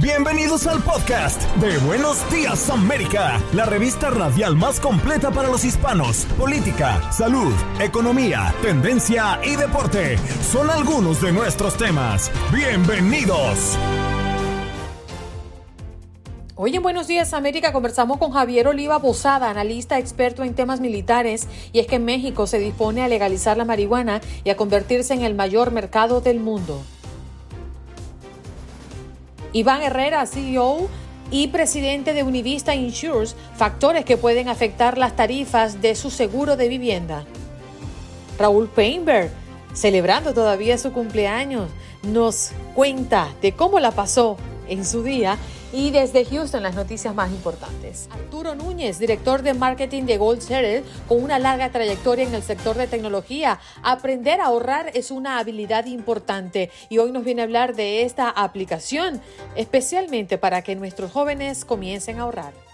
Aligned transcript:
Bienvenidos 0.00 0.64
al 0.68 0.80
podcast 0.80 1.42
de 1.56 1.76
Buenos 1.78 2.18
Días 2.30 2.70
América, 2.70 3.42
la 3.52 3.66
revista 3.66 4.10
radial 4.10 4.54
más 4.54 4.78
completa 4.78 5.32
para 5.32 5.48
los 5.48 5.64
hispanos. 5.64 6.24
Política, 6.38 7.10
salud, 7.10 7.52
economía, 7.80 8.54
tendencia 8.62 9.40
y 9.42 9.56
deporte 9.56 10.16
son 10.40 10.70
algunos 10.70 11.20
de 11.20 11.32
nuestros 11.32 11.76
temas. 11.76 12.30
Bienvenidos. 12.52 13.76
Hoy 16.54 16.76
en 16.76 16.82
Buenos 16.84 17.08
Días 17.08 17.34
América 17.34 17.72
conversamos 17.72 18.18
con 18.18 18.30
Javier 18.30 18.68
Oliva 18.68 19.00
Posada, 19.00 19.50
analista 19.50 19.98
experto 19.98 20.44
en 20.44 20.54
temas 20.54 20.78
militares, 20.80 21.48
y 21.72 21.80
es 21.80 21.88
que 21.88 21.98
México 21.98 22.46
se 22.46 22.60
dispone 22.60 23.02
a 23.02 23.08
legalizar 23.08 23.56
la 23.56 23.64
marihuana 23.64 24.20
y 24.44 24.50
a 24.50 24.56
convertirse 24.56 25.14
en 25.14 25.22
el 25.22 25.34
mayor 25.34 25.72
mercado 25.72 26.20
del 26.20 26.38
mundo. 26.38 26.84
Iván 29.52 29.82
Herrera, 29.82 30.26
CEO 30.26 30.88
y 31.30 31.48
presidente 31.48 32.14
de 32.14 32.22
Univista 32.22 32.74
Insures, 32.74 33.36
factores 33.56 34.04
que 34.04 34.16
pueden 34.16 34.48
afectar 34.48 34.98
las 34.98 35.16
tarifas 35.16 35.80
de 35.80 35.94
su 35.94 36.10
seguro 36.10 36.56
de 36.56 36.68
vivienda. 36.68 37.24
Raúl 38.38 38.68
Painberg, 38.68 39.30
celebrando 39.74 40.32
todavía 40.32 40.78
su 40.78 40.92
cumpleaños, 40.92 41.70
nos 42.02 42.52
cuenta 42.74 43.28
de 43.42 43.52
cómo 43.52 43.80
la 43.80 43.90
pasó 43.90 44.36
en 44.68 44.84
su 44.84 45.02
día 45.02 45.36
y 45.72 45.90
desde 45.90 46.24
Houston, 46.24 46.62
las 46.62 46.74
noticias 46.74 47.14
más 47.14 47.30
importantes. 47.30 48.08
Arturo 48.10 48.54
Núñez, 48.54 48.98
director 48.98 49.42
de 49.42 49.54
marketing 49.54 50.04
de 50.04 50.16
Gold 50.16 50.42
con 51.06 51.22
una 51.22 51.38
larga 51.38 51.70
trayectoria 51.70 52.26
en 52.26 52.34
el 52.34 52.42
sector 52.42 52.76
de 52.76 52.86
tecnología. 52.86 53.60
Aprender 53.82 54.40
a 54.40 54.46
ahorrar 54.46 54.90
es 54.94 55.10
una 55.10 55.38
habilidad 55.38 55.86
importante 55.86 56.70
y 56.88 56.98
hoy 56.98 57.12
nos 57.12 57.24
viene 57.24 57.42
a 57.42 57.44
hablar 57.44 57.74
de 57.74 58.02
esta 58.02 58.30
aplicación, 58.30 59.20
especialmente 59.56 60.38
para 60.38 60.62
que 60.62 60.76
nuestros 60.76 61.12
jóvenes 61.12 61.64
comiencen 61.64 62.18
a 62.18 62.22
ahorrar. 62.22 62.67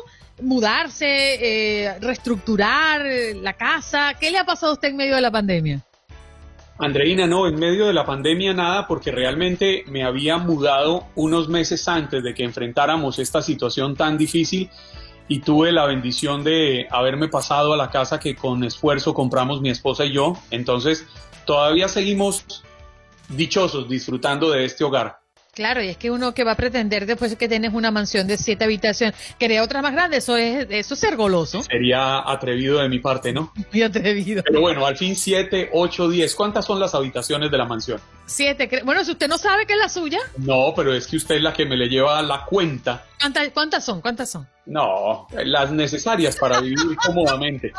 ¿Mudarse? 0.43 1.07
Eh, 1.07 1.99
¿Reestructurar 2.01 3.03
la 3.37 3.55
casa? 3.55 4.13
¿Qué 4.21 4.31
le 4.31 4.37
ha 4.37 4.45
pasado 4.45 4.73
a 4.73 4.75
usted 4.75 4.89
en 4.89 4.97
medio 4.97 5.15
de 5.15 5.23
la 5.23 5.31
pandemia? 5.31 5.83
Andreina, 6.81 7.27
no, 7.27 7.47
en 7.47 7.57
medio 7.57 7.87
de 7.87 7.93
la 7.93 8.07
pandemia 8.07 8.55
nada, 8.55 8.87
porque 8.87 9.11
realmente 9.11 9.85
me 9.87 10.03
había 10.03 10.39
mudado 10.39 11.05
unos 11.15 11.47
meses 11.47 11.87
antes 11.87 12.23
de 12.23 12.33
que 12.33 12.43
enfrentáramos 12.43 13.19
esta 13.19 13.43
situación 13.43 13.95
tan 13.95 14.17
difícil 14.17 14.71
y 15.29 15.41
tuve 15.41 15.73
la 15.73 15.85
bendición 15.85 16.43
de 16.43 16.89
haberme 16.91 17.29
pasado 17.29 17.75
a 17.75 17.77
la 17.77 17.91
casa 17.91 18.19
que 18.19 18.35
con 18.35 18.65
esfuerzo 18.65 19.13
compramos 19.13 19.61
mi 19.61 19.69
esposa 19.69 20.07
y 20.07 20.13
yo. 20.15 20.39
Entonces, 20.51 21.07
todavía 21.45 21.87
seguimos 21.87 22.65
dichosos 23.29 23.87
disfrutando 23.87 24.51
de 24.51 24.65
este 24.65 24.83
hogar. 24.83 25.20
Claro, 25.53 25.83
y 25.83 25.89
es 25.89 25.97
que 25.97 26.11
uno 26.11 26.33
que 26.33 26.45
va 26.45 26.53
a 26.53 26.57
pretender 26.57 27.07
después 27.07 27.33
de 27.33 27.37
que 27.37 27.49
tienes 27.49 27.75
una 27.75 27.91
mansión 27.91 28.27
de 28.27 28.37
siete 28.37 28.65
habitaciones, 28.65 29.17
quería 29.39 29.63
otra 29.63 29.83
más 29.83 29.93
grande, 29.93 30.19
eso 30.19 30.37
es, 30.37 30.67
eso 30.71 30.95
es 30.95 31.01
ser 31.01 31.17
goloso. 31.17 31.63
Sería 31.63 32.19
atrevido 32.31 32.79
de 32.79 32.89
mi 32.89 33.01
parte, 33.01 33.33
¿no? 33.33 33.53
Muy 33.73 33.83
atrevido. 33.83 34.43
Pero 34.45 34.61
bueno, 34.61 34.87
al 34.87 34.97
fin 34.97 35.17
siete, 35.17 35.69
ocho, 35.73 36.09
diez. 36.09 36.35
¿Cuántas 36.35 36.65
son 36.65 36.79
las 36.79 36.95
habitaciones 36.95 37.51
de 37.51 37.59
la 37.59 37.65
mansión? 37.65 38.01
Siete. 38.27 38.83
Bueno, 38.85 39.05
si 39.05 39.11
usted 39.11 39.29
no 39.29 39.39
sabe 39.39 39.67
que 39.67 39.73
es 39.73 39.79
la 39.79 39.89
suya. 39.89 40.21
No, 40.37 40.73
pero 40.77 40.95
es 40.95 41.09
que 41.09 41.17
usted 41.17 41.37
es 41.37 41.43
la 41.43 41.53
que 41.53 41.67
me 41.67 41.77
le 41.77 41.89
lleva 41.89 42.23
la 42.23 42.45
cuenta. 42.45 43.05
¿Cuántas 43.53 43.85
son? 43.85 44.01
¿Cuántas 44.01 44.31
son? 44.31 44.49
No, 44.67 45.27
las 45.45 45.73
necesarias 45.73 46.37
para 46.37 46.61
vivir 46.61 46.97
cómodamente. 47.05 47.73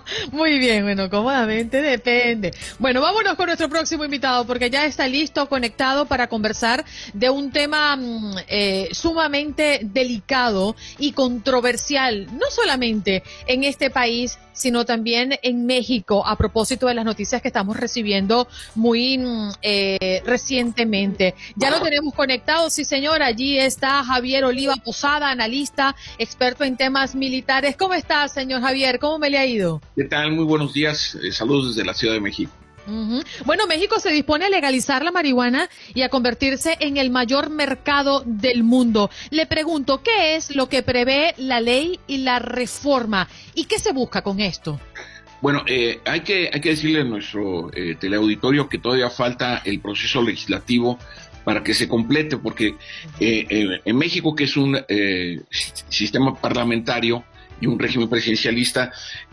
Muy 0.32 0.58
bien, 0.58 0.84
bueno, 0.84 1.08
cómodamente 1.10 1.80
depende. 1.82 2.52
Bueno, 2.78 3.00
vámonos 3.00 3.34
con 3.34 3.46
nuestro 3.46 3.68
próximo 3.68 4.04
invitado 4.04 4.46
porque 4.46 4.70
ya 4.70 4.84
está 4.84 5.06
listo, 5.06 5.48
conectado 5.48 6.06
para 6.06 6.28
conversar 6.28 6.84
de 7.12 7.30
un 7.30 7.50
tema 7.52 7.96
mm, 7.96 8.36
eh, 8.48 8.88
sumamente 8.92 9.80
delicado 9.82 10.76
y 10.98 11.12
controversial, 11.12 12.26
no 12.38 12.50
solamente 12.50 13.22
en 13.46 13.64
este 13.64 13.90
país, 13.90 14.38
sino 14.52 14.84
también 14.84 15.38
en 15.42 15.66
México, 15.66 16.26
a 16.26 16.36
propósito 16.36 16.86
de 16.86 16.94
las 16.94 17.04
noticias 17.04 17.42
que 17.42 17.48
estamos 17.48 17.76
recibiendo 17.76 18.48
muy 18.74 19.18
mm, 19.18 19.50
eh, 19.62 20.22
recientemente. 20.24 21.34
Ya 21.56 21.70
lo 21.70 21.80
tenemos 21.80 22.14
conectado, 22.14 22.70
sí 22.70 22.84
señor, 22.84 23.22
allí 23.22 23.58
está 23.58 24.04
Javier 24.04 24.44
Oliva 24.44 24.76
Posada, 24.76 25.30
analista, 25.30 25.94
experto 26.18 26.64
en 26.64 26.76
temas 26.76 27.14
militares. 27.14 27.76
¿Cómo 27.76 27.94
está, 27.94 28.28
señor 28.28 28.60
Javier? 28.60 28.98
¿Cómo 28.98 29.18
me 29.18 29.30
le 29.30 29.38
ha 29.38 29.46
ido? 29.46 29.80
¿Qué 29.96 30.04
tal? 30.04 30.32
Muy 30.32 30.44
buenos 30.44 30.72
días. 30.72 31.16
Eh, 31.22 31.32
saludos 31.32 31.74
desde 31.74 31.86
la 31.86 31.94
Ciudad 31.94 32.14
de 32.14 32.20
México. 32.20 32.52
Bueno, 33.44 33.66
México 33.66 34.00
se 34.00 34.10
dispone 34.10 34.46
a 34.46 34.50
legalizar 34.50 35.04
la 35.04 35.12
marihuana 35.12 35.68
y 35.94 36.02
a 36.02 36.08
convertirse 36.08 36.76
en 36.80 36.96
el 36.96 37.10
mayor 37.10 37.50
mercado 37.50 38.22
del 38.26 38.64
mundo. 38.64 39.10
Le 39.30 39.46
pregunto, 39.46 40.02
¿qué 40.02 40.36
es 40.36 40.54
lo 40.56 40.68
que 40.68 40.82
prevé 40.82 41.34
la 41.36 41.60
ley 41.60 42.00
y 42.06 42.18
la 42.18 42.38
reforma? 42.38 43.28
¿Y 43.54 43.64
qué 43.64 43.78
se 43.78 43.92
busca 43.92 44.22
con 44.22 44.40
esto? 44.40 44.80
Bueno, 45.42 45.64
eh, 45.66 46.00
hay, 46.04 46.20
que, 46.20 46.50
hay 46.52 46.60
que 46.60 46.70
decirle 46.70 47.00
a 47.00 47.04
nuestro 47.04 47.68
eh, 47.74 47.96
teleauditorio 47.98 48.68
que 48.68 48.78
todavía 48.78 49.10
falta 49.10 49.60
el 49.64 49.80
proceso 49.80 50.22
legislativo 50.22 51.00
para 51.44 51.64
que 51.64 51.74
se 51.74 51.88
complete, 51.88 52.36
porque 52.36 52.76
eh, 53.18 53.80
en 53.84 53.96
México, 53.96 54.36
que 54.36 54.44
es 54.44 54.56
un 54.56 54.78
sistema 55.88 56.36
parlamentario 56.40 57.24
y 57.60 57.66
un 57.66 57.80
régimen 57.80 58.08
presidencialista, 58.08 58.92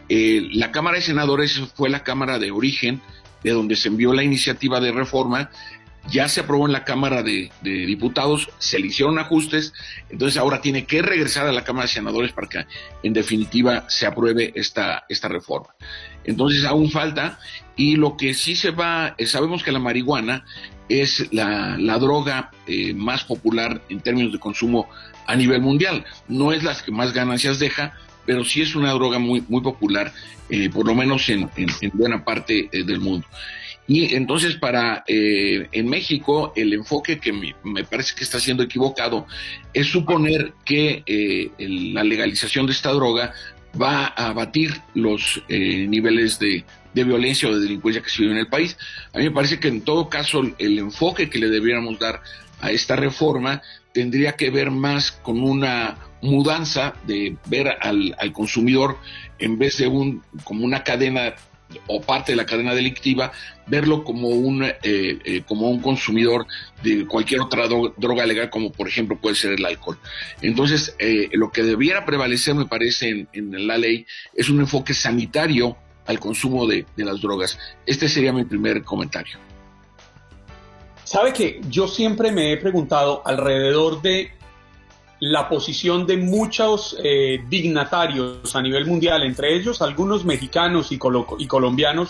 la 0.09 0.71
Cámara 0.71 0.95
de 0.95 1.03
Senadores 1.03 1.61
fue 1.75 1.91
la 1.91 2.03
Cámara 2.03 2.39
de 2.39 2.49
origen 2.49 2.99
de 3.43 3.51
donde 3.51 3.75
se 3.75 3.87
envió 3.87 4.13
la 4.13 4.23
iniciativa 4.23 4.79
de 4.79 4.91
reforma, 4.91 5.49
ya 6.09 6.27
se 6.27 6.39
aprobó 6.41 6.65
en 6.65 6.73
la 6.73 6.83
Cámara 6.83 7.23
de, 7.23 7.51
Diputados, 7.61 8.49
se 8.57 8.79
le 8.79 8.87
hicieron 8.87 9.19
ajustes, 9.19 9.73
entonces 10.09 10.37
ahora 10.37 10.61
tiene 10.61 10.85
que 10.85 11.01
regresar 11.01 11.45
a 11.45 11.51
la 11.51 11.63
Cámara 11.63 11.85
de 11.85 11.93
Senadores 11.93 12.31
para 12.31 12.47
que 12.47 12.65
en 13.03 13.13
definitiva 13.13 13.85
se 13.89 14.05
apruebe 14.05 14.51
esta, 14.55 15.05
esta 15.09 15.27
reforma. 15.27 15.69
Entonces 16.23 16.65
aún 16.65 16.89
falta 16.89 17.39
y 17.75 17.95
lo 17.95 18.17
que 18.17 18.33
sí 18.33 18.55
se 18.55 18.71
va, 18.71 19.15
eh, 19.17 19.25
sabemos 19.25 19.63
que 19.63 19.71
la 19.71 19.79
marihuana 19.79 20.45
es 20.87 21.31
la, 21.31 21.77
droga 21.99 22.51
eh, 22.65 22.93
más 22.93 23.23
popular 23.23 23.81
en 23.89 23.99
términos 23.99 24.33
de 24.33 24.39
consumo 24.39 24.89
a 25.27 25.35
nivel 25.35 25.61
mundial, 25.61 26.05
no 26.27 26.51
es 26.51 26.63
la 26.63 26.75
que 26.75 26.91
más 26.91 27.13
ganancias 27.13 27.59
deja, 27.59 27.93
pero 28.29 28.45
sí 28.45 28.61
es 28.61 28.75
una 28.75 28.91
droga 28.91 29.17
muy, 29.17 29.43
muy 29.49 29.59
popular, 29.61 30.13
eh, 30.51 30.69
por 30.69 30.85
lo 30.85 30.93
menos 30.93 31.27
en, 31.29 31.49
buena 31.93 32.23
parte 32.23 32.69
eh, 32.71 32.83
del 32.83 32.99
mundo. 32.99 33.25
Y 33.87 34.13
entonces 34.13 34.53
para 34.53 35.03
eh, 35.07 35.67
en 35.71 35.89
México 35.89 36.53
el 36.55 36.71
enfoque 36.73 37.17
que 37.17 37.33
me, 37.33 37.83
parece 37.85 38.13
que 38.15 38.23
está 38.23 38.39
siendo 38.39 38.61
equivocado 38.61 39.25
es 39.73 39.87
suponer 39.87 40.53
que 40.63 41.51
la 41.57 42.03
legalización 42.03 42.67
de 42.67 42.73
esta 42.73 42.91
droga 42.91 43.33
va 43.81 44.13
a 44.15 44.27
abatir 44.27 44.75
los 44.93 45.41
niveles 45.49 46.37
de, 46.37 46.65
de, 46.93 47.03
violencia 47.03 47.49
o 47.49 47.55
de 47.55 47.61
delincuencia 47.61 48.03
que 48.03 48.11
se 48.11 48.21
vive 48.21 48.33
en 48.33 48.41
el 48.41 48.47
país. 48.47 48.77
A 49.11 49.17
mí 49.17 49.23
me 49.23 49.31
parece 49.31 49.59
que 49.59 49.69
en 49.69 49.81
todo 49.81 50.07
caso 50.07 50.43
el 50.59 50.77
enfoque 50.77 51.31
que 51.31 51.39
le 51.39 51.49
debiéramos 51.49 51.97
dar 51.97 52.21
a 52.61 52.69
esta 52.69 52.95
reforma 52.95 53.63
tendría 53.91 54.33
que 54.33 54.51
ver 54.51 54.69
más 54.69 55.11
con 55.11 55.41
una 55.41 55.97
mudanza 56.21 56.93
de 57.05 57.37
ver 57.45 57.77
al, 57.81 58.15
consumidor 58.33 58.97
en 59.37 59.57
vez 59.57 59.77
de 59.77 59.87
un 59.87 60.21
como 60.43 60.65
una 60.65 60.83
cadena 60.83 61.35
o 61.87 62.01
parte 62.01 62.31
de 62.31 62.35
la 62.35 62.47
cadena 62.47 62.73
delictiva, 62.73 63.31
verlo 63.67 64.03
como 64.03 64.29
un, 64.29 64.63
eh, 64.63 64.73
eh, 64.83 65.43
como 65.47 65.69
un 65.69 65.79
consumidor 65.79 66.47
de 66.81 67.05
cualquier 67.05 67.41
otra 67.41 67.67
droga 67.67 68.25
legal, 68.25 68.49
como 68.49 68.71
por 68.71 68.87
ejemplo 68.87 69.19
puede 69.19 69.35
ser 69.35 69.53
el 69.53 69.63
alcohol. 69.63 69.99
Entonces, 70.41 70.95
eh, 70.97 71.29
lo 71.33 71.51
que 71.51 71.61
debiera 71.61 72.05
prevalecer, 72.05 72.55
me 72.55 72.65
parece, 72.65 73.27
en, 73.31 73.67
la 73.67 73.77
ley 73.77 74.07
es 74.33 74.49
un 74.49 74.59
enfoque 74.59 74.95
sanitario 74.95 75.77
al 76.07 76.19
consumo 76.19 76.65
de, 76.65 76.87
de 76.97 77.05
las 77.05 77.21
drogas. 77.21 77.59
Este 77.85 78.09
sería 78.09 78.33
mi 78.33 78.45
primer 78.45 78.83
comentario. 78.83 79.37
Sabe 81.03 81.33
que 81.33 81.61
yo 81.69 81.87
siempre 81.87 82.31
me 82.31 82.53
he 82.53 82.57
preguntado 82.57 83.21
alrededor 83.25 84.01
de 84.01 84.31
la 85.19 85.49
posición 85.49 86.05
de 86.05 86.17
muchos 86.17 86.97
eh, 87.03 87.43
dignatarios 87.49 88.55
a 88.55 88.61
nivel 88.61 88.85
mundial, 88.85 89.23
entre 89.23 89.55
ellos 89.55 89.81
algunos 89.81 90.23
mexicanos 90.23 90.91
y, 90.91 90.97
colombianos, 90.97 92.09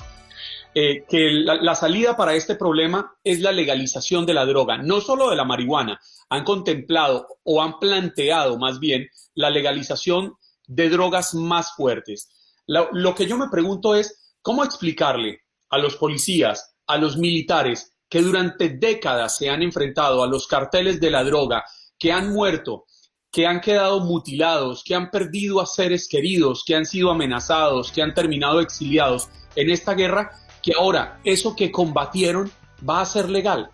eh, 0.76 1.04
que 1.10 1.32
la, 1.32 1.74
salida 1.74 2.16
para 2.16 2.36
este 2.36 2.56
problema 2.56 3.16
es 3.24 3.40
la 3.40 3.52
legalización 3.52 4.26
de 4.26 4.36
la 4.36 4.46
droga, 4.46 4.78
no 4.78 5.02
solo 5.02 5.30
de 5.30 5.36
la 5.36 5.44
marihuana, 5.44 6.00
han 6.30 6.44
contemplado 6.44 7.28
o 7.44 7.62
han 7.62 7.80
planteado 7.80 8.60
más 8.60 8.80
bien 8.80 9.08
la 9.34 9.50
legalización 9.50 10.36
de 10.68 10.90
drogas 10.90 11.34
más 11.34 11.74
fuertes. 11.76 12.30
lo 12.68 13.16
que 13.16 13.26
yo 13.26 13.38
me 13.38 13.50
pregunto 13.50 13.96
es, 13.96 14.36
¿cómo 14.44 14.64
explicarle 14.64 15.42
a 15.70 15.80
los 15.80 15.96
policías, 15.96 16.76
a 16.86 16.98
los 16.98 17.18
militares, 17.18 17.94
que 18.08 18.22
durante 18.22 18.70
décadas 18.70 19.38
se 19.38 19.50
han 19.50 19.62
enfrentado 19.62 20.24
a 20.24 20.28
los 20.28 20.48
carteles 20.48 21.00
de 21.00 21.12
la 21.12 21.24
droga, 21.24 21.64
que 21.98 22.12
han 22.12 22.34
muerto, 22.34 22.86
que 23.32 23.46
han 23.46 23.62
quedado 23.62 24.00
mutilados, 24.02 24.84
que 24.84 24.96
han 24.96 25.12
perdido 25.12 25.62
a 25.62 25.66
seres 25.66 26.08
queridos, 26.08 26.64
que 26.66 26.76
han 26.76 26.86
sido 26.86 27.12
amenazados, 27.12 27.92
que 27.92 28.02
han 28.02 28.14
terminado 28.14 28.60
exiliados 28.60 29.30
en 29.56 29.70
esta 29.70 29.94
guerra, 29.94 30.32
que 30.64 30.74
ahora 30.78 31.20
eso 31.24 31.56
que 31.56 31.72
combatieron 31.72 32.52
va 32.88 33.02
a 33.02 33.06
ser 33.06 33.30
legal. 33.30 33.70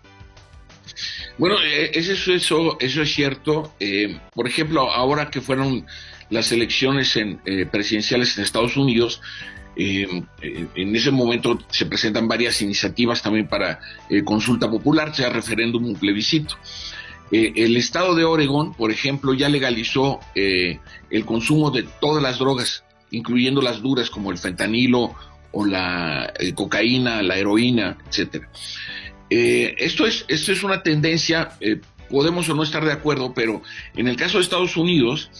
Bueno, 1.38 1.56
eh, 1.62 1.90
eso, 1.94 2.32
eso, 2.32 2.78
es 2.80 3.14
cierto. 3.14 3.72
Eh, 3.80 4.18
por 4.34 4.46
ejemplo, 4.46 4.90
ahora 4.90 5.30
que 5.30 5.40
fueron 5.40 5.86
las 6.30 6.52
elecciones 6.52 7.16
en, 7.16 7.40
eh, 7.44 7.66
presidenciales 7.66 8.36
en 8.36 8.44
Estados 8.44 8.76
Unidos, 8.76 9.20
en 9.78 10.96
ese 10.96 11.10
momento 11.10 11.58
se 11.68 11.84
presentan 11.84 12.26
varias 12.26 12.62
iniciativas 12.62 13.20
también 13.20 13.46
para 13.46 13.78
consulta 14.24 14.70
popular, 14.70 15.14
sea 15.14 15.28
referéndum 15.28 15.92
o 15.92 15.98
plebiscito. 15.98 16.56
Eh, 17.32 17.52
el 17.56 17.76
estado 17.76 18.14
de 18.14 18.24
Oregón, 18.24 18.74
por 18.74 18.90
ejemplo, 18.90 19.34
ya 19.34 19.48
legalizó 19.48 20.20
eh, 20.34 20.78
el 21.10 21.24
consumo 21.24 21.70
de 21.70 21.82
todas 22.00 22.22
las 22.22 22.38
drogas, 22.38 22.84
incluyendo 23.10 23.60
las 23.62 23.82
duras 23.82 24.10
como 24.10 24.30
el 24.30 24.38
fentanilo 24.38 25.14
o 25.52 25.64
la 25.64 26.32
eh, 26.38 26.52
cocaína, 26.54 27.22
la 27.22 27.36
heroína, 27.36 27.98
etcétera. 28.08 28.48
esto 29.28 30.06
es 30.06 30.24
esto 30.28 30.52
es 30.52 30.62
una 30.62 30.82
tendencia, 30.82 31.52
podemos 32.08 32.48
o 32.48 32.54
no 32.54 32.62
estar 32.62 32.84
de 32.84 32.92
acuerdo, 32.92 33.34
pero 33.34 33.62
en 33.96 34.06
el 34.06 34.16
caso 34.16 34.38
de 34.38 34.44
Estados 34.44 34.76
Unidos, 34.76 35.30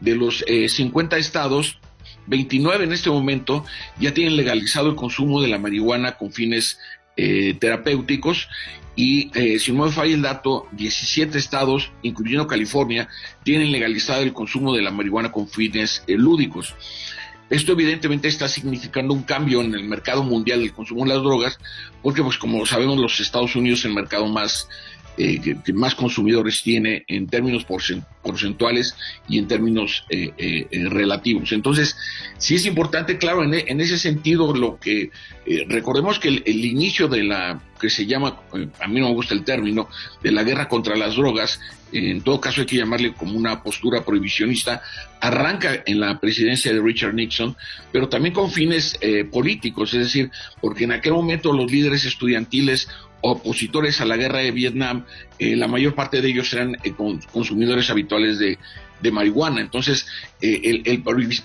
de 0.00 0.16
los 0.16 0.44
50 0.48 1.18
estados, 1.18 1.78
29 2.26 2.84
en 2.84 2.92
este 2.92 3.10
momento 3.10 3.64
ya 4.00 4.12
tienen 4.12 4.36
legalizado 4.36 4.90
el 4.90 4.96
consumo 4.96 5.40
de 5.40 5.48
la 5.48 5.58
marihuana 5.58 6.16
con 6.16 6.32
fines 6.32 6.78
terapéuticos 7.60 8.48
y 8.98 9.30
eh, 9.38 9.60
si 9.60 9.70
no 9.70 9.84
me 9.84 9.92
falla 9.92 10.12
el 10.12 10.22
dato, 10.22 10.66
17 10.72 11.38
estados, 11.38 11.92
incluyendo 12.02 12.48
California, 12.48 13.08
tienen 13.44 13.70
legalizado 13.70 14.22
el 14.22 14.32
consumo 14.32 14.74
de 14.74 14.82
la 14.82 14.90
marihuana 14.90 15.30
con 15.30 15.46
fines 15.46 16.02
eh, 16.08 16.16
lúdicos. 16.16 16.74
Esto 17.48 17.72
evidentemente 17.72 18.26
está 18.26 18.48
significando 18.48 19.14
un 19.14 19.22
cambio 19.22 19.60
en 19.60 19.72
el 19.72 19.84
mercado 19.84 20.24
mundial 20.24 20.58
del 20.58 20.72
consumo 20.72 21.04
de 21.04 21.14
las 21.14 21.22
drogas, 21.22 21.60
porque 22.02 22.24
pues 22.24 22.38
como 22.38 22.66
sabemos 22.66 22.98
los 22.98 23.20
Estados 23.20 23.54
Unidos 23.54 23.78
es 23.78 23.84
el 23.84 23.94
mercado 23.94 24.26
más 24.26 24.68
eh, 25.20 25.40
que, 25.40 25.72
más 25.72 25.96
consumidores 25.96 26.62
tiene 26.62 27.04
en 27.08 27.26
términos 27.26 27.66
porcentuales 28.22 28.94
y 29.28 29.38
en 29.38 29.48
términos 29.48 30.04
eh, 30.10 30.32
eh, 30.38 30.88
relativos. 30.88 31.50
Entonces, 31.50 31.96
sí 32.36 32.54
es 32.54 32.64
importante, 32.66 33.18
claro, 33.18 33.42
en, 33.42 33.80
ese 33.80 33.98
sentido, 33.98 34.54
lo 34.54 34.78
que 34.78 35.10
recordemos 35.66 36.20
que 36.20 36.28
el, 36.28 36.64
inicio 36.64 37.08
de 37.08 37.24
la 37.24 37.60
que 37.80 37.90
se 37.90 38.06
llama, 38.06 38.40
a 38.80 38.86
mí 38.86 39.00
no 39.00 39.08
me 39.08 39.14
gusta 39.14 39.34
el 39.34 39.42
término, 39.42 39.88
de 40.22 40.30
la 40.30 40.44
guerra 40.44 40.68
contra 40.68 40.94
las 40.94 41.16
drogas, 41.16 41.60
en 41.90 42.20
todo 42.20 42.40
caso 42.40 42.60
hay 42.60 42.66
que 42.66 42.76
llamarle 42.76 43.14
como 43.14 43.36
una 43.36 43.62
postura 43.62 44.04
prohibicionista, 44.04 44.82
arranca 45.20 45.82
en 45.86 46.00
la 46.00 46.20
presidencia 46.20 46.72
de 46.72 46.80
Richard 46.80 47.14
Nixon, 47.14 47.56
pero 47.90 48.08
también 48.08 48.34
con 48.34 48.50
fines 48.50 48.98
políticos, 49.32 49.94
es 49.94 50.00
decir, 50.00 50.30
porque 50.60 50.84
en 50.84 50.92
aquel 50.92 51.12
momento 51.12 51.52
los 51.52 51.70
líderes 51.70 52.04
estudiantiles 52.04 52.88
opositores 53.20 54.00
a 54.00 54.04
la 54.04 54.16
guerra 54.16 54.38
de 54.38 54.50
Vietnam, 54.50 55.04
eh, 55.38 55.56
la 55.56 55.68
mayor 55.68 55.94
parte 55.94 56.20
de 56.20 56.28
ellos 56.28 56.52
eran 56.52 56.76
eh, 56.84 56.92
consumidores 57.32 57.90
habituales 57.90 58.38
de, 58.38 58.58
marihuana. 59.12 59.60
Entonces, 59.60 60.06
eh, 60.42 60.82
el, 60.84 61.02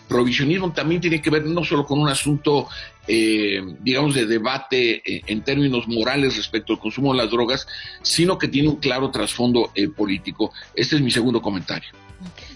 provisionismo 0.07 0.73
también 0.73 0.99
tiene 0.99 1.21
que 1.21 1.29
ver 1.29 1.45
no 1.45 1.63
solo 1.63 1.85
con 1.85 1.99
un 1.99 2.09
asunto, 2.09 2.67
digamos, 3.07 4.15
de 4.15 4.25
debate 4.25 5.03
en 5.31 5.43
términos 5.43 5.87
morales 5.87 6.35
respecto 6.35 6.73
al 6.73 6.79
consumo 6.79 7.13
de 7.13 7.19
las 7.19 7.29
drogas, 7.29 7.67
sino 8.01 8.39
que 8.39 8.47
tiene 8.47 8.69
un 8.69 8.77
claro 8.77 9.11
trasfondo 9.11 9.71
político. 9.95 10.51
Este 10.73 10.95
es 10.95 11.01
mi 11.03 11.11
segundo 11.11 11.43
comentario. 11.43 11.89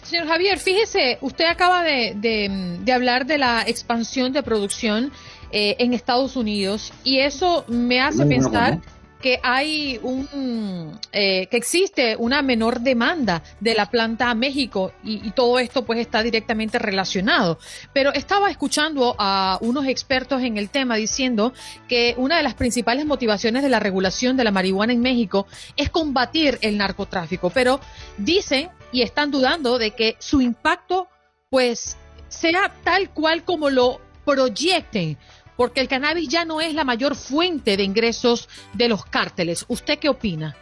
Señor 0.01 0.27
Javier, 0.27 0.57
fíjese, 0.57 1.19
usted 1.21 1.45
acaba 1.45 1.83
de, 1.83 2.81
hablar 2.91 3.27
de 3.27 3.37
la 3.37 3.61
expansión 3.67 4.33
de 4.33 4.41
producción 4.41 5.11
en 5.51 5.93
Estados 5.93 6.35
Unidos 6.35 6.91
y 7.03 7.19
eso 7.19 7.65
me 7.67 8.01
hace 8.01 8.25
pensar 8.25 8.79
que 9.21 9.39
hay 9.43 9.99
un 10.03 10.99
eh, 11.11 11.47
que 11.47 11.57
existe 11.57 12.15
una 12.17 12.41
menor 12.41 12.81
demanda 12.81 13.43
de 13.59 13.73
la 13.73 13.87
planta 13.87 14.29
a 14.29 14.35
México 14.35 14.91
y, 15.03 15.31
todo 15.31 15.59
esto 15.59 15.85
pues 15.85 15.99
está 15.99 16.23
directamente 16.23 16.79
relacionado. 16.79 17.59
Pero 17.93 18.13
estaba 18.13 18.49
escuchando 18.49 19.15
a 19.19 19.57
unos 19.61 19.85
expertos 19.87 20.41
en 20.41 20.57
el 20.57 20.69
tema 20.69 20.95
diciendo 20.95 21.53
que 21.87 22.15
una 22.17 22.37
de 22.37 22.43
las 22.43 22.55
principales 22.55 23.05
motivaciones 23.05 23.61
de 23.61 23.69
la 23.69 23.79
regulación 23.79 24.37
de 24.37 24.43
la 24.43 24.51
marihuana 24.51 24.93
en 24.93 25.01
México 25.01 25.47
es 25.75 25.89
combatir 25.89 26.57
el 26.61 26.77
narcotráfico, 26.77 27.49
pero 27.49 27.79
dicen 28.17 28.69
y 28.91 29.01
están 29.01 29.31
dudando 29.31 29.77
de 29.77 29.91
que 29.91 30.15
su 30.19 30.41
impacto 30.41 31.07
pues 31.49 31.97
sea 32.29 32.73
tal 32.83 33.09
cual 33.11 33.43
como 33.43 33.69
lo 33.69 34.01
proyecten 34.25 35.17
porque 35.57 35.81
el 35.81 35.89
cannabis 35.89 36.30
ya 36.30 36.45
no 36.45 36.62
es 36.62 36.74
la 36.74 36.86
mayor 36.86 37.15
fuente 37.15 37.75
de 37.75 37.83
ingresos 37.83 38.48
de 38.74 38.88
los 38.88 39.06
cárteles. 39.06 39.65
¿Usted 39.68 40.00
qué 40.00 40.07
opina? 40.07 40.56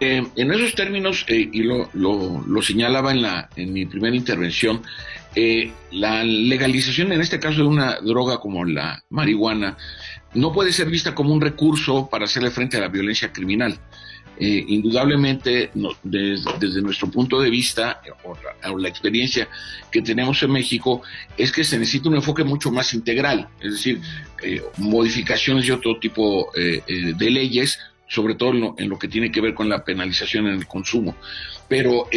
Eh, 0.00 0.26
en 0.36 0.52
esos 0.52 0.74
términos, 0.74 1.24
eh, 1.28 1.48
y 1.50 1.62
lo, 1.62 2.62
señalaba 2.62 3.12
en, 3.12 3.22
la, 3.22 3.48
en 3.56 3.72
mi 3.72 3.86
primera 3.86 4.14
intervención, 4.14 4.82
eh, 5.34 5.72
la 5.92 6.22
legalización, 6.22 7.12
en 7.12 7.20
este 7.20 7.40
caso 7.40 7.62
de 7.62 7.68
una 7.68 8.00
droga 8.00 8.38
como 8.38 8.64
la 8.64 9.02
marihuana, 9.08 9.76
no 10.34 10.52
puede 10.52 10.72
ser 10.72 10.90
vista 10.90 11.14
como 11.14 11.32
un 11.32 11.40
recurso 11.40 12.08
para 12.10 12.24
hacerle 12.24 12.50
frente 12.50 12.76
a 12.76 12.80
la 12.80 12.88
violencia 12.88 13.32
criminal. 13.32 13.78
Eh, 14.36 14.64
indudablemente 14.66 15.70
desde, 16.02 16.82
nuestro 16.82 17.08
punto 17.08 17.40
de 17.40 17.50
vista 17.50 18.00
o 18.24 18.76
la, 18.76 18.88
experiencia 18.88 19.48
que 19.92 20.02
tenemos 20.02 20.42
en 20.42 20.50
México 20.50 21.02
es 21.38 21.52
que 21.52 21.62
se 21.62 21.78
necesita 21.78 22.08
un 22.08 22.16
enfoque 22.16 22.42
mucho 22.42 22.72
más 22.72 22.94
integral, 22.94 23.48
es 23.60 23.72
decir, 23.72 24.00
eh, 24.42 24.60
modificaciones 24.78 25.66
de 25.68 25.72
otro 25.72 26.00
tipo 26.00 26.50
eh, 26.56 26.82
de 27.16 27.30
leyes, 27.30 27.78
sobre 28.08 28.34
todo 28.34 28.74
en 28.76 28.88
lo, 28.88 28.98
que 28.98 29.08
tiene 29.08 29.30
que 29.30 29.40
ver 29.40 29.54
con 29.54 29.68
la 29.68 29.84
penalización 29.84 30.46
en 30.46 30.54
el 30.54 30.66
consumo. 30.66 31.16
Pero 31.68 32.08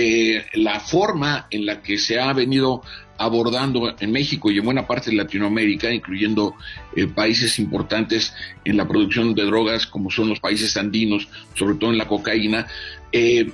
la 0.53 0.79
forma 0.79 1.47
en 1.49 1.65
la 1.65 1.81
que 1.81 1.97
se 1.97 2.19
ha 2.19 2.33
venido 2.33 2.83
abordando 3.17 3.95
en 3.99 4.11
México 4.11 4.51
y 4.51 4.59
en 4.59 4.65
buena 4.65 4.85
parte 4.85 5.09
de 5.09 5.17
Latinoamérica, 5.17 5.91
incluyendo 5.91 6.55
eh, 6.95 7.07
países 7.07 7.59
importantes 7.59 8.33
en 8.63 8.77
la 8.77 8.87
producción 8.87 9.33
de 9.33 9.45
drogas 9.45 9.87
como 9.87 10.11
son 10.11 10.29
los 10.29 10.39
países 10.39 10.77
andinos, 10.77 11.27
sobre 11.55 11.75
todo 11.75 11.91
en 11.91 11.97
la 11.97 12.07
cocaína, 12.07 12.67
eh, 13.11 13.49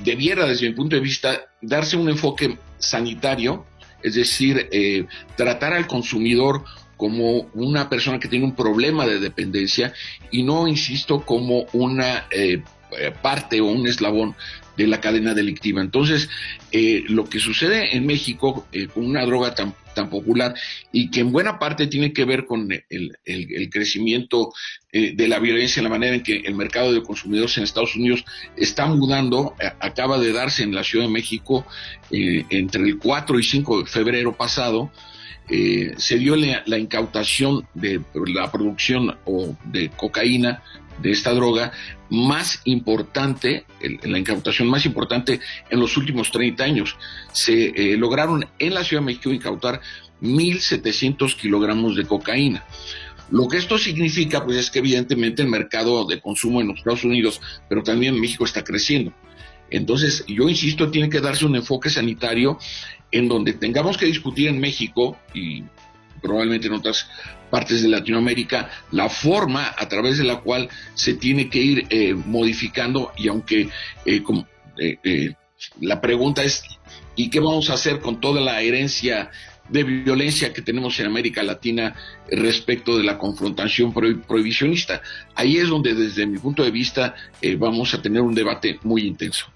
debiera 0.00 0.46
desde 0.46 0.68
mi 0.68 0.74
punto 0.74 0.96
de 0.96 1.02
vista 1.02 1.40
darse 1.60 1.96
un 1.96 2.08
enfoque 2.08 2.58
sanitario, 2.78 3.64
es 4.02 4.14
decir, 4.14 4.68
eh, 4.70 5.06
tratar 5.36 5.72
al 5.72 5.86
consumidor 5.86 6.64
como 6.98 7.48
una 7.54 7.88
persona 7.88 8.20
que 8.20 8.28
tiene 8.28 8.44
un 8.44 8.54
problema 8.54 9.06
de 9.06 9.18
dependencia 9.18 9.94
y 10.30 10.42
no, 10.42 10.68
insisto, 10.68 11.24
como 11.24 11.64
una 11.72 12.26
parte 13.22 13.60
o 13.60 13.66
un 13.66 13.86
eslabón 13.86 14.34
de 14.78 14.86
la 14.86 15.00
cadena 15.00 15.34
delictiva. 15.34 15.82
Entonces, 15.82 16.30
eh, 16.70 17.04
lo 17.08 17.28
que 17.28 17.40
sucede 17.40 17.96
en 17.96 18.06
México 18.06 18.66
eh, 18.72 18.86
con 18.86 19.04
una 19.04 19.26
droga 19.26 19.54
tan, 19.54 19.74
tan 19.94 20.08
popular 20.08 20.54
y 20.92 21.10
que 21.10 21.20
en 21.20 21.32
buena 21.32 21.58
parte 21.58 21.88
tiene 21.88 22.12
que 22.12 22.24
ver 22.24 22.46
con 22.46 22.68
el, 22.70 23.70
crecimiento 23.70 24.52
eh, 24.92 25.14
de 25.16 25.28
la 25.28 25.40
violencia, 25.40 25.82
la 25.82 25.88
manera 25.88 26.14
en 26.14 26.22
que 26.22 26.36
el 26.36 26.54
mercado 26.54 26.92
de 26.92 27.02
consumidores 27.02 27.58
en 27.58 27.64
Estados 27.64 27.96
Unidos 27.96 28.24
está 28.56 28.86
mudando, 28.86 29.54
acaba 29.80 30.18
de 30.18 30.32
darse 30.32 30.62
en 30.62 30.74
la 30.74 30.84
Ciudad 30.84 31.06
de 31.06 31.12
México 31.12 31.66
entre 32.10 32.84
el 32.84 32.98
4 32.98 33.38
y 33.40 33.42
5 33.42 33.80
de 33.80 33.86
febrero 33.86 34.36
pasado, 34.36 34.92
se 35.48 36.18
dio 36.18 36.36
la, 36.36 36.78
incautación 36.78 37.66
de 37.74 38.02
la 38.26 38.50
producción 38.52 39.16
o 39.24 39.56
de 39.64 39.90
cocaína 39.90 40.62
de 41.02 41.12
esta 41.12 41.32
droga 41.32 41.72
más 42.10 42.60
importante, 42.64 43.64
la 44.02 44.18
incautación 44.18 44.68
más 44.68 44.84
importante 44.84 45.40
en 45.70 45.80
los 45.80 45.96
últimos 45.96 46.30
30 46.30 46.64
años. 46.64 46.96
Se 47.32 47.96
lograron 47.96 48.46
en 48.58 48.74
la 48.74 48.84
Ciudad 48.84 49.02
de 49.02 49.06
México 49.06 49.30
incautar 49.30 49.80
1.700 50.22 51.36
kilogramos 51.36 51.96
de 51.96 52.04
cocaína. 52.04 52.64
Lo 53.30 53.46
que 53.46 53.58
esto 53.58 53.76
significa, 53.78 54.44
pues 54.44 54.56
es 54.56 54.70
que 54.70 54.78
evidentemente 54.78 55.42
el 55.42 55.48
mercado 55.48 56.06
de 56.06 56.20
consumo 56.20 56.60
en 56.60 56.68
los 56.68 56.78
Estados 56.78 57.04
Unidos, 57.04 57.40
pero 57.68 57.82
también 57.82 58.14
en 58.14 58.20
México 58.20 58.44
está 58.44 58.64
creciendo. 58.64 59.12
Entonces, 59.70 60.24
yo 60.26 60.48
insisto, 60.48 60.90
tiene 60.90 61.10
que 61.10 61.20
darse 61.20 61.44
un 61.44 61.56
enfoque 61.56 61.90
sanitario 61.90 62.58
en 63.10 63.28
donde 63.28 63.54
tengamos 63.54 63.96
que 63.96 64.06
discutir 64.06 64.48
en 64.48 64.60
México 64.60 65.18
y 65.34 65.64
probablemente 66.20 66.66
en 66.66 66.74
otras 66.74 67.08
partes 67.50 67.82
de 67.82 67.88
Latinoamérica, 67.88 68.70
la 68.90 69.08
forma 69.08 69.74
a 69.76 69.88
través 69.88 70.18
de 70.18 70.24
la 70.24 70.40
cual 70.40 70.68
se 70.94 71.14
tiene 71.14 71.48
que 71.48 71.58
ir 71.58 71.86
eh, 71.90 72.14
modificando 72.14 73.12
y 73.16 73.28
aunque 73.28 73.68
eh, 74.04 74.22
eh, 74.76 75.34
la 75.80 76.00
pregunta 76.00 76.44
es, 76.44 76.62
¿y 77.16 77.30
qué 77.30 77.40
vamos 77.40 77.70
a 77.70 77.74
hacer 77.74 78.00
con 78.00 78.20
toda 78.20 78.40
la 78.40 78.60
herencia 78.60 79.30
de 79.68 79.84
violencia 79.84 80.52
que 80.52 80.62
tenemos 80.62 80.98
en 80.98 81.06
América 81.06 81.42
Latina 81.42 81.94
respecto 82.30 82.96
de 82.96 83.04
la 83.04 83.18
confrontación 83.18 83.92
prohibicionista. 83.92 85.02
Ahí 85.34 85.58
es 85.58 85.68
donde 85.68 85.94
desde 85.94 86.24
mi 86.26 86.38
punto 86.38 86.64
de 86.64 86.70
vista 86.70 87.14
vamos 87.58 87.92
a 87.92 88.00
tener 88.00 88.22
un 88.22 88.34
debate 88.34 88.78
muy 88.82 89.02
intenso. 89.02 89.52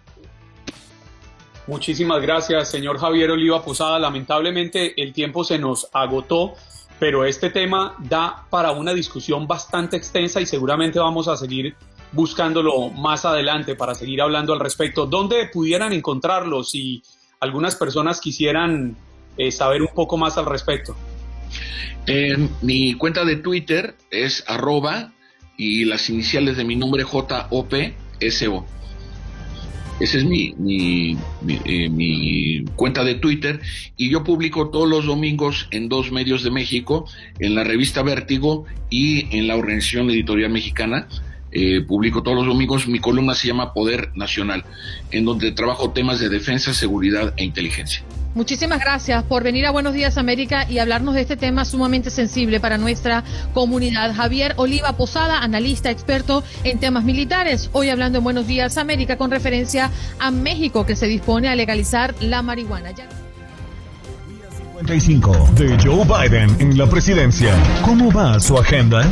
Muchísimas 1.66 2.20
gracias, 2.20 2.70
señor 2.70 2.98
Javier 2.98 3.30
Oliva 3.30 3.64
Posada. 3.64 3.98
Lamentablemente 3.98 5.00
el 5.00 5.12
tiempo 5.12 5.44
se 5.44 5.58
nos 5.58 5.88
agotó, 5.92 6.54
pero 6.98 7.24
este 7.24 7.50
tema 7.50 7.94
da 7.98 8.46
para 8.50 8.72
una 8.72 8.92
discusión 8.92 9.46
bastante 9.46 9.96
extensa 9.96 10.40
y 10.40 10.46
seguramente 10.46 10.98
vamos 10.98 11.28
a 11.28 11.36
seguir 11.36 11.74
buscándolo 12.12 12.90
más 12.90 13.24
adelante 13.24 13.74
para 13.76 13.94
seguir 13.94 14.20
hablando 14.20 14.52
al 14.52 14.60
respecto. 14.60 15.06
¿Dónde 15.06 15.48
pudieran 15.52 15.92
encontrarlo 15.92 16.64
si 16.64 17.02
algunas 17.40 17.74
personas 17.76 18.20
quisieran 18.20 18.96
eh, 19.36 19.50
saber 19.50 19.82
un 19.82 19.88
poco 19.94 20.16
más 20.18 20.36
al 20.36 20.46
respecto. 20.46 20.94
mi 22.60 22.94
cuenta 22.94 23.24
de 23.24 23.36
Twitter 23.36 23.96
es 24.10 24.44
arroba 24.46 25.12
y 25.56 25.84
las 25.84 26.10
iniciales 26.10 26.56
de 26.56 26.64
mi 26.64 26.76
nombre 26.76 27.04
JOPSO. 27.04 28.66
Esa 30.02 30.18
es 30.18 30.24
mi, 30.24 30.52
mi, 30.58 31.16
eh, 31.64 31.88
mi, 31.88 32.64
cuenta 32.74 33.04
de 33.04 33.14
Twitter 33.14 33.60
y 33.96 34.10
yo 34.10 34.24
publico 34.24 34.70
todos 34.70 34.88
los 34.88 35.06
domingos 35.06 35.68
en 35.70 35.88
dos 35.88 36.10
medios 36.10 36.42
de 36.42 36.50
México, 36.50 37.06
en 37.38 37.54
la 37.54 37.62
revista 37.62 38.02
Vértigo 38.02 38.64
y 38.90 39.28
en 39.38 39.46
la 39.46 39.54
Organización 39.54 40.10
Editorial 40.10 40.50
Mexicana. 40.50 41.06
Eh, 41.52 41.82
publico 41.82 42.22
todos 42.22 42.38
los 42.38 42.46
domingos, 42.46 42.88
mi 42.88 42.98
columna 42.98 43.34
se 43.34 43.48
llama 43.48 43.74
Poder 43.74 44.10
Nacional, 44.14 44.64
en 45.10 45.24
donde 45.24 45.52
trabajo 45.52 45.90
temas 45.90 46.18
de 46.18 46.28
defensa, 46.28 46.72
seguridad 46.72 47.34
e 47.36 47.44
inteligencia. 47.44 48.02
Muchísimas 48.34 48.80
gracias 48.80 49.22
por 49.24 49.42
venir 49.42 49.66
a 49.66 49.70
Buenos 49.70 49.92
Días 49.92 50.16
América 50.16 50.66
y 50.68 50.78
hablarnos 50.78 51.14
de 51.14 51.20
este 51.20 51.36
tema 51.36 51.66
sumamente 51.66 52.08
sensible 52.08 52.60
para 52.60 52.78
nuestra 52.78 53.24
comunidad. 53.52 54.14
Javier 54.14 54.54
Oliva 54.56 54.96
Posada, 54.96 55.40
analista 55.40 55.90
experto 55.90 56.42
en 56.64 56.78
temas 56.80 57.04
militares, 57.04 57.68
hoy 57.72 57.90
hablando 57.90 58.18
en 58.18 58.24
Buenos 58.24 58.46
Días 58.46 58.78
América 58.78 59.18
con 59.18 59.30
referencia 59.30 59.90
a 60.18 60.30
México 60.30 60.86
que 60.86 60.96
se 60.96 61.06
dispone 61.06 61.48
a 61.48 61.56
legalizar 61.56 62.14
la 62.20 62.40
marihuana. 62.40 62.92
55 64.82 65.50
de 65.56 65.78
Joe 65.78 66.04
Biden 66.04 66.56
en 66.58 66.78
la 66.78 66.86
presidencia. 66.86 67.54
¿Cómo 67.84 68.10
va 68.10 68.40
su 68.40 68.56
agenda? 68.56 69.04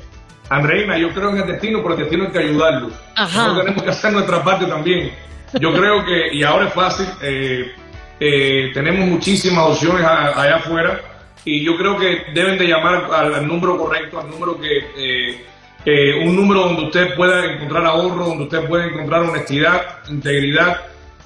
Andreina, 0.50 0.98
yo 0.98 1.14
creo 1.14 1.30
en 1.30 1.38
el 1.38 1.48
destino, 1.48 1.82
pero 1.82 1.96
el 1.96 2.00
destino 2.02 2.26
hay 2.26 2.32
que 2.32 2.40
ayudarlo. 2.40 2.92
Ajá. 3.16 3.56
tenemos 3.58 3.84
que 3.84 3.90
hacer 3.90 4.14
nuestra 4.14 4.44
parte 4.44 4.66
también. 4.66 5.14
Yo 5.60 5.74
creo 5.74 6.04
que, 6.06 6.36
y 6.36 6.44
ahora 6.44 6.68
es 6.68 6.74
fácil, 6.74 7.08
eh, 7.22 7.72
eh, 8.20 8.72
tenemos 8.74 9.08
muchísimas 9.08 9.70
opciones 9.70 10.06
allá 10.06 10.56
afuera 10.56 11.17
y 11.48 11.64
yo 11.64 11.78
creo 11.78 11.98
que 11.98 12.26
deben 12.34 12.58
de 12.58 12.68
llamar 12.68 13.10
al, 13.10 13.48
número 13.48 13.78
correcto, 13.78 14.20
al 14.20 14.30
número 14.30 14.60
que... 14.60 14.78
Eh, 14.98 15.46
eh, 15.86 16.22
un 16.22 16.36
número 16.36 16.64
donde 16.64 16.84
usted 16.84 17.16
pueda 17.16 17.46
encontrar 17.46 17.86
ahorro, 17.86 18.26
donde 18.26 18.44
usted 18.44 18.68
pueda 18.68 18.88
encontrar 18.88 19.22
honestidad, 19.22 20.00
integridad, 20.10 20.82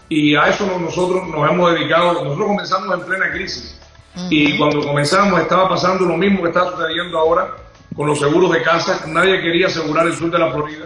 y 0.07 0.35
a 0.35 0.49
eso 0.49 0.67
nosotros 0.79 1.27
nos 1.29 1.49
hemos 1.49 1.73
dedicado. 1.73 2.23
Nosotros 2.23 2.47
comenzamos 2.47 2.99
en 2.99 3.05
plena 3.07 3.31
crisis, 3.31 3.81
y 4.29 4.55
cuando 4.59 4.81
comenzamos 4.81 5.41
estaba 5.41 5.67
pasando 5.67 6.05
lo 6.05 6.15
mismo 6.15 6.43
que 6.43 6.49
está 6.49 6.69
sucediendo 6.69 7.17
ahora 7.17 7.55
con 7.95 8.05
los 8.05 8.19
seguros 8.19 8.51
de 8.51 8.61
casa, 8.61 9.03
nadie 9.07 9.41
quería 9.41 9.65
asegurar 9.65 10.05
el 10.05 10.13
sur 10.13 10.29
de 10.29 10.37
la 10.37 10.51
Florida, 10.51 10.85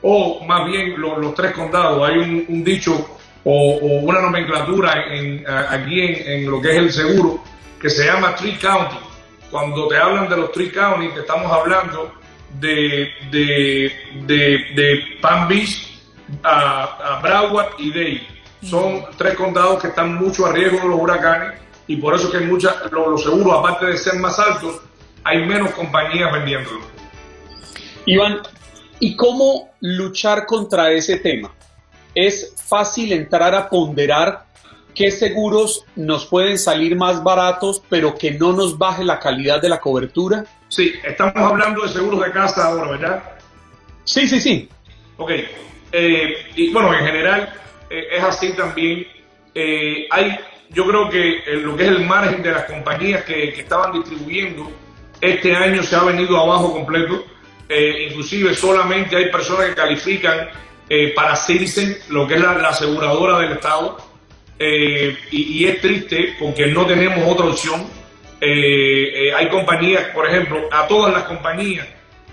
o 0.00 0.44
más 0.44 0.70
bien 0.70 0.94
los, 1.00 1.34
tres 1.34 1.50
condados. 1.54 2.08
Hay 2.08 2.18
un, 2.18 2.62
dicho 2.62 3.18
o, 3.42 3.78
una 4.02 4.20
nomenclatura 4.20 4.94
aquí 5.70 6.00
en 6.00 6.48
lo 6.48 6.60
que 6.60 6.70
es 6.70 6.76
el 6.76 6.92
seguro, 6.92 7.42
que 7.80 7.90
se 7.90 8.04
llama 8.04 8.34
Tree 8.34 8.58
County. 8.58 8.98
Cuando 9.50 9.88
te 9.88 9.96
hablan 9.96 10.28
de 10.28 10.36
los 10.36 10.52
Tree 10.52 10.70
County, 10.70 11.08
te 11.10 11.20
estamos 11.20 11.50
hablando 11.50 12.12
de, 12.60 13.10
de, 13.30 13.92
de, 14.26 15.18
Palm 15.20 15.48
Beach, 15.48 16.00
a, 16.42 17.20
Broward 17.22 17.78
y 17.78 17.90
Dade. 17.90 18.26
Son 18.62 19.04
tres 19.16 19.34
condados 19.34 19.80
que 19.80 19.88
están 19.88 20.16
mucho 20.16 20.46
a 20.46 20.52
riesgo 20.52 20.78
de 20.80 20.88
los 20.88 21.00
huracanes 21.00 21.60
y 21.86 21.96
por 21.96 22.14
eso 22.14 22.30
que 22.30 22.40
muchas, 22.40 22.74
los, 22.90 23.22
seguros, 23.22 23.58
aparte 23.58 23.86
de 23.86 23.96
ser 23.96 24.14
más 24.16 24.38
altos, 24.38 24.80
hay 25.24 25.46
menos 25.46 25.70
compañías 25.72 26.32
vendiéndolos. 26.32 26.84
Iván, 28.04 28.40
¿y 28.98 29.16
cómo 29.16 29.70
luchar 29.80 30.44
contra 30.44 30.90
ese 30.90 31.18
tema? 31.18 31.54
¿Es 32.14 32.54
fácil 32.66 33.12
entrar 33.12 33.54
a 33.54 33.68
ponderar 33.68 34.47
qué 34.98 35.12
seguros 35.12 35.86
nos 35.94 36.26
pueden 36.26 36.58
salir 36.58 36.96
más 36.96 37.22
baratos, 37.22 37.80
pero 37.88 38.16
que 38.16 38.32
no 38.32 38.52
nos 38.52 38.76
baje 38.76 39.04
la 39.04 39.20
calidad 39.20 39.62
de 39.62 39.68
la 39.68 39.78
cobertura? 39.78 40.44
Sí, 40.68 40.92
estamos 41.04 41.36
hablando 41.36 41.82
de 41.82 41.88
seguros 41.90 42.20
de 42.20 42.32
casa 42.32 42.66
ahora, 42.66 42.90
¿verdad? 42.90 43.22
Sí, 44.02 44.26
sí, 44.26 44.40
sí. 44.40 44.68
Ok. 45.16 45.30
Eh, 45.92 46.34
y 46.56 46.72
bueno, 46.72 46.92
en 46.92 47.06
general 47.06 47.54
eh, 47.88 48.08
es 48.10 48.24
así 48.24 48.52
también. 48.54 49.06
Eh, 49.54 50.08
hay, 50.10 50.36
yo 50.70 50.84
creo 50.84 51.08
que 51.08 51.42
lo 51.62 51.76
que 51.76 51.84
es 51.84 51.90
el 51.90 52.04
margen 52.04 52.42
de 52.42 52.50
las 52.50 52.64
compañías 52.64 53.22
que, 53.22 53.50
estaban 53.50 53.92
distribuyendo 53.92 54.68
este 55.20 55.54
año 55.54 55.80
se 55.84 55.94
ha 55.94 56.02
venido 56.02 56.36
abajo 56.36 56.72
completo. 56.72 57.24
inclusive 58.08 58.52
solamente 58.54 59.14
hay 59.14 59.30
personas 59.30 59.66
que 59.66 59.74
califican 59.74 60.48
para 61.14 61.36
Citizen, 61.36 61.96
lo 62.08 62.26
que 62.26 62.34
es 62.34 62.40
la 62.40 62.68
aseguradora 62.68 63.38
del 63.38 63.52
Estado 63.52 64.07
eh, 64.58 65.16
y, 65.30 65.66
es 65.66 65.80
triste 65.80 66.34
porque 66.38 66.66
no 66.66 66.84
tenemos 66.84 67.20
otra 67.28 67.46
opción. 67.46 67.86
Eh, 68.40 69.28
eh, 69.28 69.34
hay 69.34 69.48
compañías, 69.48 70.06
por 70.14 70.26
ejemplo, 70.26 70.68
a 70.72 70.86
todas 70.86 71.12
las 71.12 71.24
compañías, 71.24 71.86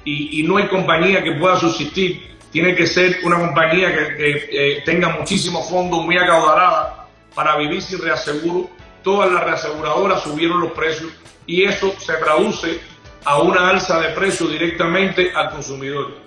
y, 0.03 0.44
no 0.44 0.58
hay 0.58 0.67
compañía 0.67 1.24
que 1.24 1.34
pueda 1.34 1.60
subsistir. 1.60 2.36
Tiene 2.51 2.75
que 2.75 2.88
ser 2.88 3.17
una 3.24 3.38
compañía 3.38 3.94
que, 3.94 4.82
tenga 4.86 5.10
muchísimos 5.10 5.70
fondos, 5.70 6.03
muy 6.03 6.17
acaudalada, 6.17 7.08
para 7.34 7.58
vivir 7.58 7.82
sin 7.82 8.01
reaseguro. 8.01 8.70
Todas 9.03 9.32
las 9.32 9.44
reaseguradoras 9.44 10.24
subieron 10.24 10.62
los 10.62 10.72
precios 10.72 11.12
y 11.46 11.63
eso 11.63 11.94
se 12.00 12.13
traduce 12.13 12.79
a 13.24 13.39
una 13.39 13.70
alza 13.70 14.00
de 14.00 14.10
precios 14.10 14.51
directamente 14.51 15.32
al 15.36 15.51
consumidor. 15.51 16.17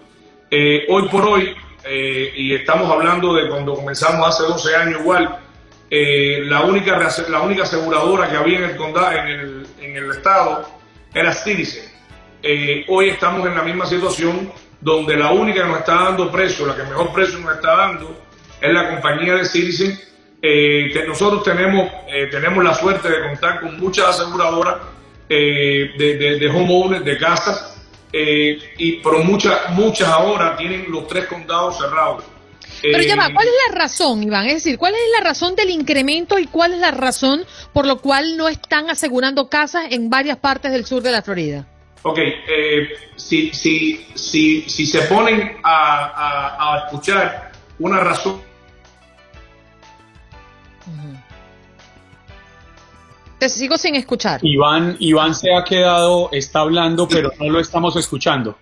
hoy 0.89 1.09
por 1.09 1.25
hoy, 1.25 1.57
y 2.37 2.55
estamos 2.55 2.91
hablando 2.91 3.35
de 3.35 3.49
cuando 3.49 3.75
comenzamos 3.75 4.29
hace 4.29 4.43
12 4.45 4.77
años 4.77 5.01
igual, 5.01 5.39
eh, 5.91 6.43
la, 6.45 6.63
única, 6.63 6.99
la 7.29 7.41
única 7.41 7.63
aseguradora 7.63 8.29
que 8.29 8.37
había 8.37 8.59
en 8.59 8.65
el 8.65 8.77
condado, 8.77 9.13
en 9.13 9.27
el, 9.27 9.67
en 9.81 9.97
el 9.97 10.11
estado, 10.11 10.69
era 11.15 11.33
Citizen. 11.33 11.85
Eh, 12.43 12.85
hoy 12.89 13.09
estamos 13.09 13.47
en 13.47 13.55
la 13.55 13.63
misma 13.63 13.87
situación 13.87 14.53
donde 14.81 15.17
la 15.17 15.31
única 15.33 15.63
que 15.63 15.69
nos 15.69 15.79
está 15.79 15.95
dando 15.95 16.31
precio, 16.31 16.67
la 16.67 16.77
que 16.77 16.83
mejor 16.83 17.13
precio 17.13 17.39
nos 17.39 17.55
está 17.55 17.77
dando, 17.77 18.21
es 18.61 18.73
la 18.73 18.91
compañía 18.91 19.35
de 19.35 19.45
Citizen. 19.45 19.99
Eh, 20.41 21.05
nosotros 21.07 21.43
tenemos, 21.43 21.91
tenemos 22.31 22.63
la 22.63 22.75
suerte 22.75 23.09
de 23.09 23.23
contar 23.27 23.61
con 23.61 23.81
muchas 23.81 24.21
aseguradoras 24.21 24.77
de, 25.29 25.95
de, 25.99 26.39
de 26.39 26.49
homeowners, 26.49 27.05
de 27.05 27.19
casas, 27.19 27.83
y, 28.13 28.97
pero 29.03 29.19
muchas, 29.25 29.71
muchas 29.71 30.09
ahora 30.09 30.57
tienen 30.57 30.87
los 30.91 31.09
tres 31.09 31.27
condados 31.27 31.79
cerrados. 31.79 32.25
Pero 32.83 33.03
ya 33.03 33.17
va, 33.17 33.33
¿cuál 33.33 33.47
es 33.47 33.55
la 33.69 33.79
razón, 33.79 34.23
Iván? 34.23 34.47
Es 34.47 34.55
decir, 34.55 34.79
¿cuál 34.79 34.95
es 34.95 35.01
la 35.19 35.25
razón 35.25 35.55
del 35.57 35.71
incremento 35.71 36.39
y 36.39 36.47
cuál 36.47 36.75
es 36.75 36.81
la 36.81 36.91
razón 36.91 37.45
por 37.73 37.87
lo 37.87 37.99
cual 37.99 38.37
no 38.37 38.49
están 38.49 38.91
asegurando 38.91 39.49
casas 39.49 39.87
en 39.91 40.11
varias 40.11 40.39
partes 40.39 40.73
del 40.73 40.85
sur 40.85 41.03
de 41.03 41.13
la 41.13 41.23
Florida? 41.23 41.67
Ok, 42.03 42.19
eh, 42.19 42.89
si, 43.17 43.51
si, 43.53 44.07
si, 44.15 44.63
si 44.63 44.87
se 44.87 45.03
ponen 45.03 45.57
a, 45.63 46.75
a, 46.75 46.85
escuchar 46.85 47.53
una 47.79 48.01
razón... 48.01 48.41
Te 53.39 53.49
sigo 53.49 53.79
sin 53.79 53.95
escuchar. 53.95 54.41
Iván, 54.43 54.97
Iván 54.99 55.35
se 55.35 55.55
ha 55.55 55.63
quedado, 55.63 56.29
está 56.33 56.61
hablando, 56.61 57.07
pero 57.07 57.31
no 57.39 57.51
lo 57.51 57.61
estamos 57.61 57.95
escuchando. 57.97 58.59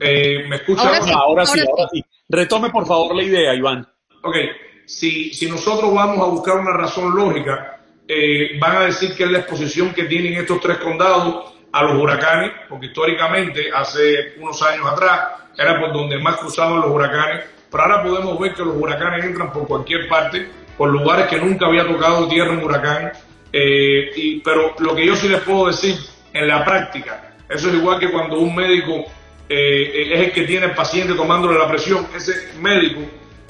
Eh, 0.00 0.44
¿Me 0.48 0.56
escucha 0.56 0.82
ahora? 0.82 1.02
sí, 1.02 1.12
ahora 1.12 1.46
sí. 1.92 2.04
Retome 2.28 2.70
por 2.70 2.86
favor 2.86 3.14
la 3.14 3.22
idea, 3.22 3.54
Iván. 3.54 3.86
Ok, 4.22 4.36
si, 4.84 5.32
si 5.32 5.48
nosotros 5.48 5.94
vamos 5.94 6.18
a 6.18 6.30
buscar 6.30 6.58
una 6.58 6.72
razón 6.72 7.14
lógica, 7.14 7.80
eh, 8.08 8.58
van 8.58 8.76
a 8.76 8.80
decir 8.86 9.14
que 9.14 9.24
es 9.24 9.30
la 9.30 9.38
exposición 9.38 9.92
que 9.92 10.04
tienen 10.04 10.34
estos 10.34 10.60
tres 10.60 10.78
condados 10.78 11.54
a 11.72 11.82
los 11.82 12.00
huracanes, 12.00 12.52
porque 12.68 12.86
históricamente, 12.86 13.70
hace 13.72 14.34
unos 14.38 14.60
años 14.62 14.86
atrás, 14.86 15.20
era 15.56 15.78
por 15.80 15.92
donde 15.92 16.18
más 16.18 16.36
cruzaban 16.36 16.80
los 16.80 16.90
huracanes, 16.90 17.44
pero 17.70 17.82
ahora 17.82 18.02
podemos 18.02 18.38
ver 18.38 18.54
que 18.54 18.64
los 18.64 18.76
huracanes 18.76 19.24
entran 19.24 19.52
por 19.52 19.66
cualquier 19.66 20.08
parte, 20.08 20.48
por 20.76 20.90
lugares 20.90 21.28
que 21.28 21.38
nunca 21.38 21.66
había 21.66 21.86
tocado 21.86 22.28
tierra 22.28 22.52
un 22.52 22.62
huracán, 22.62 23.12
eh, 23.52 24.10
y, 24.16 24.40
pero 24.40 24.74
lo 24.78 24.94
que 24.94 25.06
yo 25.06 25.14
sí 25.16 25.28
les 25.28 25.40
puedo 25.40 25.66
decir 25.68 25.96
en 26.32 26.48
la 26.48 26.64
práctica, 26.64 27.34
eso 27.48 27.68
es 27.68 27.74
igual 27.74 27.98
que 27.98 28.10
cuando 28.10 28.38
un 28.38 28.54
médico 28.54 29.04
eh, 29.48 30.12
es 30.12 30.20
el 30.20 30.32
que 30.32 30.42
tiene 30.42 30.66
el 30.66 30.72
paciente 30.72 31.14
tomándole 31.14 31.58
la 31.58 31.68
presión, 31.68 32.06
ese 32.14 32.52
médico 32.60 33.02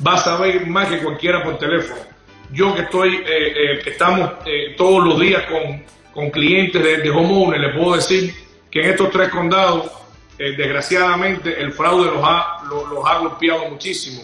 va 0.07 0.15
a 0.15 0.19
saber 0.19 0.67
más 0.67 0.88
que 0.88 0.99
cualquiera 0.99 1.43
por 1.43 1.59
teléfono. 1.59 2.00
Yo 2.53 2.75
que 2.75 2.83
estoy, 2.83 3.15
eh, 3.17 3.23
eh, 3.26 3.83
estamos 3.87 4.31
todos 4.76 5.05
los 5.05 5.19
días 5.19 5.45
con, 5.47 5.83
con 6.12 6.31
clientes 6.31 6.83
de, 6.83 6.99
de 6.99 7.11
homeowners, 7.11 7.62
le 7.62 7.69
puedo 7.71 7.97
decir 7.97 8.35
que 8.71 8.81
en 8.81 8.91
estos 8.91 9.11
tres 9.11 9.31
condados, 9.31 9.91
desgraciadamente, 10.37 11.59
el 11.59 11.73
fraude 11.73 12.11
los 12.11 12.23
ha, 12.23 12.62
los, 12.69 12.85
ha 13.07 13.19
golpeado 13.19 13.71
muchísimo. 13.71 14.23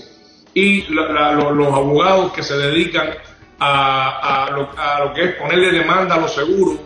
Y 0.52 0.82
los 0.82 1.72
abogados 1.72 2.34
que 2.34 2.42
se 2.42 2.54
dedican 2.58 3.14
a, 3.58 4.44
a, 4.44 4.50
lo, 4.50 4.68
a, 4.76 5.04
lo, 5.04 5.14
que 5.14 5.24
es 5.24 5.34
ponerle 5.36 5.72
demanda 5.72 6.16
a 6.16 6.20
los 6.20 6.34
seguros, 6.34 6.76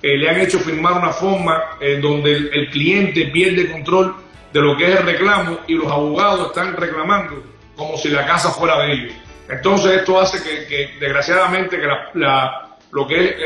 le 0.00 0.30
han 0.30 0.40
hecho 0.40 0.60
firmar 0.60 0.92
una 0.92 1.10
forma 1.10 1.76
donde 2.00 2.32
el, 2.32 2.50
el 2.52 2.70
cliente 2.70 3.24
pierde 3.26 3.72
control 3.72 4.14
de 4.56 4.62
lo 4.62 4.76
que 4.76 4.90
es 4.90 4.98
el 4.98 5.04
reclamo 5.04 5.58
y 5.66 5.74
los 5.74 5.90
abogados 5.92 6.48
están 6.48 6.74
reclamando 6.76 7.42
como 7.76 7.98
si 7.98 8.08
la 8.08 8.26
casa 8.26 8.50
fuera 8.50 8.78
de 8.78 8.92
ellos. 8.92 9.12
Entonces 9.50 9.98
esto 9.98 10.18
hace 10.18 10.42
que, 10.42 10.94
desgraciadamente 10.98 11.78
que 11.78 11.86
la, 12.14 12.78
lo 12.90 13.06
que 13.06 13.28
es 13.28 13.36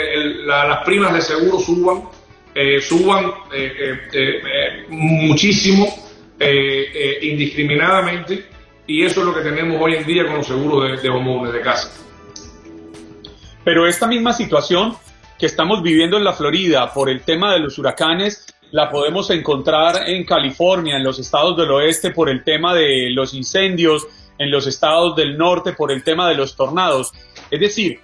las 0.47 0.85
primas 0.85 1.13
de 1.13 1.21
seguro 1.21 1.59
suban, 1.59 2.05
eh, 2.55 2.81
suban 2.81 3.33
eh, 3.53 4.09
eh, 4.13 4.87
muchísimo, 4.89 5.89
indiscriminadamente, 7.23 8.47
y 8.87 9.05
eso 9.05 9.21
es 9.21 9.27
lo 9.27 9.35
que 9.35 9.41
tenemos 9.41 9.83
hoy 9.83 9.97
en 9.97 10.07
día 10.07 10.27
con 10.27 10.37
los 10.37 10.47
seguros 10.47 11.03
de, 11.03 11.09
de 11.09 11.53
de 11.53 11.61
casa. 11.61 11.93
Pero 13.65 13.87
esta 13.87 14.07
misma 14.07 14.33
situación 14.33 14.97
que 15.39 15.47
estamos 15.47 15.83
viviendo 15.83 16.17
en 16.17 16.25
la 16.25 16.33
Florida 16.33 16.93
por 16.95 17.11
el 17.11 17.23
tema 17.23 17.53
de 17.53 17.59
los 17.59 17.79
huracanes 17.79 18.47
la 18.73 18.91
podemos 18.91 19.31
encontrar 19.31 20.09
en 20.09 20.25
California, 20.25 20.97
en 20.97 21.05
los 21.05 21.19
estados 21.19 21.57
del 21.57 21.71
oeste 21.71 22.11
por 22.11 22.29
el 22.29 22.45
tema 22.45 22.75
de 22.75 23.11
los 23.11 23.35
incendios, 23.35 24.07
en 24.39 24.51
los 24.51 24.67
estados 24.67 25.17
del 25.17 25.37
norte 25.37 25.73
por 25.73 25.93
el 25.93 26.03
tema 26.03 26.29
de 26.29 26.35
los 26.35 26.57
tornados. 26.57 27.13
Es 27.51 27.61
decir, 27.61 28.01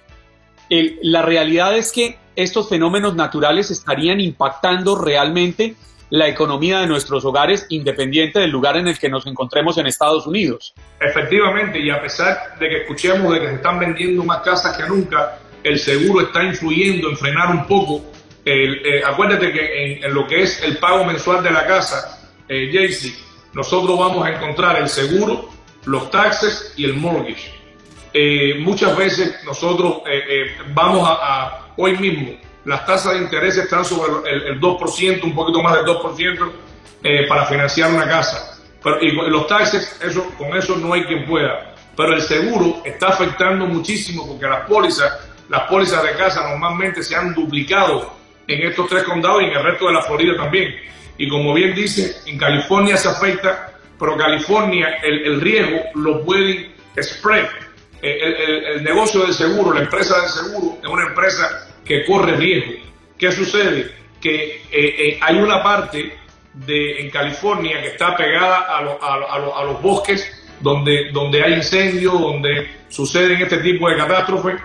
la 0.69 1.21
realidad 1.21 1.77
es 1.77 1.91
que 1.91 2.17
estos 2.35 2.69
fenómenos 2.69 3.15
naturales 3.15 3.71
estarían 3.71 4.19
impactando 4.19 4.95
realmente 4.95 5.75
la 6.09 6.27
economía 6.27 6.79
de 6.79 6.87
nuestros 6.87 7.25
hogares 7.25 7.65
independiente 7.69 8.39
del 8.39 8.51
lugar 8.51 8.77
en 8.77 8.87
el 8.87 8.97
que 8.97 9.09
nos 9.09 9.25
encontremos 9.25 9.77
en 9.77 9.87
Estados 9.87 10.27
Unidos. 10.27 10.73
Efectivamente, 11.01 11.79
y 11.79 11.89
a 11.89 12.01
pesar 12.01 12.57
de 12.59 12.69
que 12.69 12.77
escuchemos 12.77 13.33
de 13.33 13.41
que 13.41 13.47
se 13.47 13.55
están 13.55 13.79
vendiendo 13.79 14.23
más 14.23 14.41
casas 14.41 14.77
que 14.77 14.87
nunca, 14.87 15.39
el 15.63 15.79
seguro 15.79 16.25
está 16.25 16.43
influyendo 16.43 17.09
en 17.09 17.17
frenar 17.17 17.51
un 17.51 17.67
poco 17.67 18.01
eh, 18.49 19.03
acuérdate 19.05 19.51
que 19.51 19.99
en, 20.05 20.13
lo 20.13 20.25
que 20.27 20.43
es 20.43 20.61
el 20.63 20.77
pago 20.77 21.03
mensual 21.03 21.43
de 21.43 21.51
la 21.51 21.65
casa, 21.65 22.17
eh, 22.47 22.69
Jaycee, 22.71 23.13
nosotros 23.53 23.97
vamos 23.97 24.25
a 24.25 24.29
encontrar 24.29 24.77
el 24.77 24.87
seguro, 24.87 25.49
los 25.85 26.09
taxes 26.11 26.73
y 26.77 26.85
el 26.85 26.93
mortgage. 26.93 27.53
Eh, 28.13 28.55
muchas 28.59 28.95
veces 28.95 29.43
nosotros 29.43 30.01
eh, 30.09 30.55
vamos 30.73 31.07
a, 31.09 31.73
hoy 31.75 31.97
mismo, 31.97 32.37
las 32.65 32.85
tasas 32.85 33.13
de 33.13 33.19
interés 33.19 33.57
están 33.57 33.83
sobre 33.83 34.31
el, 34.31 34.59
2%, 34.59 35.23
un 35.23 35.35
poquito 35.35 35.61
más 35.61 35.75
del 35.75 35.85
2% 35.85 36.51
para 37.27 37.45
financiar 37.45 37.91
una 37.91 38.07
casa. 38.07 38.59
Pero, 38.83 39.01
y 39.01 39.11
los 39.29 39.47
taxes, 39.47 39.99
eso, 40.01 40.25
con 40.37 40.55
eso 40.55 40.75
no 40.77 40.93
hay 40.93 41.03
quien 41.05 41.25
pueda. 41.25 41.73
Pero 41.95 42.13
el 42.13 42.21
seguro 42.21 42.81
está 42.85 43.09
afectando 43.09 43.65
muchísimo 43.65 44.27
porque 44.27 44.45
las 44.45 44.67
pólizas, 44.67 45.11
las 45.49 45.63
pólizas 45.63 46.03
de 46.03 46.11
casa 46.13 46.47
normalmente 46.49 47.01
se 47.03 47.15
han 47.15 47.33
duplicado 47.33 48.16
en 48.47 48.67
estos 48.67 48.87
tres 48.87 49.03
condados 49.03 49.41
y 49.41 49.45
en 49.45 49.51
el 49.51 49.63
resto 49.63 49.87
de 49.87 49.93
la 49.93 50.01
Florida 50.01 50.35
también. 50.37 50.75
Y 51.17 51.27
como 51.27 51.53
bien 51.53 51.75
dice, 51.75 52.17
en 52.25 52.37
California 52.37 52.95
se 52.97 53.09
afecta, 53.09 53.73
pero 53.99 54.15
California 54.15 54.99
el, 55.03 55.41
riesgo 55.41 55.79
lo 55.95 56.23
puede 56.23 56.71
spread. 57.01 57.47
Eh, 58.01 58.75
el, 58.75 58.83
negocio 58.83 59.21
del 59.23 59.33
seguro, 59.33 59.73
la 59.73 59.81
empresa 59.81 60.21
del 60.21 60.29
seguro, 60.29 60.77
es 60.81 60.87
una 60.87 61.07
empresa 61.07 61.67
que 61.83 62.05
corre 62.05 62.37
riesgo. 62.37 62.73
¿Qué 63.17 63.31
sucede? 63.31 63.91
Que 64.21 64.57
eh, 64.57 64.61
eh, 64.71 65.19
hay 65.21 65.37
una 65.37 65.63
parte 65.63 66.15
de, 66.53 67.01
en 67.01 67.09
California 67.09 67.81
que 67.81 67.87
está 67.87 68.15
pegada 68.15 68.57
a, 68.57 68.77
a, 68.79 69.61
a, 69.61 69.63
los 69.63 69.81
bosques 69.81 70.31
donde, 70.59 71.11
donde 71.11 71.43
hay 71.43 71.53
incendios, 71.53 72.19
donde 72.19 72.69
suceden 72.89 73.41
este 73.41 73.57
tipo 73.57 73.89
de 73.89 73.97
catástrofes 73.97 74.55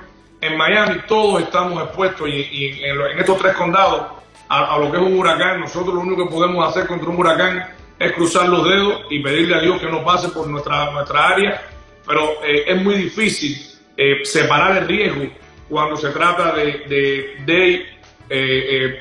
en 0.42 0.56
Miami 0.56 1.00
todos 1.06 1.40
estamos 1.40 1.82
expuestos 1.84 2.28
y, 2.28 2.82
en, 2.84 3.18
estos 3.18 3.38
tres 3.38 3.54
condados 3.54 4.20
a, 4.48 4.76
lo 4.76 4.90
que 4.90 4.98
es 4.98 5.02
un 5.02 5.18
huracán. 5.18 5.60
Nosotros 5.60 5.94
lo 5.94 6.00
único 6.00 6.24
que 6.24 6.34
podemos 6.34 6.68
hacer 6.68 6.86
contra 6.86 7.08
un 7.08 7.16
huracán 7.16 7.64
es 7.98 8.12
cruzar 8.12 8.48
los 8.48 8.68
dedos 8.68 9.02
y 9.08 9.20
pedirle 9.20 9.54
a 9.54 9.60
Dios 9.60 9.80
que 9.80 9.86
no 9.86 10.04
pase 10.04 10.28
por 10.28 10.48
nuestra, 10.48 10.90
nuestra 10.90 11.28
área, 11.28 11.62
pero 12.06 12.44
eh, 12.44 12.64
es 12.66 12.82
muy 12.82 12.96
difícil 12.96 13.56
eh, 13.96 14.24
separar 14.24 14.78
el 14.78 14.88
riesgo 14.88 15.32
cuando 15.68 15.96
se 15.96 16.10
trata 16.10 16.52
de, 16.52 16.64
de 16.88 17.36
Day, 17.46 17.86
eh, 18.28 19.00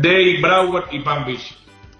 Day, 0.00 0.40
Broward 0.40 0.92
y 0.92 1.00
Palm 1.00 1.26
Beach. 1.26 1.56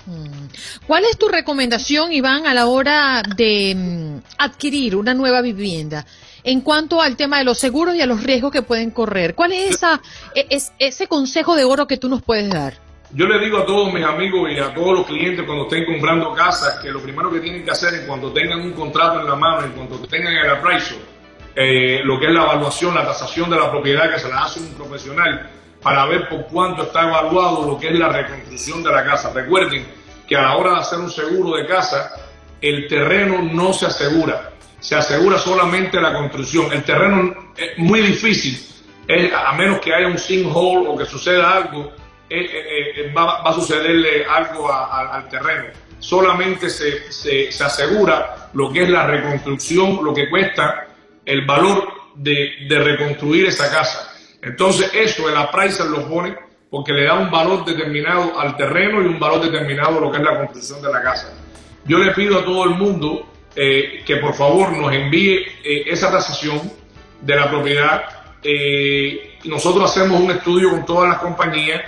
Mm. 0.07 0.47
¿Cuál 0.87 1.05
es 1.05 1.19
tu 1.19 1.29
recomendación, 1.29 2.12
Iván, 2.12 2.47
a 2.47 2.55
la 2.55 2.67
hora 2.67 3.23
de 3.37 3.75
mm, 3.77 4.19
adquirir 4.38 4.95
una 4.95 5.14
nueva 5.14 5.43
vivienda? 5.43 6.07
En 6.44 6.61
cuanto 6.61 7.01
al 7.01 7.16
tema 7.16 7.38
de 7.38 7.44
los 7.44 7.59
seguros 7.59 7.94
y 7.94 8.01
a 8.01 8.07
los 8.07 8.22
riesgos 8.22 8.53
que 8.53 8.62
pueden 8.62 8.90
correr. 8.90 9.35
¿Cuál 9.35 9.53
e, 9.53 9.68
es 9.68 10.72
ese 10.79 11.07
consejo 11.07 11.57
de 11.57 11.64
oro 11.64 11.87
que 11.87 11.96
tú 11.96 12.09
nos 12.09 12.22
puedes 12.22 12.51
dar? 12.51 12.74
Yo 13.11 13.27
le 13.27 13.38
digo 13.42 13.59
a 13.59 13.64
todos 13.64 13.92
mis 13.92 14.05
amigos 14.05 14.51
y 14.51 14.59
a 14.59 14.74
todos 14.74 14.98
los 14.98 15.07
clientes 15.07 15.46
cuando 15.46 15.64
estén 15.64 15.87
comprando 15.87 16.35
casas 16.35 16.79
que 16.83 16.90
lo 16.90 17.01
primero 17.01 17.31
que 17.31 17.40
tienen 17.40 17.64
que 17.64 17.70
hacer 17.70 17.94
es 17.94 18.01
cuando 18.03 18.31
tengan 18.33 18.61
un 18.61 18.72
contrato 18.72 19.20
en 19.20 19.27
la 19.27 19.35
mano, 19.35 19.64
en 19.64 19.72
cuanto 19.72 19.98
tengan 20.07 20.35
el 20.35 20.51
appraisal, 20.51 20.98
eh, 21.57 22.01
lo 22.05 22.20
que 22.20 22.27
es 22.27 22.33
la 22.33 22.42
evaluación, 22.42 22.94
la 22.94 23.07
tasación 23.07 23.48
de 23.48 23.57
la 23.57 23.70
propiedad 23.70 24.12
que 24.12 24.18
se 24.18 24.29
la 24.29 24.44
hace 24.44 24.61
un 24.61 24.74
profesional 24.74 25.51
para 25.83 26.05
ver 26.05 26.29
por 26.29 26.46
cuánto 26.48 26.83
está 26.83 27.09
evaluado 27.09 27.66
lo 27.66 27.79
que 27.79 27.88
es 27.88 27.98
la 27.98 28.11
reconstrucción 28.11 28.83
de 28.83 28.92
la 28.92 29.03
casa. 29.03 29.33
Recuerden 29.33 29.87
que 30.27 30.37
a 30.37 30.42
la 30.42 30.57
hora 30.57 30.72
de 30.72 30.81
hacer 30.81 30.98
un 30.98 31.11
seguro 31.11 31.57
de 31.57 31.66
casa, 31.66 32.11
el 32.61 32.87
terreno 32.88 33.40
no 33.42 33.72
se 33.72 33.87
asegura 33.87 34.51
se 34.81 34.95
asegura 34.95 35.38
solamente 35.38 36.01
la 36.01 36.12
construcción. 36.12 36.73
El 36.73 36.85
terreno 36.85 37.53
es 37.57 37.79
muy 37.79 38.01
difícil, 38.01 38.59
a 39.35 39.53
menos 39.55 39.81
que 39.81 39.95
haya 39.95 40.07
un 40.07 40.19
sinkhole 40.19 40.88
o 40.88 40.97
que 40.97 41.07
suceda 41.07 41.57
algo, 41.57 41.93
eh, 42.31 42.41
eh, 42.41 42.93
eh, 42.97 43.12
va, 43.17 43.41
a 43.43 43.53
sucederle 43.55 44.25
algo 44.27 44.71
al 44.73 45.29
terreno. 45.29 45.69
Solamente 45.99 46.71
se, 46.71 47.11
se, 47.11 47.64
asegura 47.64 48.51
lo 48.53 48.71
que 48.71 48.85
es 48.85 48.88
la 48.91 49.07
reconstrucción, 49.07 50.05
lo 50.05 50.14
que 50.14 50.29
cuesta 50.29 50.87
el 51.25 51.45
valor 51.45 51.88
de, 52.14 52.67
de 52.69 52.79
reconstruir 52.79 53.47
esa 53.47 53.71
casa. 53.71 54.12
Entonces 54.43 54.91
eso 54.95 55.29
el 55.29 55.37
appraiser 55.37 55.87
lo 55.87 56.07
pone 56.07 56.37
porque 56.71 56.93
le 56.93 57.05
da 57.05 57.14
un 57.14 57.31
valor 57.31 57.64
determinado 57.64 58.38
al 58.38 58.57
terreno 58.57 59.03
y 59.03 59.07
un 59.07 59.19
valor 59.19 59.41
determinado 59.41 59.99
a 59.99 60.01
lo 60.03 60.11
que 60.11 60.19
es 60.19 60.23
la 60.23 60.37
construcción 60.37 60.83
de 60.83 60.93
la 60.93 61.03
casa. 61.03 61.35
Yo 61.87 61.99
le 61.99 62.12
pido 62.12 62.38
a 62.38 62.45
todo 62.45 62.64
el 62.64 62.71
mundo 62.71 63.27
eh, 63.61 64.05
que 64.07 64.18
por 64.18 64.35
favor 64.35 64.71
nos 64.71 64.92
envíe 64.92 65.44
eh, 65.64 65.83
esa 65.87 66.12
tasación 66.12 66.61
de 67.21 67.35
la 67.35 67.51
propiedad. 67.51 68.05
Eh, 68.40 69.37
nosotros 69.47 69.90
hacemos 69.90 70.21
un 70.21 70.31
estudio 70.31 70.71
con 70.71 70.87
todas 70.87 71.09
las 71.09 71.18
compañías, 71.18 71.83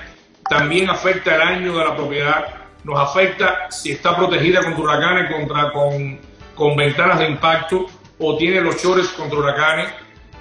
también 0.49 0.91
afecta 0.91 1.37
el 1.37 1.43
año 1.43 1.79
de 1.79 1.85
la 1.85 1.95
propiedad, 1.95 2.45
nos 2.83 2.99
afecta 2.99 3.71
si 3.71 3.93
está 3.93 4.17
protegida 4.17 4.65
contra 4.65 4.83
huracanes, 4.83 5.33
contra, 5.33 5.71
con, 5.73 6.77
ventanas 6.77 7.21
de 7.21 7.29
impacto 7.29 7.87
o 8.19 8.37
tiene 8.37 8.61
los 8.63 8.83
chores 8.83 9.07
contra 9.11 9.39
huracanes. 9.39 9.93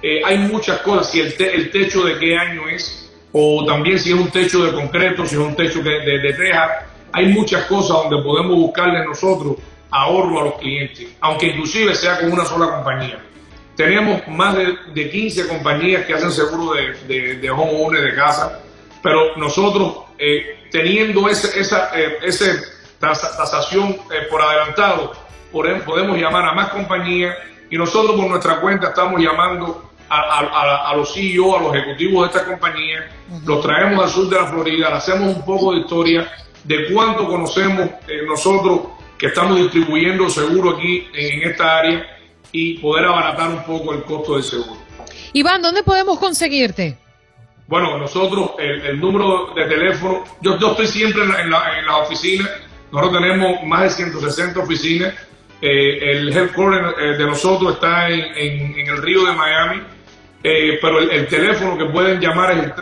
hay 0.02 0.38
muchas 0.38 0.80
cosas, 0.80 1.12
si 1.12 1.20
el, 1.20 1.70
techo 1.70 2.02
de 2.02 2.18
qué 2.18 2.36
año 2.36 2.68
es, 2.68 3.08
o 3.30 3.64
también 3.64 4.00
si 4.00 4.10
es 4.10 4.18
un 4.18 4.32
techo 4.32 4.64
de 4.64 4.72
concreto, 4.72 5.24
si 5.24 5.36
es 5.36 5.40
un 5.40 5.54
techo 5.54 5.80
de, 5.80 6.00
de, 6.00 6.32
teja. 6.32 6.86
Hay 7.12 7.26
muchas 7.26 7.66
cosas 7.66 7.98
donde 8.02 8.20
podemos 8.20 8.56
buscarle 8.56 9.04
nosotros 9.04 9.56
ahorro 9.90 10.40
a 10.40 10.44
los 10.44 10.54
clientes, 10.54 11.08
aunque 11.20 11.46
inclusive 11.48 11.94
sea 11.94 12.18
con 12.20 12.32
una 12.32 12.44
sola 12.44 12.74
compañía. 12.74 13.18
Tenemos 13.76 14.26
más 14.28 14.54
de, 14.56 14.76
de 14.94 15.10
15 15.10 15.48
compañías 15.48 16.04
que 16.04 16.14
hacen 16.14 16.30
seguro 16.32 16.74
de, 16.74 16.92
de, 17.06 17.36
de 17.36 17.50
homeowners 17.50 18.04
de 18.04 18.14
casa, 18.14 18.60
pero 19.02 19.36
nosotros 19.36 20.04
eh, 20.18 20.68
teniendo 20.70 21.28
ese, 21.28 21.58
esa 21.58 21.90
eh, 21.98 22.18
ese 22.22 22.60
tasación 22.98 23.96
eh, 24.10 24.26
por 24.30 24.42
adelantado, 24.42 25.12
podemos 25.50 26.18
llamar 26.18 26.44
a 26.44 26.52
más 26.52 26.68
compañías 26.68 27.34
y 27.70 27.78
nosotros 27.78 28.16
por 28.16 28.28
nuestra 28.28 28.60
cuenta 28.60 28.88
estamos 28.88 29.20
llamando 29.20 29.90
a, 30.10 30.92
los 30.96 31.14
CEO, 31.14 31.56
a 31.56 31.60
los 31.60 31.74
ejecutivos 31.74 32.22
de 32.22 32.38
esta 32.38 32.50
compañía, 32.50 33.08
los 33.46 33.62
traemos 33.62 34.04
al 34.04 34.10
sur 34.10 34.28
de 34.28 34.36
la 34.36 34.46
Florida, 34.46 34.90
le 34.90 34.96
hacemos 34.96 35.36
un 35.36 35.44
poco 35.44 35.72
de 35.72 35.80
historia 35.80 36.28
de 36.64 36.92
cuánto 36.92 37.28
conocemos 37.28 37.88
eh, 38.08 38.22
nosotros 38.26 38.80
que 39.20 39.26
estamos 39.26 39.58
distribuyendo 39.58 40.30
seguro 40.30 40.70
aquí 40.70 41.06
en 41.12 41.42
esta 41.42 41.78
área 41.78 42.18
y 42.52 42.78
poder 42.78 43.04
abaratar 43.04 43.50
un 43.50 43.62
poco 43.64 43.92
el 43.92 44.02
costo 44.02 44.34
del 44.34 44.42
seguro. 44.42 44.80
Iván, 45.34 45.60
¿dónde 45.60 45.82
podemos 45.82 46.18
conseguirte? 46.18 46.96
Bueno, 47.66 47.98
nosotros, 47.98 48.52
el, 48.58 48.98
número 48.98 49.52
de 49.54 49.66
teléfono, 49.66 50.24
yo, 50.40 50.54
estoy 50.54 50.86
siempre 50.86 51.22
en 51.22 51.50
la, 51.50 51.78
en 51.78 51.86
la, 51.86 51.98
oficina, 51.98 52.48
nosotros 52.90 53.20
tenemos 53.20 53.62
más 53.64 53.82
de 53.82 53.90
160 53.90 54.58
oficinas, 54.58 55.14
eh, 55.60 56.12
el 56.12 56.34
headquarter 56.34 56.94
eh, 56.98 57.18
de 57.18 57.26
nosotros 57.26 57.74
está 57.74 58.08
en, 58.08 58.78
en 58.78 58.88
el 58.88 59.02
río 59.02 59.26
de 59.26 59.34
Miami, 59.34 59.82
eh, 60.42 60.78
pero 60.80 60.98
el, 60.98 61.28
teléfono 61.28 61.76
que 61.76 61.84
pueden 61.84 62.18
llamar 62.20 62.52
es 62.52 62.64
el 62.64 62.72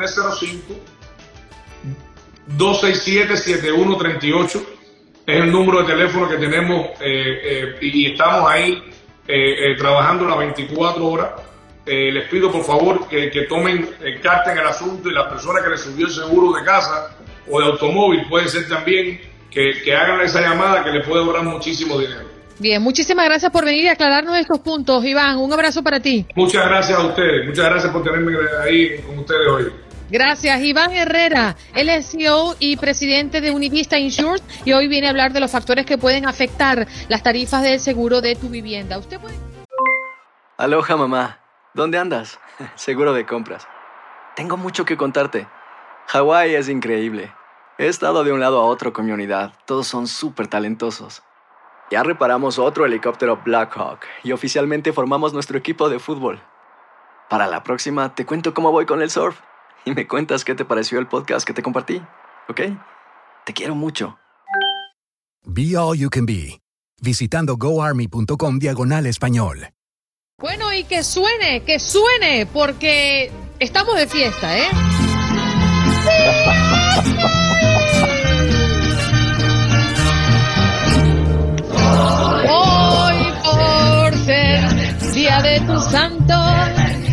305-267-7138. 2.57 4.78
Es 5.29 5.43
el 5.43 5.53
número 5.53 5.83
de 5.83 5.93
teléfono 5.93 6.27
que 6.27 6.39
tenemos 6.39 6.87
eh, 7.03 7.41
eh, 7.45 7.77
y 7.83 8.13
estamos 8.13 8.51
ahí 8.51 8.83
trabajando 9.77 10.25
las 10.25 10.39
24 10.39 11.07
horas. 11.07 11.29
les 11.85 12.25
pido 12.31 12.51
por 12.51 12.65
favor 12.65 13.07
que, 13.09 13.29
tomen 13.47 13.91
carta 14.23 14.53
en 14.53 14.59
el 14.59 14.67
asunto 14.67 15.11
y 15.11 15.13
las 15.13 15.27
personas 15.27 15.63
que 15.63 15.69
les 15.69 15.81
subió 15.83 16.07
el 16.07 16.13
seguro 16.13 16.59
de 16.59 16.65
casa 16.65 17.15
o 17.47 17.61
de 17.61 17.67
automóvil 17.67 18.23
puede 18.27 18.49
ser 18.49 18.67
también 18.71 19.21
que, 19.51 19.83
que 19.85 19.95
hagan 19.95 20.23
esa 20.23 20.41
llamada 20.41 20.83
que 20.83 20.93
les 20.93 21.07
puede 21.07 21.23
ahorrar 21.23 21.45
muchísimo 21.45 21.99
dinero. 21.99 22.27
Bien, 22.59 22.81
muchísimas 22.81 23.27
gracias 23.27 23.53
por 23.53 23.67
venir 23.67 23.85
y 23.85 23.89
aclararnos 23.89 24.35
estos 24.39 24.61
puntos, 24.61 25.05
Iván. 25.05 25.37
Un 25.37 25.53
abrazo 25.53 25.83
para 25.83 26.01
ti. 26.01 26.25
Muchas 26.37 26.67
gracias 26.67 26.99
a 26.99 27.05
ustedes. 27.05 27.47
Muchas 27.47 27.67
gracias 27.67 27.93
por 27.93 28.03
tenerme 28.03 28.33
ahí 28.65 28.97
con 29.03 29.19
ustedes 29.19 29.47
hoy. 29.47 29.88
Gracias, 30.11 30.63
Iván 30.63 30.93
Herrera. 30.93 31.57
Es 31.75 32.11
CEO 32.11 32.55
y 32.59 32.79
presidente 32.79 33.43
de 33.43 33.51
Univista 33.51 33.99
Insurance 33.99 34.45
y 34.65 34.73
hoy 34.73 34.89
viene 34.89 35.07
a 35.07 35.11
hablar 35.11 35.33
de 35.33 35.41
los 35.41 35.51
factores 35.51 35.85
que 35.85 35.99
pueden 35.99 36.27
afectar 36.27 36.87
las 37.09 37.23
tarifas 37.23 37.63
del 37.63 37.79
seguro 37.79 38.23
de 38.23 38.35
tu 38.35 38.49
vivienda. 38.49 38.99
Usted 38.99 39.21
puede. 39.21 39.37
Aloha, 40.57 40.97
mamá. 40.97 41.39
¿Dónde 41.75 41.99
andas? 41.99 42.41
Seguro 42.75 43.13
de 43.13 43.27
compras. 43.27 43.69
Tengo 44.35 44.57
mucho 44.57 44.85
que 44.85 44.97
contarte. 44.97 45.47
Hawái 46.07 46.55
es 46.55 46.69
increíble. 46.69 47.33
He 47.77 47.87
estado 47.87 48.25
de 48.25 48.33
un 48.33 48.41
lado 48.41 48.61
a 48.61 48.65
otro 48.65 48.93
con 48.93 49.05
mi 49.05 49.13
unidad. 49.13 49.53
Todos 49.67 49.87
son 49.87 50.07
súper 50.07 50.49
talentosos. 50.49 51.23
Ya 51.91 52.03
reparamos 52.03 52.59
otro 52.59 52.87
helicóptero 52.87 53.41
Blackhawk 53.45 54.01
y 54.25 54.33
oficialmente 54.33 54.93
formamos 54.93 55.33
nuestro 55.33 55.59
equipo 55.59 55.89
de 55.89 55.99
fútbol. 55.99 56.41
Para 57.29 57.47
la 57.47 57.63
próxima 57.63 58.15
te 58.15 58.27
cuento 58.27 58.55
cómo 58.55 58.73
voy 58.73 58.87
con 58.87 59.03
el 59.03 59.11
surf 59.11 59.39
y 59.85 59.93
me 59.93 60.07
cuentas 60.07 60.45
qué 60.45 60.55
te 60.55 60.65
pareció 60.65 60.99
el 60.99 61.07
podcast 61.07 61.47
que 61.47 61.53
te 61.53 61.63
compartí, 61.63 62.03
¿ok? 62.49 62.61
Te 63.45 63.53
quiero 63.53 63.75
mucho. 63.75 64.19
Be 65.45 65.77
All 65.77 65.97
You 65.97 66.11
Can 66.11 66.27
Be, 66.27 66.61
visitando 67.01 67.57
goarmy.com 67.57 68.59
diagonal 68.59 69.07
español. 69.07 69.71
Bueno, 70.41 70.73
y 70.73 70.85
que 70.85 71.03
suene, 71.03 71.65
que 71.65 71.81
suene, 71.81 72.47
porque 72.47 73.33
estamos 73.59 73.97
de 73.97 74.07
fiesta, 74.07 74.59
¿eh? 74.59 74.69
día 85.19 85.43
de 85.43 85.59
tu 85.63 85.77
santo, 85.81 86.35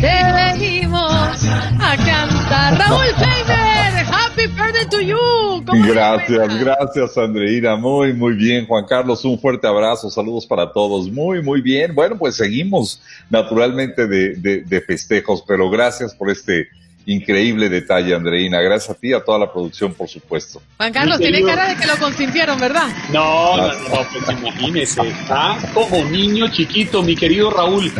te 0.00 0.16
venimos 0.32 1.44
a 1.80 1.96
cantar. 1.96 2.35
Raúl 2.48 3.12
Peimer, 3.18 4.04
happy 4.06 4.46
birthday 4.46 4.86
to 4.88 5.00
you. 5.00 5.64
Gracias, 5.86 6.60
gracias 6.60 7.18
Andreina. 7.18 7.76
Muy, 7.76 8.12
muy 8.12 8.34
bien. 8.34 8.66
Juan 8.66 8.84
Carlos, 8.84 9.24
un 9.24 9.38
fuerte 9.38 9.66
abrazo. 9.66 10.10
Saludos 10.10 10.46
para 10.46 10.72
todos. 10.72 11.10
Muy, 11.10 11.42
muy 11.42 11.60
bien. 11.60 11.94
Bueno, 11.94 12.16
pues 12.16 12.36
seguimos 12.36 13.02
naturalmente 13.30 14.06
de, 14.06 14.34
de, 14.36 14.60
de 14.62 14.80
festejos, 14.80 15.42
pero 15.46 15.68
gracias 15.70 16.14
por 16.14 16.30
este 16.30 16.68
increíble 17.06 17.68
detalle, 17.68 18.14
Andreina. 18.14 18.60
Gracias 18.60 18.96
a 18.96 19.00
ti, 19.00 19.12
a 19.12 19.24
toda 19.24 19.38
la 19.38 19.52
producción, 19.52 19.94
por 19.94 20.08
supuesto. 20.08 20.60
Juan 20.76 20.92
Carlos, 20.92 21.18
tiene 21.18 21.42
cara 21.42 21.68
de 21.68 21.76
que 21.76 21.86
lo 21.86 21.96
consintieron, 21.96 22.60
¿verdad? 22.60 22.88
No, 23.12 23.56
no, 23.56 23.68
no, 23.68 23.74
pues 24.12 24.38
imagínese, 24.38 25.00
está 25.08 25.58
como 25.72 26.04
niño 26.04 26.48
chiquito, 26.48 27.02
mi 27.02 27.16
querido 27.16 27.50
Raúl. 27.50 27.92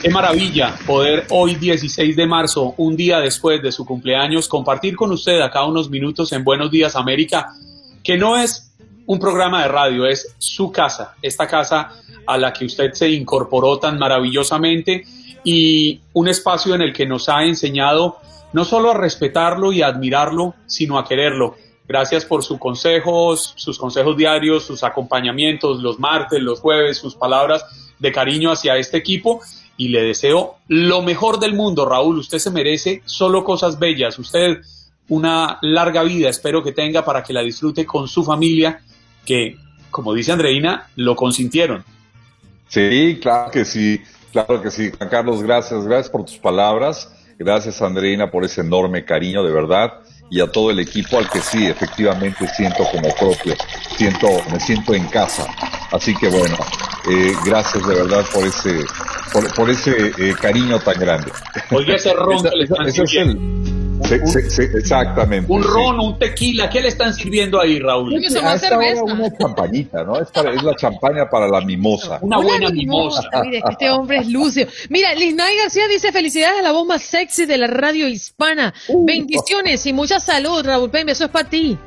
Qué 0.00 0.10
maravilla 0.10 0.76
poder 0.86 1.26
hoy 1.30 1.54
16 1.54 2.16
de 2.16 2.26
marzo, 2.26 2.74
un 2.76 2.96
día 2.96 3.18
después 3.18 3.62
de 3.62 3.72
su 3.72 3.86
cumpleaños, 3.86 4.46
compartir 4.46 4.94
con 4.94 5.10
usted 5.10 5.40
acá 5.40 5.64
unos 5.64 5.88
minutos 5.88 6.32
en 6.32 6.44
Buenos 6.44 6.70
Días 6.70 6.96
América, 6.96 7.54
que 8.04 8.18
no 8.18 8.36
es 8.36 8.74
un 9.06 9.18
programa 9.18 9.62
de 9.62 9.68
radio, 9.68 10.06
es 10.06 10.34
su 10.36 10.70
casa, 10.70 11.14
esta 11.22 11.46
casa 11.46 11.92
a 12.26 12.36
la 12.36 12.52
que 12.52 12.66
usted 12.66 12.92
se 12.92 13.08
incorporó 13.08 13.78
tan 13.78 13.98
maravillosamente 13.98 15.04
y 15.42 16.02
un 16.12 16.28
espacio 16.28 16.74
en 16.74 16.82
el 16.82 16.92
que 16.92 17.06
nos 17.06 17.30
ha 17.30 17.44
enseñado 17.44 18.18
no 18.52 18.66
solo 18.66 18.90
a 18.90 18.94
respetarlo 18.94 19.72
y 19.72 19.80
admirarlo, 19.80 20.54
sino 20.66 20.98
a 20.98 21.06
quererlo. 21.06 21.56
Gracias 21.88 22.26
por 22.26 22.44
sus 22.44 22.58
consejos, 22.58 23.54
sus 23.56 23.78
consejos 23.78 24.14
diarios, 24.14 24.66
sus 24.66 24.84
acompañamientos 24.84 25.80
los 25.80 25.98
martes, 25.98 26.42
los 26.42 26.60
jueves, 26.60 26.98
sus 26.98 27.14
palabras 27.14 27.64
de 27.98 28.12
cariño 28.12 28.50
hacia 28.50 28.76
este 28.76 28.98
equipo 28.98 29.40
y 29.76 29.88
le 29.88 30.02
deseo 30.02 30.56
lo 30.68 31.02
mejor 31.02 31.38
del 31.38 31.54
mundo, 31.54 31.88
Raúl. 31.88 32.18
Usted 32.18 32.38
se 32.38 32.50
merece 32.50 33.02
solo 33.04 33.44
cosas 33.44 33.78
bellas. 33.78 34.18
Usted 34.18 34.60
una 35.08 35.58
larga 35.62 36.02
vida 36.02 36.28
espero 36.28 36.62
que 36.62 36.72
tenga 36.72 37.04
para 37.04 37.22
que 37.22 37.32
la 37.32 37.42
disfrute 37.42 37.86
con 37.86 38.08
su 38.08 38.24
familia, 38.24 38.80
que, 39.24 39.56
como 39.90 40.14
dice 40.14 40.32
Andreina, 40.32 40.88
lo 40.96 41.14
consintieron. 41.14 41.84
Sí, 42.68 43.18
claro 43.22 43.50
que 43.50 43.64
sí, 43.64 44.00
claro 44.32 44.60
que 44.60 44.70
sí. 44.70 44.90
Juan 44.96 45.08
Carlos, 45.08 45.42
gracias, 45.42 45.84
gracias 45.84 46.10
por 46.10 46.24
tus 46.24 46.38
palabras. 46.38 47.12
Gracias, 47.38 47.82
Andreina, 47.82 48.30
por 48.30 48.44
ese 48.44 48.62
enorme 48.62 49.04
cariño, 49.04 49.44
de 49.44 49.52
verdad, 49.52 50.00
y 50.30 50.40
a 50.40 50.50
todo 50.50 50.70
el 50.70 50.80
equipo 50.80 51.18
al 51.18 51.28
que 51.28 51.40
sí, 51.40 51.66
efectivamente 51.66 52.48
siento 52.48 52.82
como 52.90 53.14
propio, 53.14 53.54
siento, 53.96 54.28
me 54.50 54.58
siento 54.58 54.94
en 54.94 55.06
casa. 55.08 55.46
Así 55.92 56.14
que 56.16 56.28
bueno, 56.28 56.56
eh, 57.10 57.32
gracias 57.44 57.86
de 57.86 57.94
verdad 57.94 58.24
por 58.32 58.44
ese, 58.44 58.84
por, 59.54 59.70
ese 59.70 60.12
eh, 60.18 60.34
cariño 60.40 60.78
tan 60.80 60.98
grande. 60.98 61.30
Oye, 61.70 61.94
ese 61.94 62.12
ron 62.12 62.42
que 62.42 62.50
le 62.56 62.64
están 62.64 62.86
exactamente. 64.74 65.52
Un 65.52 65.62
ron, 65.62 66.00
un 66.00 66.18
tequila, 66.18 66.68
¿qué 66.68 66.80
le 66.80 66.88
están 66.88 67.14
sirviendo 67.14 67.60
ahí, 67.60 67.78
Raúl? 67.78 68.14
Es 68.24 68.34
una 68.34 68.58
champañita, 68.58 70.04
¿no? 70.04 70.18
Es, 70.18 70.28
es, 70.28 70.62
la 70.62 70.74
champaña 70.76 71.28
para 71.28 71.48
la 71.48 71.60
mimosa. 71.60 72.18
Una, 72.20 72.38
buena 72.38 72.68
mimosa. 72.70 73.28
Mire, 73.42 73.62
este 73.68 73.90
hombre 73.90 74.18
es 74.18 74.28
lucio. 74.28 74.66
Mira, 74.88 75.14
Lisnay 75.14 75.56
García 75.58 75.88
dice 75.88 76.12
felicidades 76.12 76.60
a 76.60 76.62
la 76.62 76.72
voz 76.72 76.86
más 76.86 77.02
sexy 77.02 77.46
de 77.46 77.58
la 77.58 77.66
radio 77.66 78.08
hispana. 78.08 78.74
Uh. 78.88 79.04
Bendiciones 79.06 79.84
y 79.86 79.92
mucha 79.92 80.20
salud, 80.20 80.64
Raúl 80.64 80.90
Pembe, 80.90 81.12
eso 81.12 81.24
es 81.24 81.30
para 81.30 81.48
ti. 81.48 81.78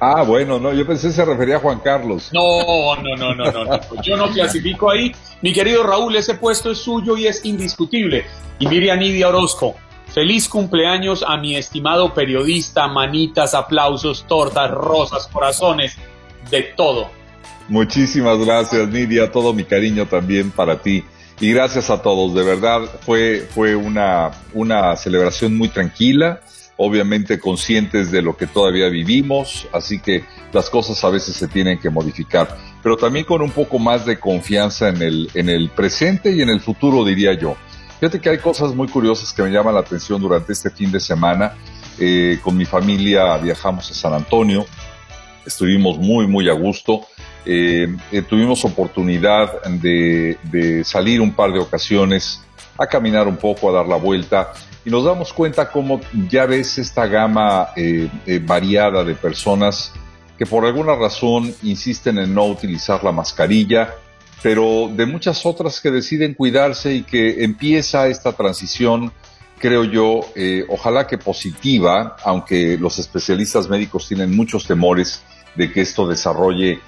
Ah, 0.00 0.22
bueno, 0.22 0.60
no, 0.60 0.72
yo 0.72 0.86
pensé 0.86 1.08
que 1.08 1.14
se 1.14 1.24
refería 1.24 1.56
a 1.56 1.60
Juan 1.60 1.80
Carlos. 1.80 2.30
No, 2.32 2.94
no, 2.96 3.16
no, 3.16 3.34
no, 3.34 3.50
no, 3.50 3.64
no. 3.64 4.02
Yo 4.02 4.16
no 4.16 4.28
clasifico 4.30 4.90
ahí. 4.90 5.12
Mi 5.42 5.52
querido 5.52 5.82
Raúl, 5.82 6.14
ese 6.14 6.34
puesto 6.34 6.70
es 6.70 6.78
suyo 6.78 7.16
y 7.16 7.26
es 7.26 7.44
indiscutible. 7.44 8.24
Y 8.60 8.68
Miriam 8.68 9.00
Nidia 9.00 9.28
Orozco, 9.28 9.74
feliz 10.06 10.48
cumpleaños 10.48 11.24
a 11.26 11.36
mi 11.36 11.56
estimado 11.56 12.14
periodista, 12.14 12.86
manitas, 12.86 13.54
aplausos, 13.54 14.24
tortas, 14.28 14.70
rosas, 14.70 15.26
corazones, 15.26 15.96
de 16.48 16.62
todo. 16.62 17.10
Muchísimas 17.68 18.38
gracias, 18.38 18.88
Nidia, 18.88 19.32
todo 19.32 19.52
mi 19.52 19.64
cariño 19.64 20.06
también 20.06 20.52
para 20.52 20.80
ti. 20.80 21.04
Y 21.40 21.52
gracias 21.52 21.90
a 21.90 22.02
todos, 22.02 22.34
de 22.34 22.44
verdad, 22.44 22.80
fue, 23.00 23.46
fue 23.50 23.74
una, 23.74 24.30
una 24.54 24.96
celebración 24.96 25.56
muy 25.56 25.68
tranquila 25.68 26.40
obviamente 26.78 27.40
conscientes 27.40 28.10
de 28.10 28.22
lo 28.22 28.36
que 28.36 28.46
todavía 28.46 28.88
vivimos, 28.88 29.66
así 29.72 29.98
que 29.98 30.24
las 30.52 30.70
cosas 30.70 31.02
a 31.04 31.10
veces 31.10 31.34
se 31.34 31.48
tienen 31.48 31.78
que 31.78 31.90
modificar, 31.90 32.56
pero 32.82 32.96
también 32.96 33.24
con 33.24 33.42
un 33.42 33.50
poco 33.50 33.78
más 33.78 34.06
de 34.06 34.18
confianza 34.18 34.88
en 34.88 35.02
el, 35.02 35.28
en 35.34 35.48
el 35.48 35.70
presente 35.70 36.30
y 36.30 36.40
en 36.40 36.48
el 36.48 36.60
futuro, 36.60 37.04
diría 37.04 37.34
yo. 37.34 37.56
Fíjate 37.98 38.20
que 38.20 38.30
hay 38.30 38.38
cosas 38.38 38.74
muy 38.76 38.86
curiosas 38.86 39.32
que 39.32 39.42
me 39.42 39.50
llaman 39.50 39.74
la 39.74 39.80
atención 39.80 40.22
durante 40.22 40.52
este 40.52 40.70
fin 40.70 40.92
de 40.92 41.00
semana. 41.00 41.54
Eh, 41.98 42.38
con 42.42 42.56
mi 42.56 42.64
familia 42.64 43.36
viajamos 43.38 43.90
a 43.90 43.94
San 43.94 44.14
Antonio, 44.14 44.64
estuvimos 45.44 45.98
muy, 45.98 46.28
muy 46.28 46.48
a 46.48 46.52
gusto. 46.52 47.06
Eh, 47.44 47.88
eh, 48.12 48.22
tuvimos 48.22 48.64
oportunidad 48.64 49.64
de, 49.64 50.38
de 50.44 50.84
salir 50.84 51.20
un 51.20 51.32
par 51.32 51.52
de 51.52 51.58
ocasiones 51.58 52.44
a 52.78 52.86
caminar 52.86 53.26
un 53.26 53.36
poco, 53.36 53.68
a 53.68 53.72
dar 53.72 53.86
la 53.88 53.96
vuelta 53.96 54.52
y 54.84 54.90
nos 54.90 55.04
damos 55.04 55.32
cuenta 55.32 55.70
cómo 55.70 56.00
ya 56.28 56.46
ves 56.46 56.78
esta 56.78 57.06
gama 57.06 57.68
eh, 57.76 58.08
eh, 58.26 58.40
variada 58.42 59.04
de 59.04 59.14
personas 59.14 59.92
que 60.36 60.46
por 60.46 60.64
alguna 60.64 60.94
razón 60.94 61.52
insisten 61.62 62.18
en 62.18 62.32
no 62.32 62.46
utilizar 62.46 63.02
la 63.02 63.10
mascarilla, 63.10 63.94
pero 64.40 64.88
de 64.94 65.04
muchas 65.04 65.44
otras 65.44 65.80
que 65.80 65.90
deciden 65.90 66.34
cuidarse 66.34 66.94
y 66.94 67.02
que 67.02 67.42
empieza 67.42 68.06
esta 68.06 68.32
transición, 68.32 69.12
creo 69.58 69.82
yo, 69.82 70.20
eh, 70.36 70.64
ojalá 70.68 71.08
que 71.08 71.18
positiva, 71.18 72.16
aunque 72.24 72.78
los 72.78 73.00
especialistas 73.00 73.68
médicos 73.68 74.06
tienen 74.06 74.36
muchos 74.36 74.64
temores 74.64 75.22
de 75.56 75.72
que 75.72 75.80
esto 75.80 76.06
desarrolle 76.06 76.78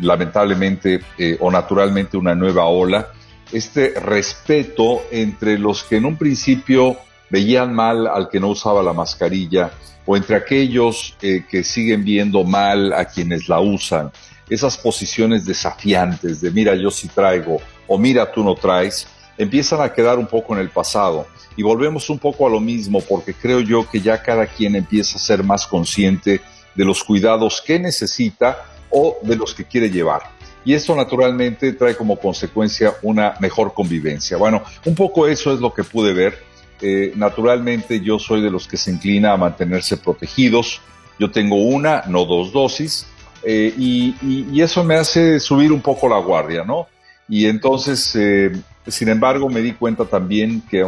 lamentablemente 0.00 1.02
o 1.38 1.50
naturalmente 1.52 2.16
una 2.16 2.34
nueva 2.34 2.64
ola, 2.64 3.12
este 3.52 4.00
respeto 4.00 5.02
entre 5.12 5.58
los 5.58 5.84
que 5.84 5.96
en 5.96 6.06
un 6.06 6.16
principio 6.16 6.96
veían 7.32 7.74
mal 7.74 8.06
al 8.06 8.28
que 8.28 8.38
no 8.38 8.48
usaba 8.48 8.82
la 8.82 8.92
mascarilla 8.92 9.70
o 10.04 10.16
entre 10.18 10.36
aquellos 10.36 11.16
eh, 11.22 11.44
que 11.48 11.64
siguen 11.64 12.04
viendo 12.04 12.44
mal 12.44 12.92
a 12.92 13.06
quienes 13.06 13.48
la 13.48 13.58
usan. 13.58 14.12
Esas 14.50 14.76
posiciones 14.76 15.46
desafiantes 15.46 16.42
de 16.42 16.50
mira 16.50 16.74
yo 16.74 16.90
sí 16.90 17.08
traigo 17.08 17.58
o 17.88 17.96
mira 17.96 18.30
tú 18.30 18.44
no 18.44 18.54
traes, 18.54 19.08
empiezan 19.38 19.80
a 19.80 19.90
quedar 19.90 20.18
un 20.18 20.26
poco 20.26 20.52
en 20.52 20.60
el 20.60 20.68
pasado. 20.68 21.26
Y 21.56 21.62
volvemos 21.62 22.10
un 22.10 22.18
poco 22.18 22.46
a 22.46 22.50
lo 22.50 22.60
mismo 22.60 23.00
porque 23.00 23.32
creo 23.32 23.60
yo 23.60 23.88
que 23.88 24.02
ya 24.02 24.22
cada 24.22 24.46
quien 24.46 24.76
empieza 24.76 25.16
a 25.16 25.20
ser 25.20 25.42
más 25.42 25.66
consciente 25.66 26.42
de 26.74 26.84
los 26.84 27.02
cuidados 27.02 27.62
que 27.64 27.78
necesita 27.78 28.66
o 28.90 29.16
de 29.22 29.36
los 29.36 29.54
que 29.54 29.64
quiere 29.64 29.88
llevar. 29.88 30.22
Y 30.66 30.74
esto 30.74 30.94
naturalmente 30.94 31.72
trae 31.72 31.96
como 31.96 32.16
consecuencia 32.16 32.94
una 33.00 33.34
mejor 33.40 33.72
convivencia. 33.72 34.36
Bueno, 34.36 34.62
un 34.84 34.94
poco 34.94 35.26
eso 35.26 35.52
es 35.52 35.60
lo 35.60 35.72
que 35.72 35.82
pude 35.82 36.12
ver 36.12 36.51
eh, 36.82 37.12
naturalmente 37.14 38.00
yo 38.00 38.18
soy 38.18 38.42
de 38.42 38.50
los 38.50 38.66
que 38.66 38.76
se 38.76 38.90
inclina 38.90 39.32
a 39.32 39.36
mantenerse 39.36 39.96
protegidos. 39.96 40.80
Yo 41.16 41.30
tengo 41.30 41.54
una, 41.54 42.02
no 42.08 42.24
dos 42.24 42.52
dosis, 42.52 43.06
eh, 43.44 43.72
y, 43.78 44.60
eso 44.60 44.82
me 44.82 44.96
hace 44.96 45.38
subir 45.38 45.72
un 45.72 45.80
poco 45.80 46.08
la 46.08 46.18
guardia, 46.18 46.64
¿no? 46.64 46.88
Y 47.28 47.46
entonces, 47.46 48.14
eh, 48.16 48.52
sin 48.88 49.08
embargo, 49.08 49.48
me 49.48 49.60
di 49.60 49.72
cuenta 49.72 50.04
también 50.04 50.62
que 50.68 50.84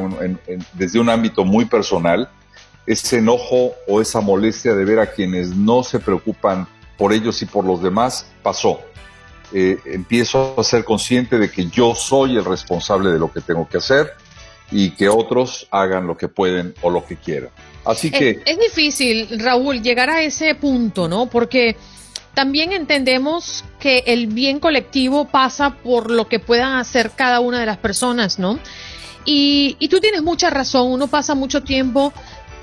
desde 0.72 0.98
un 0.98 1.08
ámbito 1.08 1.44
muy 1.44 1.64
personal, 1.64 2.28
ese 2.86 3.18
enojo 3.18 3.72
o 3.88 4.00
esa 4.00 4.20
molestia 4.20 4.74
de 4.74 4.84
ver 4.84 4.98
a 4.98 5.06
quienes 5.06 5.54
no 5.56 5.82
se 5.82 6.00
preocupan 6.00 6.66
por 6.98 7.12
ellos 7.12 7.40
y 7.42 7.46
por 7.46 7.64
los 7.64 7.82
demás 7.82 8.26
pasó. 8.42 8.80
empiezo 9.52 10.54
a 10.58 10.64
ser 10.64 10.84
consciente 10.84 11.38
de 11.38 11.48
que 11.48 11.66
yo 11.66 11.94
soy 11.94 12.36
el 12.36 12.44
responsable 12.44 13.10
de 13.10 13.18
lo 13.18 13.32
que 13.32 13.40
tengo 13.40 13.68
que 13.68 13.78
hacer 13.78 14.12
y 14.70 14.90
que 14.90 15.08
otros 15.08 15.66
hagan 15.70 16.06
lo 16.06 16.16
que 16.16 16.28
pueden 16.28 16.74
o 16.82 16.90
lo 16.90 17.04
que 17.04 17.16
quieran. 17.16 17.50
Así 17.84 18.10
que... 18.10 18.42
Es, 18.44 18.58
difícil, 18.58 19.40
Raúl, 19.40 19.82
llegar 19.82 20.10
a 20.10 20.22
ese 20.22 20.54
punto, 20.54 21.08
¿no? 21.08 21.26
Porque 21.26 21.76
también 22.32 22.72
entendemos 22.72 23.64
que 23.78 24.04
el 24.06 24.26
bien 24.26 24.58
colectivo 24.58 25.26
pasa 25.26 25.76
por 25.76 26.10
lo 26.10 26.28
que 26.28 26.40
puedan 26.40 26.74
hacer 26.74 27.10
cada 27.10 27.40
una 27.40 27.60
de 27.60 27.66
las 27.66 27.76
personas, 27.76 28.38
¿no? 28.38 28.58
Y, 29.24 29.76
y 29.78 29.88
tú 29.88 30.00
tienes 30.00 30.22
mucha 30.22 30.50
razón, 30.50 30.90
uno 30.90 31.06
pasa 31.06 31.34
mucho 31.34 31.62
tiempo 31.62 32.12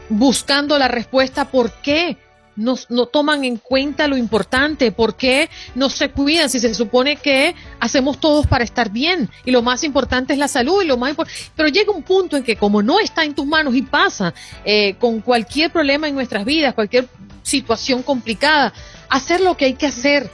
buscando 0.09 0.77
la 0.77 0.87
respuesta 0.87 1.49
por 1.49 1.71
qué 1.81 2.17
no, 2.55 2.75
no, 2.89 3.05
toman 3.05 3.43
en 3.43 3.57
cuenta 3.57 4.07
lo 4.07 4.17
importante, 4.17 4.91
por 4.91 5.15
qué 5.15 5.49
no 5.75 5.89
se 5.89 6.11
cuidan 6.11 6.49
si 6.49 6.59
se 6.59 6.73
supone 6.73 7.15
que 7.15 7.55
hacemos 7.79 8.19
todos 8.19 8.47
para 8.47 8.63
estar 8.63 8.91
bien 8.91 9.29
y 9.45 9.51
lo 9.51 9.61
más 9.61 9.83
importante 9.83 10.33
es 10.33 10.39
la 10.39 10.47
salud 10.47 10.81
y 10.83 10.87
lo 10.87 10.97
más 10.97 11.15
pero 11.55 11.69
llega 11.69 11.91
un 11.91 12.03
punto 12.03 12.37
en 12.37 12.43
que 12.43 12.55
como 12.55 12.81
no 12.81 12.99
está 12.99 13.23
en 13.23 13.33
tus 13.33 13.45
manos 13.45 13.75
y 13.75 13.81
pasa 13.81 14.33
eh, 14.65 14.95
con 14.99 15.21
cualquier 15.21 15.71
problema 15.71 16.07
en 16.07 16.15
nuestras 16.15 16.45
vidas, 16.45 16.73
cualquier 16.73 17.07
situación 17.43 18.03
complicada, 18.03 18.73
hacer 19.09 19.41
lo 19.41 19.57
que 19.57 19.65
hay 19.65 19.73
que 19.73 19.87
hacer, 19.87 20.29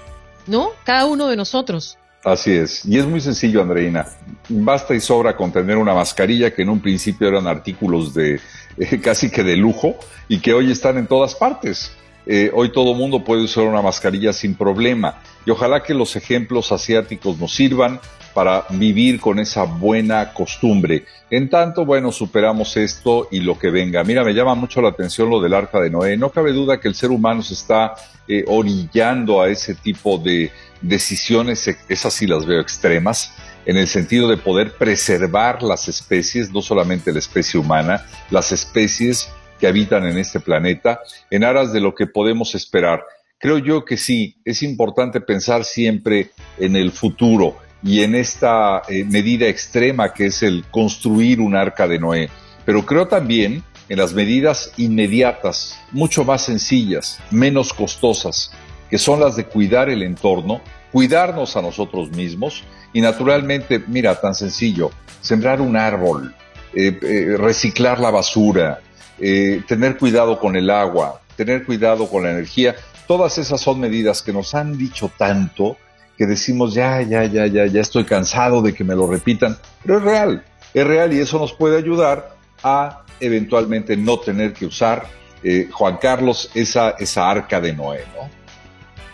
¿no? 0.46 0.70
Cada 0.84 1.06
uno 1.06 1.28
de 1.28 1.36
nosotros. 1.36 1.98
Así 2.24 2.52
es, 2.52 2.84
y 2.86 2.98
es 2.98 3.06
muy 3.06 3.22
sencillo, 3.22 3.62
Andreina. 3.62 4.06
Basta 4.50 4.94
y 4.94 5.00
sobra 5.00 5.36
con 5.36 5.52
tener 5.52 5.78
una 5.78 5.94
mascarilla 5.94 6.54
que 6.54 6.64
en 6.64 6.70
un 6.70 6.82
principio 6.82 7.28
eran 7.28 7.48
artículos 7.48 8.14
de 8.14 8.40
casi 9.04 9.30
que 9.30 9.44
de 9.44 9.56
lujo 9.56 9.96
y 10.28 10.40
que 10.40 10.54
hoy 10.54 10.72
están 10.72 10.98
en 10.98 11.08
todas 11.08 11.36
partes. 11.36 11.92
Eh, 12.28 12.52
hoy 12.54 12.72
todo 12.72 12.94
mundo 12.94 13.24
puede 13.24 13.44
usar 13.44 13.64
una 13.64 13.82
mascarilla 13.82 14.34
sin 14.34 14.56
problema. 14.56 15.22
Y 15.46 15.52
ojalá 15.52 15.82
que 15.82 15.94
los 15.94 16.16
ejemplos 16.16 16.72
asiáticos 16.72 17.38
nos 17.40 17.54
sirvan 17.56 18.02
para 18.34 18.66
vivir 18.70 19.20
con 19.20 19.40
esa 19.40 19.64
buena 19.64 20.34
costumbre. 20.34 21.06
En 21.32 21.50
tanto, 21.50 21.86
bueno, 21.86 22.12
superamos 22.12 22.78
esto 22.78 23.30
y 23.32 23.40
lo 23.40 23.58
que 23.58 23.72
venga. 23.72 24.04
Mira, 24.04 24.24
me 24.24 24.34
llama 24.34 24.56
mucho 24.56 24.82
la 24.82 24.90
atención 24.90 25.30
lo 25.30 25.42
del 25.42 25.54
arca 25.54 25.80
de 25.80 25.90
Noé. 25.90 26.18
No 26.18 26.30
cabe 26.30 26.52
duda 26.52 26.80
que 26.80 26.88
el 26.88 26.96
ser 26.96 27.10
humano 27.10 27.42
se 27.42 27.54
está 27.54 27.96
eh, 28.28 28.44
orillando 28.48 29.42
a 29.42 29.50
ese 29.50 29.74
tipo 29.74 30.18
de 30.18 30.52
decisiones, 30.82 31.68
esas 31.88 32.14
sí 32.14 32.28
las 32.28 32.46
veo 32.46 32.62
extremas, 32.62 33.34
en 33.66 33.78
el 33.78 33.88
sentido 33.88 34.30
de 34.30 34.38
poder 34.38 34.74
preservar 34.74 35.64
las 35.64 35.88
especies, 35.88 36.52
no 36.52 36.62
solamente 36.62 37.12
la 37.12 37.20
especie 37.20 37.60
humana, 37.60 38.06
las 38.30 38.52
especies 38.52 39.30
que 39.60 39.68
habitan 39.68 40.06
en 40.06 40.18
este 40.18 40.40
planeta, 40.40 41.00
en 41.30 41.44
aras 41.44 41.74
de 41.74 41.82
lo 41.82 41.96
que 41.96 42.08
podemos 42.08 42.56
esperar. 42.56 43.04
Creo 43.40 43.58
yo 43.60 43.86
que 43.86 43.98
sí, 43.98 44.38
es 44.46 44.64
importante 44.64 45.22
pensar 45.22 45.64
siempre 45.64 46.32
en 46.58 46.76
el 46.76 46.92
futuro 46.92 47.58
y 47.84 48.02
en 48.02 48.16
esta 48.16 48.82
eh, 48.90 49.04
medida 49.04 49.48
extrema 49.48 50.14
que 50.14 50.28
es 50.28 50.42
el 50.44 50.66
construir 50.72 51.40
un 51.40 51.56
arca 51.56 51.88
de 51.88 52.00
Noé. 52.00 52.30
Pero 52.66 52.86
creo 52.86 53.08
también 53.08 53.64
en 53.90 53.98
las 53.98 54.14
medidas 54.14 54.74
inmediatas, 54.78 55.80
mucho 55.92 56.24
más 56.24 56.44
sencillas, 56.44 57.20
menos 57.32 57.74
costosas, 57.74 58.52
que 58.90 58.98
son 58.98 59.20
las 59.20 59.36
de 59.36 59.46
cuidar 59.46 59.90
el 59.90 60.04
entorno, 60.04 60.62
cuidarnos 60.92 61.56
a 61.56 61.62
nosotros 61.62 62.12
mismos 62.12 62.64
y 62.94 63.02
naturalmente, 63.02 63.84
mira, 63.88 64.20
tan 64.20 64.34
sencillo, 64.34 64.92
sembrar 65.22 65.62
un 65.62 65.78
árbol, 65.78 66.34
eh, 66.74 66.98
eh, 67.02 67.38
reciclar 67.38 68.00
la 68.00 68.12
basura, 68.12 68.82
eh, 69.20 69.62
tener 69.68 69.98
cuidado 69.98 70.40
con 70.40 70.56
el 70.56 70.70
agua, 70.70 71.22
tener 71.36 71.66
cuidado 71.66 72.08
con 72.10 72.24
la 72.24 72.32
energía, 72.32 72.76
todas 73.08 73.38
esas 73.38 73.62
son 73.62 73.80
medidas 73.80 74.22
que 74.22 74.34
nos 74.34 74.54
han 74.56 74.78
dicho 74.78 75.12
tanto 75.18 75.78
que 76.18 76.26
decimos 76.26 76.74
ya, 76.74 77.02
ya, 77.04 77.26
ya, 77.26 77.46
ya, 77.46 77.68
ya 77.68 77.82
estoy 77.82 78.04
cansado 78.04 78.62
de 78.62 78.74
que 78.74 78.84
me 78.84 78.96
lo 78.96 79.08
repitan, 79.08 79.58
pero 79.84 80.00
es 80.00 80.04
real, 80.04 80.44
es 80.74 80.88
real 80.88 81.14
y 81.14 81.20
eso 81.20 81.38
nos 81.38 81.54
puede 81.54 81.78
ayudar 81.78 82.36
a 82.64 83.04
eventualmente 83.20 83.96
no 83.96 84.18
tener 84.20 84.54
que 84.54 84.66
usar, 84.66 85.06
eh, 85.44 85.70
Juan 85.72 85.98
Carlos, 85.98 86.50
esa, 86.56 86.92
esa 86.92 87.30
arca 87.30 87.62
de 87.62 87.74
Noé, 87.74 88.04
¿no? 88.16 88.30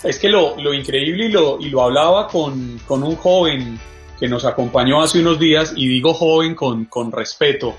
Es 0.07 0.19
que 0.19 0.27
lo, 0.29 0.59
lo 0.59 0.73
increíble 0.73 1.25
y 1.25 1.29
lo, 1.29 1.59
y 1.59 1.69
lo 1.69 1.81
hablaba 1.83 2.27
con, 2.27 2.79
con, 2.85 3.03
un 3.03 3.15
joven 3.15 3.79
que 4.19 4.27
nos 4.27 4.43
acompañó 4.43 5.01
hace 5.01 5.19
unos 5.19 5.39
días, 5.39 5.73
y 5.75 5.87
digo 5.87 6.13
joven 6.13 6.55
con, 6.55 6.85
con 6.85 7.11
respeto, 7.11 7.75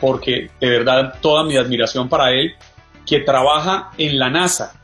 porque 0.00 0.50
de 0.60 0.70
verdad 0.70 1.14
toda 1.20 1.44
mi 1.44 1.56
admiración 1.56 2.08
para 2.08 2.32
él, 2.32 2.54
que 3.06 3.20
trabaja 3.20 3.90
en 3.98 4.18
la 4.18 4.30
NASA, 4.30 4.74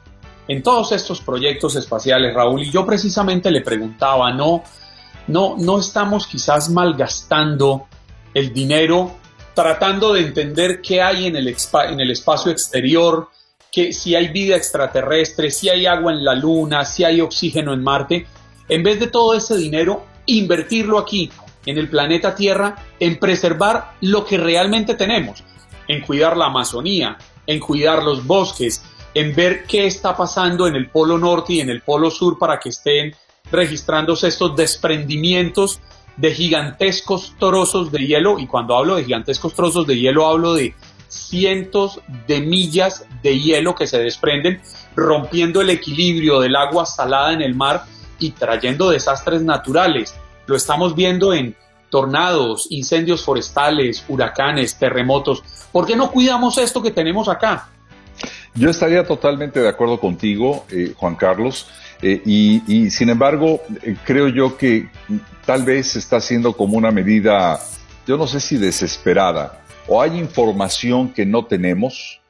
en 0.48 0.62
todos 0.62 0.92
estos 0.92 1.20
proyectos 1.20 1.76
espaciales, 1.76 2.34
Raúl, 2.34 2.62
y 2.62 2.70
yo 2.70 2.86
precisamente 2.86 3.50
le 3.50 3.60
preguntaba, 3.60 4.32
no, 4.32 4.62
no, 5.26 5.56
no 5.58 5.78
estamos 5.78 6.26
quizás 6.26 6.68
malgastando 6.68 7.86
el 8.34 8.52
dinero 8.52 9.16
tratando 9.54 10.14
de 10.14 10.20
entender 10.20 10.80
qué 10.80 11.02
hay 11.02 11.26
en 11.26 11.36
el, 11.36 11.48
en 11.48 12.00
el 12.00 12.10
espacio 12.10 12.50
exterior, 12.50 13.28
que 13.70 13.92
si 13.92 14.14
hay 14.14 14.28
vida 14.28 14.56
extraterrestre, 14.56 15.50
si 15.50 15.68
hay 15.68 15.86
agua 15.86 16.12
en 16.12 16.24
la 16.24 16.34
Luna, 16.34 16.84
si 16.84 17.04
hay 17.04 17.20
oxígeno 17.20 17.72
en 17.72 17.82
Marte, 17.82 18.26
en 18.68 18.82
vez 18.82 19.00
de 19.00 19.08
todo 19.08 19.34
ese 19.34 19.56
dinero, 19.56 20.04
invertirlo 20.26 20.98
aquí, 20.98 21.30
en 21.66 21.78
el 21.78 21.88
planeta 21.88 22.34
Tierra, 22.34 22.76
en 22.98 23.18
preservar 23.18 23.94
lo 24.00 24.24
que 24.24 24.38
realmente 24.38 24.94
tenemos, 24.94 25.44
en 25.88 26.00
cuidar 26.02 26.36
la 26.36 26.46
Amazonía, 26.46 27.18
en 27.46 27.60
cuidar 27.60 28.02
los 28.02 28.26
bosques, 28.26 28.84
en 29.14 29.34
ver 29.34 29.64
qué 29.64 29.86
está 29.86 30.16
pasando 30.16 30.66
en 30.66 30.74
el 30.74 30.88
Polo 30.88 31.18
Norte 31.18 31.54
y 31.54 31.60
en 31.60 31.70
el 31.70 31.82
Polo 31.82 32.10
Sur 32.10 32.38
para 32.38 32.58
que 32.58 32.70
estén 32.70 33.14
registrándose 33.50 34.28
estos 34.28 34.56
desprendimientos 34.56 35.80
de 36.16 36.32
gigantescos 36.32 37.34
trozos 37.38 37.92
de 37.92 38.06
hielo. 38.06 38.38
Y 38.38 38.46
cuando 38.46 38.76
hablo 38.76 38.96
de 38.96 39.04
gigantescos 39.04 39.54
trozos 39.54 39.86
de 39.86 39.98
hielo, 39.98 40.26
hablo 40.26 40.54
de 40.54 40.74
cientos 41.08 42.00
de 42.26 42.40
millas 42.40 43.04
de 43.22 43.38
hielo 43.38 43.74
que 43.74 43.86
se 43.86 43.98
desprenden, 43.98 44.62
rompiendo 44.96 45.60
el 45.60 45.70
equilibrio 45.70 46.40
del 46.40 46.56
agua 46.56 46.86
salada 46.86 47.32
en 47.32 47.42
el 47.42 47.54
mar 47.54 47.84
y 48.18 48.30
trayendo 48.30 48.90
desastres 48.90 49.42
naturales. 49.42 50.14
Lo 50.46 50.56
estamos 50.56 50.94
viendo 50.94 51.32
en 51.32 51.54
tornados, 51.90 52.66
incendios 52.70 53.24
forestales, 53.24 54.04
huracanes, 54.08 54.76
terremotos. 54.76 55.42
¿Por 55.70 55.86
qué 55.86 55.94
no 55.94 56.10
cuidamos 56.10 56.56
esto 56.58 56.82
que 56.82 56.90
tenemos 56.90 57.28
acá? 57.28 57.68
Yo 58.54 58.70
estaría 58.70 59.06
totalmente 59.06 59.60
de 59.60 59.68
acuerdo 59.68 59.98
contigo, 59.98 60.64
eh, 60.70 60.94
Juan 60.96 61.14
Carlos, 61.14 61.68
eh, 62.02 62.20
y, 62.26 62.90
sin 62.90 63.10
embargo, 63.10 63.60
eh, 63.82 63.96
creo 64.04 64.28
yo 64.28 64.56
que 64.56 64.88
tal 65.46 65.64
vez 65.64 65.96
está 65.96 66.20
siendo 66.20 66.52
como 66.52 66.76
una 66.76 66.90
medida, 66.90 67.60
yo 68.06 68.16
no 68.16 68.26
sé 68.26 68.40
si 68.40 68.56
desesperada, 68.56 69.62
o 69.86 70.02
hay 70.02 70.18
información 70.18 71.12
que 71.12 71.24
no 71.24 71.46
tenemos, 71.46 72.20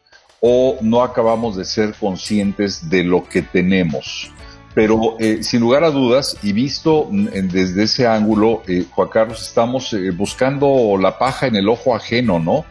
o 0.40 0.76
no 0.80 1.02
acabamos 1.02 1.56
de 1.56 1.64
ser 1.64 1.94
conscientes 1.94 2.90
de 2.90 3.04
lo 3.04 3.28
que 3.28 3.42
tenemos. 3.42 4.30
Pero 4.74 5.16
eh, 5.18 5.42
sin 5.42 5.60
lugar 5.60 5.84
a 5.84 5.90
dudas, 5.90 6.36
y 6.42 6.52
visto 6.52 7.08
mm, 7.10 7.26
desde 7.50 7.84
ese 7.84 8.06
ángulo, 8.06 8.62
eh, 8.66 8.86
Juan 8.90 9.08
Carlos, 9.08 9.42
estamos 9.42 9.92
eh, 9.92 10.10
buscando 10.10 10.96
la 10.98 11.18
paja 11.18 11.46
en 11.46 11.56
el 11.56 11.68
ojo 11.68 11.94
ajeno, 11.94 12.38
¿no? 12.38 12.64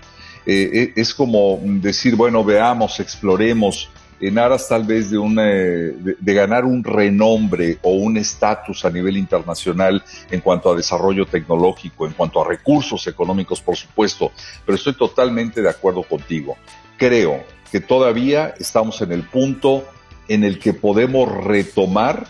es 0.44 1.14
como 1.14 1.60
decir, 1.64 2.16
bueno, 2.16 2.44
veamos, 2.44 3.00
exploremos, 3.00 3.92
en 4.20 4.40
aras 4.40 4.68
tal 4.68 4.86
vez 4.86 5.12
de, 5.12 5.18
una, 5.20 5.44
de, 5.44 6.16
de 6.20 6.34
ganar 6.34 6.66
un 6.66 6.84
renombre 6.84 7.78
o 7.84 7.92
un 7.92 8.18
estatus 8.18 8.84
a 8.84 8.90
nivel 8.90 9.18
internacional 9.18 10.04
en 10.32 10.42
cuanto 10.42 10.72
a 10.72 10.76
desarrollo 10.76 11.28
tecnológico, 11.28 12.08
en 12.08 12.14
cuanto 12.14 12.42
a 12.42 12.48
recursos 12.48 13.06
económicos, 13.06 13.62
por 13.62 13.76
supuesto. 13.76 14.32
Pero 14.66 14.76
estoy 14.76 14.94
totalmente 14.96 15.62
de 15.62 15.70
acuerdo 15.70 16.02
contigo. 16.02 16.58
Creo 16.98 17.44
que 17.72 17.80
todavía 17.80 18.54
estamos 18.60 19.02
en 19.02 19.12
el 19.12 19.24
punto 19.24 19.86
en 20.27 20.43
el 20.43 20.60
que 20.60 20.73
podemos 20.73 21.31
retomar 21.31 22.27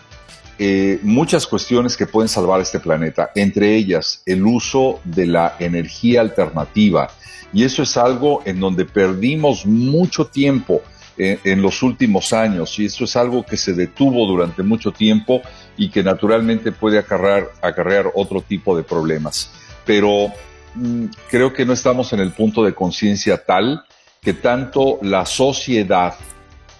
eh, 0.58 1.00
muchas 1.02 1.46
cuestiones 1.46 1.96
que 1.96 2.06
pueden 2.06 2.28
salvar 2.28 2.60
este 2.60 2.78
planeta, 2.78 3.30
entre 3.34 3.74
ellas 3.74 4.22
el 4.26 4.46
uso 4.46 5.00
de 5.04 5.26
la 5.26 5.56
energía 5.58 6.20
alternativa. 6.20 7.10
Y 7.52 7.64
eso 7.64 7.82
es 7.82 7.96
algo 7.96 8.42
en 8.44 8.60
donde 8.60 8.84
perdimos 8.84 9.66
mucho 9.66 10.26
tiempo 10.26 10.82
eh, 11.18 11.38
en 11.44 11.60
los 11.60 11.82
últimos 11.82 12.32
años 12.32 12.78
y 12.78 12.86
eso 12.86 13.04
es 13.04 13.16
algo 13.16 13.44
que 13.44 13.56
se 13.56 13.74
detuvo 13.74 14.26
durante 14.26 14.62
mucho 14.62 14.92
tiempo 14.92 15.42
y 15.76 15.90
que 15.90 16.02
naturalmente 16.02 16.72
puede 16.72 16.98
acarrear, 16.98 17.50
acarrear 17.60 18.10
otro 18.14 18.40
tipo 18.40 18.76
de 18.76 18.82
problemas. 18.82 19.50
Pero 19.84 20.32
mm, 20.74 21.06
creo 21.30 21.52
que 21.52 21.66
no 21.66 21.74
estamos 21.74 22.12
en 22.12 22.20
el 22.20 22.32
punto 22.32 22.64
de 22.64 22.74
conciencia 22.74 23.44
tal 23.44 23.84
que 24.22 24.32
tanto 24.32 25.00
la 25.02 25.26
sociedad 25.26 26.14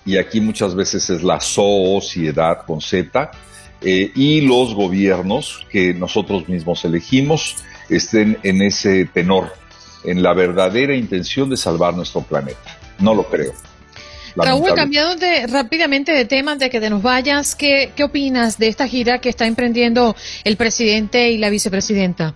y 0.05 0.17
aquí 0.17 0.41
muchas 0.41 0.75
veces 0.75 1.09
es 1.11 1.23
la 1.23 1.41
sociedad 1.41 2.65
con 2.67 2.81
Z, 2.81 3.31
eh, 3.85 4.13
y 4.15 4.43
los 4.43 4.75
gobiernos 4.75 5.67
que 5.71 5.93
nosotros 5.93 6.49
mismos 6.49 6.85
elegimos 6.85 7.57
estén 7.89 8.39
en 8.43 8.63
ese 8.63 9.07
tenor, 9.07 9.53
en 10.05 10.23
la 10.23 10.35
verdadera 10.35 10.95
intención 10.95 11.51
de 11.51 11.57
salvar 11.57 11.95
nuestro 11.95 12.23
planeta. 12.23 12.79
No 13.01 13.15
lo 13.15 13.25
creo. 13.25 13.53
Raúl, 14.37 14.73
cambiando 14.75 15.17
de, 15.17 15.47
rápidamente 15.47 16.13
de 16.13 16.25
tema, 16.25 16.57
de 16.57 16.71
que 16.71 16.81
te 16.81 16.89
nos 16.89 17.03
vayas, 17.03 17.55
¿qué, 17.55 17.93
¿qué 17.95 18.05
opinas 18.05 18.57
de 18.57 18.69
esta 18.69 18.89
gira 18.89 19.21
que 19.21 19.29
está 19.29 19.47
emprendiendo 19.47 20.17
el 20.45 20.57
presidente 20.57 21.31
y 21.31 21.39
la 21.39 21.51
vicepresidenta? 21.51 22.35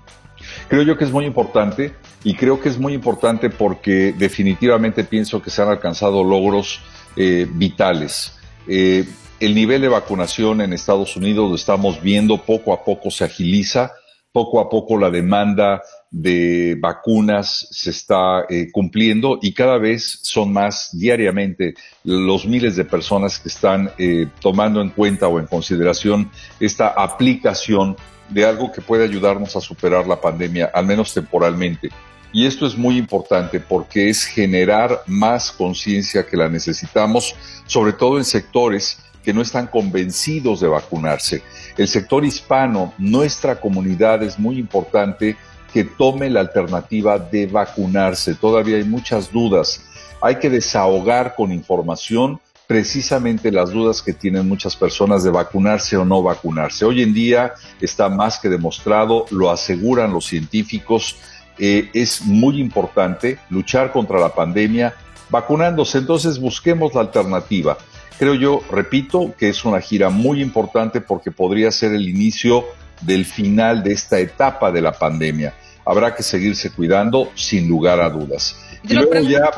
Creo 0.69 0.83
yo 0.83 0.99
que 0.99 1.05
es 1.05 1.13
muy 1.13 1.25
importante 1.25 1.95
y 2.25 2.35
creo 2.35 2.61
que 2.61 2.69
es 2.69 2.79
muy 2.79 2.93
importante 2.93 3.51
porque 3.51 4.13
definitivamente 4.19 5.05
pienso 5.05 5.41
que 5.41 5.51
se 5.51 5.63
han 5.63 5.69
alcanzado 5.69 6.23
logros 6.25 6.81
eh, 7.17 7.47
vitales. 7.51 8.33
Eh, 8.69 9.05
el 9.41 9.55
nivel 9.55 9.83
de 9.83 9.89
vacunación 9.89 10.61
en 10.61 10.73
Estados 10.73 11.17
Unidos 11.17 11.49
lo 11.49 11.57
estamos 11.57 12.01
viendo, 12.01 12.39
poco 12.39 12.73
a 12.73 12.85
poco 12.85 13.11
se 13.11 13.25
agiliza, 13.25 13.93
poco 14.33 14.61
a 14.61 14.69
poco 14.69 14.99
la 14.99 15.11
demanda 15.11 15.83
de 16.11 16.77
vacunas 16.79 17.69
se 17.71 17.91
está 17.91 18.45
eh, 18.49 18.69
cumpliendo 18.71 19.39
y 19.41 19.53
cada 19.53 19.79
vez 19.79 20.19
son 20.23 20.53
más 20.53 20.91
diariamente 20.93 21.75
los 22.05 22.47
miles 22.47 22.77
de 22.77 22.85
personas 22.85 23.39
que 23.39 23.49
están 23.49 23.91
tomando 24.41 24.81
en 24.81 24.91
cuenta 24.91 25.29
o 25.29 25.39
en 25.39 25.47
consideración 25.47 26.31
esta 26.61 26.89
aplicación 26.89 27.97
de 28.29 28.45
algo 28.45 28.73
que 28.73 28.81
puede 28.81 29.05
ayudarnos 29.05 29.57
a 29.57 29.61
superar 29.61 30.07
la 30.07 30.21
pandemia, 30.21 30.71
al 30.73 30.87
menos 30.87 31.15
temporalmente. 31.15 31.91
Y 32.37 32.45
esto 32.45 32.67
es 32.67 32.77
muy 32.77 32.99
importante 32.99 33.61
porque 33.61 34.11
es 34.11 34.27
generar 34.27 35.01
más 35.07 35.51
conciencia 35.51 36.27
que 36.27 36.37
la 36.37 36.51
necesitamos, 36.51 37.35
sobre 37.65 37.95
todo 37.95 38.19
en 38.19 38.27
sectores 38.27 38.99
que 39.25 39.33
no 39.33 39.41
están 39.41 39.69
convencidos 39.69 40.61
de 40.61 40.69
vacunarse. 40.69 41.43
El 41.79 41.89
sector 41.89 42.27
hispano, 42.27 42.93
nuestra 42.99 43.59
comunidad 43.59 44.23
es 44.23 44.39
muy 44.39 44.59
importante 44.59 45.35
que 45.73 45.85
tome 45.85 46.29
la 46.29 46.41
alternativa 46.41 47.19
de 47.19 47.47
vacunarse. 47.47 48.35
Todavía 48.35 48.77
hay 48.77 48.85
muchas 48.85 49.33
dudas. 49.33 49.81
Hay 50.21 50.37
que 50.37 50.51
desahogar 50.51 51.37
con 51.37 51.53
información 51.53 52.39
precisamente 52.67 53.51
las 53.51 53.71
dudas 53.71 54.03
que 54.03 54.13
tienen 54.13 54.47
muchas 54.47 54.77
personas 54.77 55.25
de 55.25 55.31
vacunarse 55.31 55.97
o 55.97 56.05
no 56.05 56.23
vacunarse. 56.23 56.85
Hoy 56.85 57.03
en 57.03 57.15
día 57.15 57.55
está 57.81 58.11
más 58.11 58.39
que 58.39 58.51
demostrado, 58.51 59.25
lo 59.31 59.51
aseguran 59.51 60.13
los 60.13 60.27
científicos, 60.27 61.17
eh, 61.59 61.91
es 61.95 62.23
muy 62.23 62.61
importante 62.61 63.39
luchar 63.51 63.93
contra 63.93 64.19
la 64.19 64.31
pandemia 64.31 64.95
vacunándose. 65.31 65.99
Entonces 65.99 66.39
busquemos 66.39 66.95
la 66.95 67.01
alternativa. 67.03 67.77
Creo 68.19 68.35
yo, 68.35 68.63
repito, 68.71 69.35
que 69.39 69.49
es 69.49 69.65
una 69.65 69.81
gira 69.81 70.09
muy 70.09 70.41
importante 70.41 71.01
porque 71.01 71.31
podría 71.31 71.71
ser 71.71 71.93
el 71.93 72.09
inicio 72.09 72.65
del 73.03 73.25
final 73.27 73.83
de 73.83 73.93
esta 73.93 74.19
etapa 74.19 74.73
de 74.73 74.81
la 74.81 74.93
pandemia. 74.93 75.55
Habrá 75.85 76.15
que 76.15 76.23
seguirse 76.23 76.71
cuidando 76.71 77.31
sin 77.35 77.69
lugar 77.69 78.01
a 78.01 78.09
dudas. 78.09 78.57
Y, 78.83 78.95
luego 78.95 79.21
ya... 79.21 79.51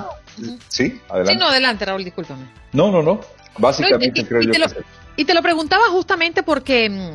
Sí, 0.69 1.01
adelante. 1.09 1.33
Sí, 1.33 1.39
no, 1.39 1.49
adelante, 1.49 1.85
Raúl, 1.85 2.05
discúlpame. 2.05 2.47
No, 2.73 2.91
no, 2.91 3.03
no. 3.03 3.21
Básicamente 3.59 4.25
creo 4.25 4.43
yo 4.43 4.53
que... 4.53 4.85
y 5.17 5.25
te 5.25 5.35
lo 5.35 5.43
preguntaba 5.43 5.85
justamente 5.91 6.43
porque 6.43 6.89
mm, 6.89 7.11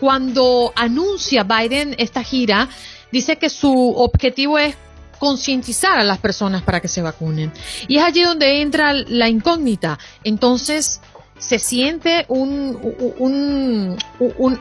cuando 0.00 0.72
anuncia 0.76 1.44
Biden 1.44 1.94
esta 1.98 2.22
gira, 2.22 2.68
dice 3.12 3.36
que 3.36 3.50
su 3.50 3.94
objetivo 3.96 4.58
es 4.58 4.74
concientizar 5.18 5.98
a 5.98 6.02
las 6.02 6.18
personas 6.18 6.62
para 6.62 6.80
que 6.80 6.88
se 6.88 7.00
vacunen. 7.00 7.52
Y 7.86 7.98
es 7.98 8.02
allí 8.02 8.22
donde 8.22 8.60
entra 8.60 8.92
la 8.92 9.28
incógnita. 9.28 9.98
Entonces, 10.24 11.00
se 11.38 11.58
siente 11.58 12.24
un, 12.28 13.96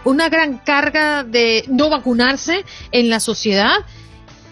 una 0.04 0.30
gran 0.30 0.58
carga 0.60 1.24
de 1.24 1.66
no 1.68 1.90
vacunarse 1.90 2.64
en 2.92 3.10
la 3.10 3.20
sociedad, 3.20 3.74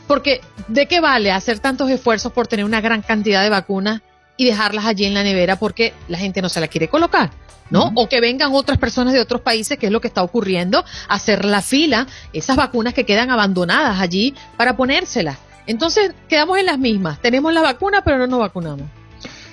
porque 0.08 0.42
¿de 0.68 0.88
qué 0.88 1.00
vale 1.00 1.32
hacer 1.32 1.60
tantos 1.60 1.90
esfuerzos 1.92 2.32
por 2.32 2.48
tener 2.48 2.66
una 2.66 2.82
gran 2.82 3.02
cantidad 3.02 3.44
de 3.44 3.50
vacunas 3.50 4.02
y 4.39 4.45
dejarlas 4.45 4.86
allí 4.86 5.04
en 5.04 5.13
la 5.13 5.21
nevera 5.21 5.58
porque 5.58 5.93
la 6.08 6.17
gente 6.17 6.41
no 6.41 6.47
se 6.47 6.62
la 6.62 6.69
quiere 6.69 6.88
colocar? 6.88 7.30
¿no? 7.69 7.91
O 7.93 8.08
que 8.08 8.21
vengan 8.21 8.52
otras 8.54 8.80
personas 8.80 9.13
de 9.13 9.19
otros 9.19 9.41
países, 9.41 9.78
que 9.78 9.88
es 9.88 9.91
lo 9.91 10.02
que 10.02 10.08
está 10.08 10.23
ocurriendo, 10.23 10.80
a 10.80 11.13
hacer 11.13 11.45
la 11.45 11.62
fila, 11.62 12.08
esas 12.34 12.56
vacunas 12.56 12.93
que 12.93 13.06
quedan 13.06 13.30
abandonadas 13.30 13.99
allí 13.99 14.34
para 14.58 14.75
ponérselas. 14.75 15.38
Entonces, 15.67 16.13
quedamos 16.28 16.58
en 16.58 16.65
las 16.65 16.80
mismas. 16.80 17.19
Tenemos 17.21 17.54
la 17.54 17.62
vacuna, 17.62 18.02
pero 18.04 18.17
no 18.17 18.28
nos 18.28 18.39
vacunamos. 18.39 18.88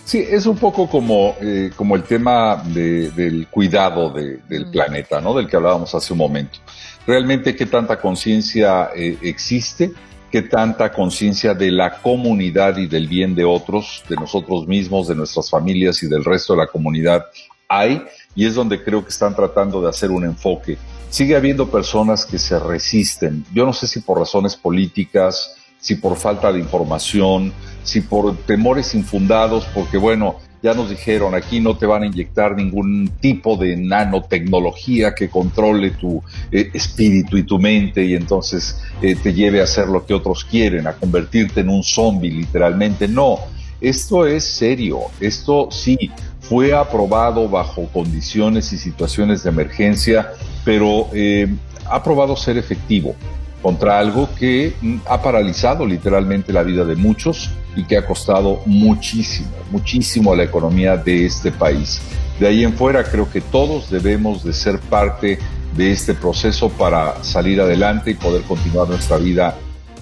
Sí, 0.04 0.24
es 0.26 0.46
un 0.46 0.56
poco 0.56 0.88
como, 0.88 1.34
eh, 1.40 1.72
como 1.74 1.96
el 1.96 2.04
tema 2.04 2.62
del 2.64 3.48
cuidado 3.50 4.10
del 4.10 4.70
planeta, 4.70 5.20
¿no? 5.20 5.34
Del 5.34 5.48
que 5.48 5.56
hablábamos 5.56 5.92
hace 5.96 6.12
un 6.12 6.20
momento. 6.20 6.60
Realmente, 7.06 7.56
¿qué 7.56 7.66
tanta 7.66 8.00
conciencia 8.00 8.90
eh, 8.94 9.18
existe? 9.20 9.92
¿Qué 10.36 10.42
tanta 10.42 10.92
conciencia 10.92 11.54
de 11.54 11.70
la 11.70 12.02
comunidad 12.02 12.76
y 12.76 12.86
del 12.86 13.08
bien 13.08 13.34
de 13.34 13.46
otros, 13.46 14.04
de 14.06 14.16
nosotros 14.16 14.66
mismos, 14.66 15.08
de 15.08 15.14
nuestras 15.14 15.48
familias 15.48 16.02
y 16.02 16.08
del 16.08 16.26
resto 16.26 16.52
de 16.52 16.58
la 16.58 16.66
comunidad 16.66 17.24
hay 17.66 18.02
y 18.34 18.44
es 18.44 18.54
donde 18.54 18.84
creo 18.84 19.02
que 19.02 19.08
están 19.08 19.34
tratando 19.34 19.80
de 19.80 19.88
hacer 19.88 20.10
un 20.10 20.24
enfoque. 20.24 20.76
Sigue 21.08 21.36
habiendo 21.36 21.70
personas 21.70 22.26
que 22.26 22.38
se 22.38 22.58
resisten. 22.58 23.46
Yo 23.54 23.64
no 23.64 23.72
sé 23.72 23.86
si 23.86 24.00
por 24.00 24.18
razones 24.18 24.56
políticas, 24.56 25.56
si 25.78 25.94
por 25.94 26.18
falta 26.18 26.52
de 26.52 26.58
información, 26.58 27.54
si 27.82 28.02
por 28.02 28.36
temores 28.36 28.94
infundados, 28.94 29.64
porque 29.72 29.96
bueno, 29.96 30.36
ya 30.66 30.74
nos 30.74 30.90
dijeron, 30.90 31.36
aquí 31.36 31.60
no 31.60 31.76
te 31.76 31.86
van 31.86 32.02
a 32.02 32.06
inyectar 32.06 32.56
ningún 32.56 33.08
tipo 33.20 33.56
de 33.56 33.76
nanotecnología 33.76 35.14
que 35.14 35.28
controle 35.28 35.92
tu 35.92 36.20
eh, 36.50 36.70
espíritu 36.74 37.36
y 37.36 37.44
tu 37.44 37.60
mente 37.60 38.04
y 38.04 38.16
entonces 38.16 38.82
eh, 39.00 39.14
te 39.14 39.32
lleve 39.32 39.60
a 39.60 39.62
hacer 39.62 39.86
lo 39.86 40.04
que 40.04 40.12
otros 40.12 40.44
quieren, 40.44 40.88
a 40.88 40.94
convertirte 40.94 41.60
en 41.60 41.68
un 41.68 41.84
zombie 41.84 42.32
literalmente. 42.32 43.06
No, 43.06 43.38
esto 43.80 44.26
es 44.26 44.42
serio, 44.42 45.02
esto 45.20 45.68
sí 45.70 46.10
fue 46.40 46.74
aprobado 46.74 47.48
bajo 47.48 47.86
condiciones 47.92 48.72
y 48.72 48.78
situaciones 48.78 49.44
de 49.44 49.50
emergencia, 49.50 50.32
pero 50.64 51.06
eh, 51.12 51.46
ha 51.88 52.02
probado 52.02 52.34
ser 52.34 52.58
efectivo 52.58 53.14
contra 53.62 54.00
algo 54.00 54.28
que 54.36 54.74
mm, 54.82 54.96
ha 55.06 55.22
paralizado 55.22 55.86
literalmente 55.86 56.52
la 56.52 56.64
vida 56.64 56.84
de 56.84 56.96
muchos 56.96 57.52
y 57.76 57.84
que 57.84 57.96
ha 57.96 58.04
costado 58.04 58.62
muchísimo, 58.66 59.50
muchísimo 59.70 60.32
a 60.32 60.36
la 60.36 60.44
economía 60.44 60.96
de 60.96 61.26
este 61.26 61.52
país. 61.52 62.00
De 62.40 62.48
ahí 62.48 62.64
en 62.64 62.72
fuera 62.74 63.04
creo 63.04 63.30
que 63.30 63.40
todos 63.40 63.90
debemos 63.90 64.42
de 64.42 64.52
ser 64.52 64.80
parte 64.80 65.38
de 65.76 65.92
este 65.92 66.14
proceso 66.14 66.70
para 66.70 67.22
salir 67.22 67.60
adelante 67.60 68.10
y 68.10 68.14
poder 68.14 68.42
continuar 68.42 68.88
nuestra 68.88 69.18
vida 69.18 69.56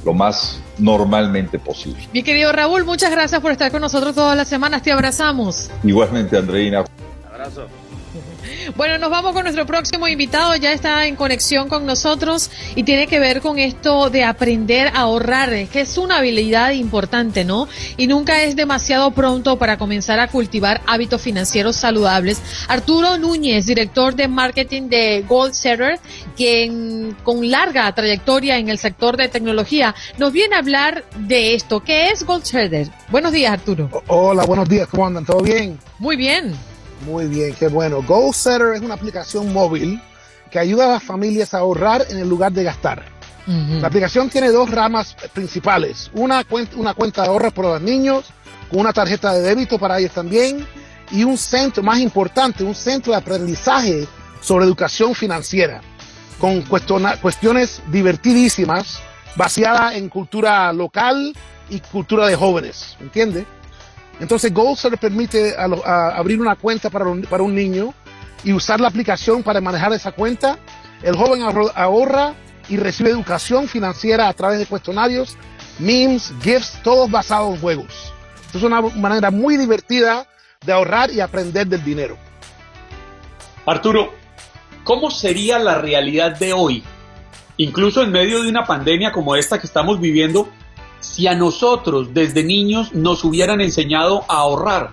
lo 0.05 0.15
más 0.15 0.61
normalmente 0.79 1.59
posible. 1.59 2.09
Mi 2.13 2.23
querido 2.23 2.53
Raúl, 2.53 2.85
muchas 2.85 3.11
gracias 3.11 3.41
por 3.41 3.53
estar 3.53 3.71
con 3.71 3.81
nosotros 3.81 4.15
todas 4.15 4.37
las 4.37 4.49
semanas. 4.49 4.83
Te 4.83 4.93
abrazamos. 4.93 5.71
Igualmente, 5.83 6.37
Andreina. 6.37 6.85
Abrazo. 7.31 7.67
Bueno, 8.77 8.99
nos 8.99 9.11
vamos 9.11 9.33
con 9.33 9.43
nuestro 9.43 9.67
próximo 9.67 10.09
invitado, 10.09 10.57
ya 10.57 10.73
está 10.73 11.07
en 11.07 11.17
conexión 11.17 11.69
con 11.69 11.87
nosotros 11.87 12.51
y 12.75 12.83
tiene 12.83 13.07
que 13.07 13.19
ver 13.19 13.41
con 13.41 13.59
esto 13.59 14.11
de 14.11 14.25
aprender 14.25 14.89
a 14.89 15.01
ahorrar, 15.01 15.69
que 15.69 15.81
es 15.81 15.99
una 15.99 16.19
habilidad 16.19 16.73
importante, 16.73 17.45
¿no? 17.45 17.69
Y 17.97 18.07
nunca 18.07 18.43
es 18.43 18.57
demasiado 18.57 19.11
pronto 19.13 19.59
para 19.59 19.79
comenzar 19.79 20.21
a 20.21 20.29
cultivar 20.29 20.81
hábitos 20.87 21.21
financieros 21.21 21.77
saludables. 21.77 22.41
Arturo 22.69 23.19
Núñez, 23.19 23.67
director 23.67 24.15
de 24.15 24.29
marketing 24.29 24.89
de 24.89 25.25
Goldsetter, 25.29 25.99
quien 26.37 27.17
con 27.23 27.51
larga 27.51 27.93
trayectoria 27.95 28.59
en 28.59 28.69
el 28.69 28.79
sector 28.79 29.17
de 29.17 29.29
tecnología, 29.29 29.95
nos 30.19 30.33
viene 30.33 30.57
a 30.57 30.59
hablar 30.59 31.05
de 31.17 31.55
esto. 31.55 31.81
¿Qué 31.81 32.09
es 32.09 32.25
Goldsetter? 32.25 32.89
Buenos 33.11 33.33
días, 33.33 33.53
Arturo. 33.53 33.91
Hola, 34.09 34.45
buenos 34.45 34.69
días, 34.69 34.89
¿cómo 34.89 35.07
andan? 35.07 35.25
¿Todo 35.25 35.43
bien? 35.43 35.79
Muy 35.99 36.17
bien. 36.17 36.55
Muy 37.05 37.27
bien, 37.27 37.55
qué 37.55 37.69
bueno. 37.69 38.03
GoalSetter 38.03 38.75
es 38.75 38.81
una 38.81 38.95
aplicación 38.95 39.53
móvil 39.53 40.01
que 40.51 40.59
ayuda 40.59 40.87
a 40.87 40.89
las 40.95 41.03
familias 41.03 41.53
a 41.53 41.59
ahorrar 41.59 42.07
en 42.09 42.19
el 42.19 42.29
lugar 42.29 42.53
de 42.53 42.65
gastar. 42.65 43.05
La 43.47 43.89
aplicación 43.89 44.31
tiene 44.31 44.51
dos 44.51 44.71
ramas 44.71 45.15
principales. 45.35 46.11
Una, 46.15 46.45
cuenta, 46.45 46.77
una 46.77 46.95
cuenta 46.95 47.23
de 47.23 47.29
ahorros 47.29 47.53
para 47.53 47.73
los 47.73 47.83
niños, 47.83 48.25
con 48.71 48.81
una 48.81 48.93
tarjeta 48.93 49.35
de 49.35 49.43
débito 49.43 49.79
para 49.79 49.99
ellos 49.99 50.13
también, 50.13 50.67
y 51.11 51.25
un 51.25 51.37
centro, 51.37 51.83
más 51.83 51.99
importante, 51.99 52.65
un 52.65 52.75
centro 52.75 53.13
de 53.13 53.19
aprendizaje 53.19 54.09
sobre 54.41 54.65
educación 54.65 55.15
financiera, 55.15 55.83
con 56.39 56.63
cuestiones 56.63 57.83
divertidísimas, 57.91 58.99
basadas 59.37 59.97
en 59.97 60.09
cultura 60.09 60.73
local 60.73 61.35
y 61.69 61.81
cultura 61.81 62.27
de 62.27 62.37
jóvenes, 62.37 62.97
¿entiendes? 63.01 63.45
Entonces 64.21 64.53
le 64.91 64.97
permite 64.97 65.55
abrir 65.57 66.41
una 66.41 66.57
cuenta 66.57 66.91
para 66.91 67.07
un, 67.07 67.23
para 67.23 67.43
un 67.43 67.55
niño 67.55 67.93
y 68.45 68.53
usar 68.53 68.81
la 68.81 68.89
aplicación 68.89 69.43
para 69.43 69.61
manejar 69.61 69.93
esa 69.93 70.13
cuenta. 70.13 70.59
El 71.03 71.17
joven 71.17 71.43
ahorra 71.75 72.35
y 72.69 72.77
recibe 72.77 73.11
educación 73.11 73.69
financiera 73.69 74.29
a 74.29 74.33
través 74.33 74.59
de 74.59 74.67
cuestionarios, 74.67 75.37
memes, 75.79 76.33
gifts, 76.43 76.81
todos 76.83 77.11
basados 77.11 77.55
en 77.55 77.61
juegos. 77.61 78.13
Es 78.55 78.63
una 78.63 78.81
manera 78.81 79.31
muy 79.31 79.57
divertida 79.57 80.27
de 80.65 80.73
ahorrar 80.73 81.11
y 81.11 81.21
aprender 81.21 81.67
del 81.67 81.85
dinero. 81.85 82.17
Arturo, 83.67 84.15
¿cómo 84.85 85.11
sería 85.11 85.59
la 85.59 85.79
realidad 85.79 86.39
de 86.39 86.53
hoy? 86.53 86.85
Incluso 87.57 88.03
en 88.03 88.13
medio 88.13 88.43
de 88.43 88.49
una 88.49 88.65
pandemia 88.65 89.13
como 89.13 89.37
esta 89.37 89.59
que 89.59 89.67
estamos 89.67 90.01
viviendo, 90.01 90.49
si 91.05 91.27
a 91.27 91.35
nosotros 91.35 92.09
desde 92.15 92.43
niños 92.43 92.95
nos 92.95 93.25
hubieran 93.25 93.61
enseñado 93.61 94.25
a 94.29 94.39
ahorrar? 94.39 94.91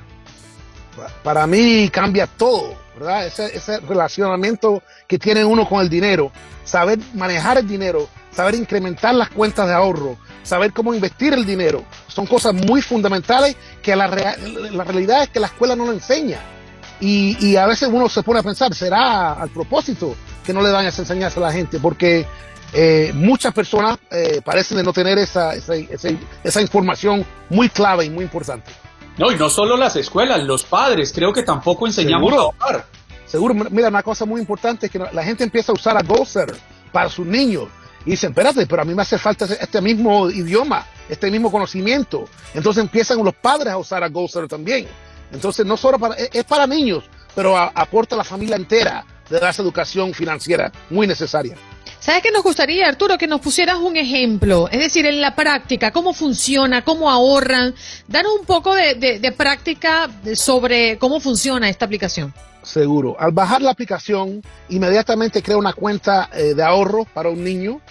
Para 1.23 1.47
mí 1.47 1.89
cambia 1.89 2.27
todo, 2.27 2.75
¿verdad? 2.95 3.27
Ese, 3.27 3.79
relacionamiento 3.79 4.83
que 5.07 5.17
tiene 5.17 5.45
uno 5.45 5.67
con 5.67 5.81
el 5.81 5.89
dinero, 5.89 6.31
saber 6.65 6.99
manejar 7.13 7.57
el 7.57 7.67
dinero, 7.67 8.07
saber 8.31 8.55
incrementar 8.55 9.15
las 9.15 9.29
cuentas 9.29 9.67
de 9.67 9.73
ahorro, 9.73 10.17
saber 10.43 10.73
cómo 10.73 10.93
invertir 10.93 11.33
el 11.33 11.45
dinero, 11.45 11.83
son 12.07 12.27
cosas 12.27 12.53
muy 12.53 12.81
fundamentales 12.81 13.55
que 13.81 13.95
la, 13.95 14.07
realidad 14.07 15.23
es 15.23 15.29
que 15.29 15.39
la 15.39 15.47
escuela 15.47 15.75
no 15.75 15.85
lo 15.85 15.93
enseña. 15.93 16.39
Y, 16.99 17.35
y, 17.39 17.55
a 17.55 17.65
veces 17.65 17.89
uno 17.91 18.07
se 18.09 18.21
pone 18.21 18.41
a 18.41 18.43
pensar, 18.43 18.75
¿será 18.75 19.33
al 19.33 19.49
propósito 19.49 20.13
que 20.45 20.53
no 20.53 20.61
le 20.61 20.69
dan 20.69 20.85
esa 20.85 21.01
enseñanza 21.01 21.39
a 21.39 21.43
la 21.43 21.51
gente? 21.51 21.79
Porque 21.79 22.27
eh, 22.73 23.11
muchas 23.13 23.53
personas 23.53 23.99
eh, 24.09 24.41
parecen 24.43 24.77
de 24.77 24.83
no 24.83 24.93
tener 24.93 25.17
esa, 25.17 25.53
esa, 25.53 25.73
esa, 26.43 26.61
información 26.61 27.25
muy 27.49 27.69
clave 27.69 28.05
y 28.05 28.09
muy 28.09 28.23
importante. 28.23 28.71
No, 29.17 29.31
y 29.31 29.35
no 29.35 29.49
solo 29.49 29.75
las 29.75 29.95
escuelas, 29.97 30.43
los 30.43 30.63
padres, 30.63 31.11
creo 31.13 31.33
que 31.33 31.43
tampoco 31.43 31.85
enseñamos 31.85 32.31
a 32.33 32.37
ahorrar. 32.37 32.85
Seguro, 33.25 33.53
mira, 33.53 33.89
una 33.89 34.03
cosa 34.03 34.25
muy 34.25 34.39
importante 34.41 34.85
es 34.85 34.91
que 34.91 34.99
la 34.99 35.23
gente 35.23 35.43
empieza 35.43 35.71
a 35.71 35.75
usar 35.75 35.97
a 35.97 36.01
GoSer 36.01 36.53
para 36.91 37.09
sus 37.09 37.25
niños 37.25 37.67
y 38.05 38.11
dicen, 38.11 38.31
espérate, 38.31 38.65
pero 38.65 38.81
a 38.81 38.85
mí 38.85 38.93
me 38.93 39.03
hace 39.03 39.17
falta 39.17 39.45
este 39.45 39.81
mismo 39.81 40.29
idioma, 40.29 40.85
este 41.07 41.29
mismo 41.29 41.51
conocimiento. 41.51 42.25
Entonces 42.53 42.83
empiezan 42.83 43.23
los 43.23 43.35
padres 43.35 43.71
a 43.71 43.77
usar 43.77 44.03
a 44.03 44.09
GoSer 44.09 44.47
también. 44.47 44.87
Entonces 45.31 45.65
no 45.65 45.77
solo 45.77 45.99
para, 45.99 46.15
es 46.15 46.43
para 46.45 46.67
niños, 46.67 47.03
pero 47.35 47.57
aporta 47.57 48.15
a 48.15 48.17
la 48.17 48.23
familia 48.23 48.55
entera 48.55 49.05
de 49.29 49.39
dar 49.39 49.51
esa 49.51 49.61
educación 49.61 50.13
financiera 50.13 50.71
muy 50.89 51.07
necesaria. 51.07 51.55
¿Sabes 52.01 52.23
qué 52.23 52.31
nos 52.31 52.41
gustaría, 52.41 52.87
Arturo? 52.87 53.15
Que 53.15 53.27
nos 53.27 53.41
pusieras 53.41 53.77
un 53.77 53.95
ejemplo, 53.95 54.67
es 54.71 54.79
decir, 54.79 55.05
en 55.05 55.21
la 55.21 55.35
práctica, 55.35 55.91
cómo 55.91 56.13
funciona, 56.13 56.83
cómo 56.83 57.11
ahorran. 57.11 57.75
Danos 58.07 58.31
un 58.39 58.45
poco 58.47 58.73
de, 58.73 59.33
práctica 59.37 60.09
sobre 60.33 60.97
cómo 60.97 61.19
funciona 61.19 61.69
esta 61.69 61.85
aplicación. 61.85 62.33
Seguro. 62.63 63.15
Al 63.19 63.31
bajar 63.33 63.61
la 63.61 63.69
aplicación, 63.69 64.41
inmediatamente 64.69 65.43
crea 65.43 65.57
una 65.57 65.73
cuenta 65.73 66.31
eh, 66.33 66.55
de 66.55 66.63
ahorro 66.63 67.05
para 67.05 67.29
un 67.29 67.43
niño. 67.43 67.81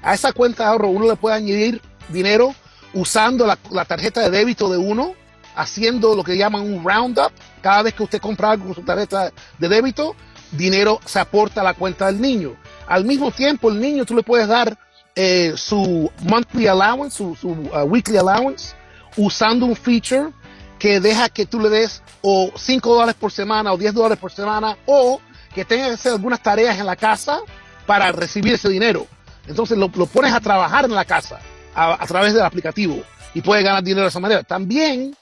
A 0.00 0.14
esa 0.14 0.32
cuenta 0.32 0.62
de 0.62 0.70
ahorro 0.70 0.88
uno 0.88 1.06
le 1.06 1.16
puede 1.16 1.36
añadir 1.36 1.82
dinero 2.08 2.54
usando 2.94 3.46
la, 3.46 3.58
la 3.70 3.84
tarjeta 3.84 4.22
de 4.22 4.30
débito 4.30 4.70
de 4.70 4.78
uno, 4.78 5.12
haciendo 5.54 6.16
lo 6.16 6.24
que 6.24 6.38
llaman 6.38 6.62
un 6.62 6.82
roundup. 6.82 7.32
Cada 7.60 7.82
vez 7.82 7.92
que 7.92 8.02
usted 8.02 8.18
compra 8.18 8.52
algo 8.52 8.64
con 8.64 8.76
su 8.76 8.82
tarjeta 8.82 9.30
de 9.58 9.68
débito, 9.68 10.16
dinero 10.52 11.00
se 11.04 11.20
aporta 11.20 11.60
a 11.60 11.64
la 11.64 11.74
cuenta 11.74 12.06
del 12.06 12.18
niño. 12.18 12.56
Al 12.88 13.04
mismo 13.04 13.30
tiempo, 13.30 13.70
el 13.70 13.78
niño 13.78 14.06
tú 14.06 14.16
le 14.16 14.22
puedes 14.22 14.48
dar 14.48 14.76
eh, 15.14 15.52
su 15.56 16.10
monthly 16.22 16.66
allowance, 16.68 17.16
su, 17.16 17.48
uh, 17.50 17.82
weekly 17.82 18.16
allowance, 18.16 18.74
usando 19.16 19.66
un 19.66 19.76
feature 19.76 20.30
que 20.78 20.98
deja 20.98 21.28
que 21.28 21.44
tú 21.44 21.60
le 21.60 21.68
des 21.68 22.02
o 22.22 22.50
5 22.56 22.94
dólares 22.94 23.14
por 23.18 23.30
semana 23.30 23.72
o 23.72 23.76
10 23.76 23.92
dólares 23.92 24.18
por 24.18 24.32
semana 24.32 24.78
o 24.86 25.20
que 25.54 25.64
tenga 25.66 25.88
que 25.88 25.94
hacer 25.94 26.12
algunas 26.12 26.42
tareas 26.42 26.78
en 26.78 26.86
la 26.86 26.96
casa 26.96 27.40
para 27.84 28.10
recibir 28.10 28.54
ese 28.54 28.70
dinero. 28.70 29.06
Entonces 29.46 29.76
lo, 29.76 29.88
pones 29.90 30.32
a 30.32 30.40
trabajar 30.40 30.86
en 30.86 30.94
la 30.94 31.04
casa 31.04 31.40
a, 31.74 32.06
través 32.06 32.32
del 32.32 32.42
aplicativo 32.42 33.02
y 33.34 33.42
puedes 33.42 33.64
ganar 33.64 33.82
dinero 33.82 34.02
de 34.02 34.08
esa 34.08 34.20
manera. 34.20 34.42
También 34.44 35.14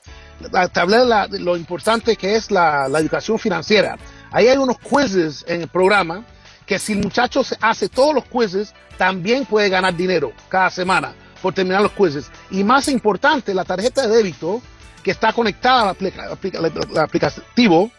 te 0.72 0.80
hablé 0.80 0.98
de, 0.98 1.40
lo 1.40 1.56
importante 1.56 2.16
que 2.16 2.36
es 2.36 2.50
la, 2.50 2.86
la 2.88 3.00
educación 3.00 3.38
financiera. 3.38 3.96
Ahí 4.30 4.46
hay 4.46 4.56
unos 4.56 4.76
quizzes 4.78 5.44
en 5.48 5.62
el 5.62 5.68
programa 5.68 6.24
que 6.66 6.78
si 6.78 6.92
el 6.92 6.98
muchacho 6.98 7.42
hace 7.60 7.88
todos 7.88 8.14
los 8.14 8.24
quizzes, 8.24 8.74
también 8.98 9.44
puede 9.46 9.68
ganar 9.68 9.96
dinero 9.96 10.32
cada 10.48 10.70
semana 10.70 11.14
por 11.40 11.54
terminar 11.54 11.82
los 11.82 11.92
quizzes. 11.92 12.30
Y 12.50 12.64
más 12.64 12.88
importante, 12.88 13.54
la 13.54 13.64
tarjeta 13.64 14.06
de 14.06 14.16
débito 14.16 14.60
que 15.02 15.12
está 15.12 15.32
conectada 15.32 15.82
al, 15.90 16.98
aplicativo, 16.98 17.90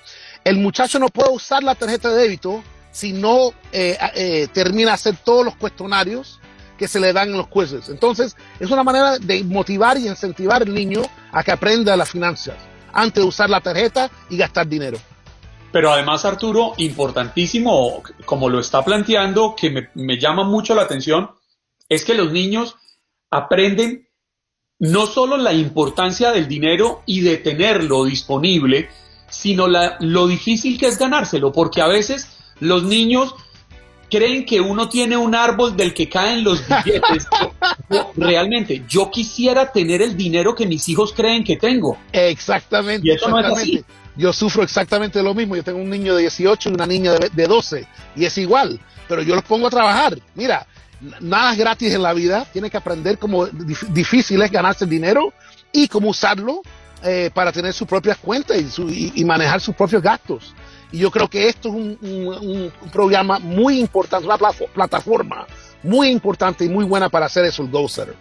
el 0.43 0.57
muchacho 0.57 0.99
no 0.99 1.07
puede 1.07 1.31
usar 1.31 1.63
la 1.63 1.75
tarjeta 1.75 2.09
de 2.09 2.23
débito 2.23 2.61
si 2.91 3.13
no 3.13 3.51
eh, 3.71 3.97
eh, 4.15 4.47
termina 4.51 4.93
hacer 4.93 5.15
todos 5.23 5.45
los 5.45 5.55
cuestionarios 5.55 6.39
que 6.77 6.87
se 6.87 6.99
le 6.99 7.13
dan 7.13 7.29
en 7.29 7.37
los 7.37 7.47
quizzes. 7.47 7.89
Entonces, 7.89 8.35
es 8.59 8.69
una 8.69 8.83
manera 8.83 9.17
de 9.17 9.43
motivar 9.43 9.97
y 9.97 10.07
incentivar 10.07 10.61
al 10.61 10.73
niño 10.73 11.01
a 11.31 11.43
que 11.43 11.51
aprenda 11.51 11.95
las 11.95 12.09
finanzas 12.09 12.55
antes 12.93 13.23
de 13.23 13.27
usar 13.27 13.49
la 13.49 13.61
tarjeta 13.61 14.09
y 14.29 14.37
gastar 14.37 14.67
dinero. 14.67 14.97
Pero 15.71 15.91
además, 15.91 16.25
Arturo, 16.25 16.73
importantísimo, 16.77 18.01
como 18.25 18.49
lo 18.49 18.59
está 18.59 18.83
planteando, 18.83 19.55
que 19.55 19.89
me, 19.93 20.17
llama 20.17 20.43
mucho 20.43 20.73
la 20.73 20.83
atención, 20.83 21.31
es 21.89 22.03
que 22.05 22.13
los 22.13 22.31
niños 22.31 22.75
aprenden 23.29 24.07
no 24.79 25.07
solo 25.07 25.37
la 25.37 25.53
importancia 25.53 26.31
del 26.31 26.47
dinero 26.47 27.01
y 27.05 27.21
de 27.21 27.37
tenerlo 27.37 28.05
disponible, 28.05 28.89
sino 29.29 29.67
la, 29.67 29.97
lo 29.99 30.27
difícil 30.27 30.79
que 30.79 30.87
es 30.87 30.97
ganárselo, 30.97 31.51
porque 31.51 31.81
a 31.81 31.87
veces 31.87 32.37
los 32.59 32.83
niños 32.83 33.35
creen 34.09 34.45
que 34.45 34.61
uno 34.61 34.87
tiene 34.87 35.17
un 35.17 35.35
árbol 35.35 35.75
del 35.75 35.93
que 35.93 36.07
caen 36.07 36.43
los 36.43 36.63
billetes. 36.67 37.27
realmente, 38.15 38.83
yo 38.87 39.11
quisiera 39.11 39.71
tener 39.71 40.01
el 40.01 40.15
dinero 40.15 40.55
que 40.55 40.65
mis 40.65 40.87
hijos 40.89 41.13
creen 41.13 41.43
que 41.43 41.57
tengo. 41.57 41.97
Exactamente. 42.11 43.07
Y 43.07 43.11
eso 43.11 43.27
no 43.29 43.39
es 43.39 43.45
así. 43.45 43.83
Yo 44.17 44.33
sufro 44.33 44.63
exactamente 44.63 45.21
lo 45.21 45.33
mismo. 45.33 45.55
Yo 45.55 45.63
tengo 45.63 45.79
un 45.79 45.89
niño 45.89 46.15
de 46.15 46.21
18 46.21 46.69
y 46.69 46.73
una 46.73 46.85
niña 46.85 47.13
de, 47.13 47.29
de 47.29 47.47
12 47.47 47.87
y 48.15 48.25
es 48.25 48.37
igual, 48.37 48.79
pero 49.07 49.21
yo 49.21 49.35
los 49.35 49.43
pongo 49.43 49.67
a 49.67 49.69
trabajar. 49.69 50.17
Mira, 50.35 50.65
nada 51.19 51.51
es 51.51 51.57
gratis 51.57 51.93
en 51.93 52.03
la 52.03 52.13
vida, 52.13 52.45
tienes 52.51 52.71
que 52.71 52.77
aprender 52.77 53.17
cómo 53.17 53.45
difícil 53.45 54.41
es 54.41 54.51
ganarse 54.51 54.85
el 54.85 54.89
dinero 54.89 55.33
y 55.71 55.87
cómo 55.87 56.09
usarlo 56.09 56.61
eh, 57.03 57.29
para 57.33 57.51
tener 57.51 57.73
sus 57.73 57.87
propias 57.87 58.17
cuentas 58.17 58.57
y, 58.57 59.23
manejar 59.23 59.61
sus 59.61 59.75
propios 59.75 60.01
gastos. 60.01 60.53
Y 60.91 60.99
yo 60.99 61.11
creo 61.11 61.27
que 61.27 61.47
esto 61.47 61.69
es 61.69 61.75
un, 61.75 62.71
programa 62.91 63.39
muy 63.39 63.79
importante, 63.79 64.25
una 64.25 64.37
plataforma 64.73 65.45
muy 65.83 66.09
importante 66.09 66.65
y 66.65 66.69
muy 66.69 66.85
buena 66.85 67.09
para 67.09 67.27
hacer 67.27 67.45
eso, 67.45 67.63
el. 67.63 68.15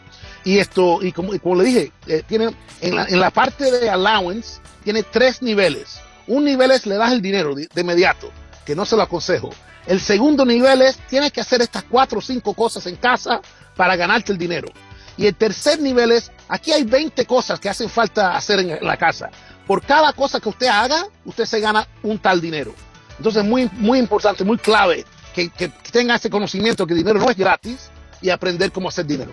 Y 0.46 0.60
esto, 0.60 1.02
y 1.02 1.10
como, 1.10 1.56
le 1.56 1.64
dije, 1.64 1.92
eh, 2.06 2.22
tiene, 2.24 2.54
en 2.80 3.18
la, 3.18 3.30
parte 3.32 3.68
de 3.68 3.90
allowance, 3.90 4.60
tiene 4.84 5.02
tres 5.02 5.42
niveles. 5.42 5.98
Un 6.28 6.44
nivel 6.44 6.70
es 6.70 6.86
le 6.86 6.94
das 6.94 7.10
el 7.10 7.20
dinero 7.20 7.52
de, 7.52 7.68
inmediato, 7.76 8.30
que 8.64 8.76
no 8.76 8.84
se 8.84 8.94
lo 8.94 9.02
aconsejo. 9.02 9.50
El 9.86 10.00
segundo 10.00 10.46
nivel 10.46 10.82
es 10.82 10.98
tienes 11.08 11.32
que 11.32 11.40
hacer 11.40 11.62
estas 11.62 11.82
cuatro 11.82 12.20
o 12.20 12.22
cinco 12.22 12.54
cosas 12.54 12.86
en 12.86 12.94
casa 12.94 13.40
para 13.74 13.96
ganarte 13.96 14.30
el 14.30 14.38
dinero. 14.38 14.68
Y 15.16 15.26
el 15.26 15.34
tercer 15.34 15.80
nivel 15.80 16.12
es, 16.12 16.30
aquí 16.46 16.70
hay 16.70 16.84
20 16.84 17.26
cosas 17.26 17.58
que 17.58 17.68
hacen 17.68 17.90
falta 17.90 18.36
hacer 18.36 18.60
en 18.60 18.86
la 18.86 18.96
casa. 18.96 19.30
Por 19.66 19.82
cada 19.82 20.12
cosa 20.12 20.38
que 20.38 20.48
usted 20.48 20.68
haga, 20.68 21.08
usted 21.24 21.44
se 21.44 21.58
gana 21.58 21.88
un 22.04 22.20
tal 22.20 22.40
dinero. 22.40 22.72
Entonces, 23.18 23.42
muy, 23.44 23.68
muy 23.72 23.98
importante, 23.98 24.44
muy 24.44 24.58
clave 24.58 25.04
que, 25.34 25.48
que 25.48 25.72
tenga 25.90 26.14
ese 26.14 26.30
conocimiento 26.30 26.86
que 26.86 26.94
dinero 26.94 27.18
no 27.18 27.28
es 27.30 27.36
gratis 27.36 27.90
y 28.20 28.30
aprender 28.30 28.72
cómo 28.72 28.88
hacer 28.88 29.06
dinero. 29.06 29.32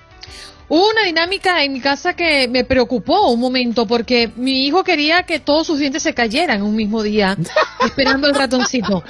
Hubo 0.70 0.90
una 0.90 1.04
dinámica 1.04 1.64
en 1.64 1.74
mi 1.74 1.82
casa 1.82 2.16
que 2.16 2.48
me 2.48 2.64
preocupó 2.64 3.30
un 3.30 3.40
momento 3.40 3.86
porque 3.86 4.32
mi 4.36 4.66
hijo 4.66 4.84
quería 4.84 5.24
que 5.24 5.40
todos 5.40 5.68
sus 5.68 5.78
dientes 5.78 6.02
se 6.02 6.14
cayeran 6.14 6.62
un 6.62 6.76
mismo 6.76 7.04
día, 7.04 7.38
esperando 7.86 8.28
el 8.28 8.36
ratoncito. 8.36 9.04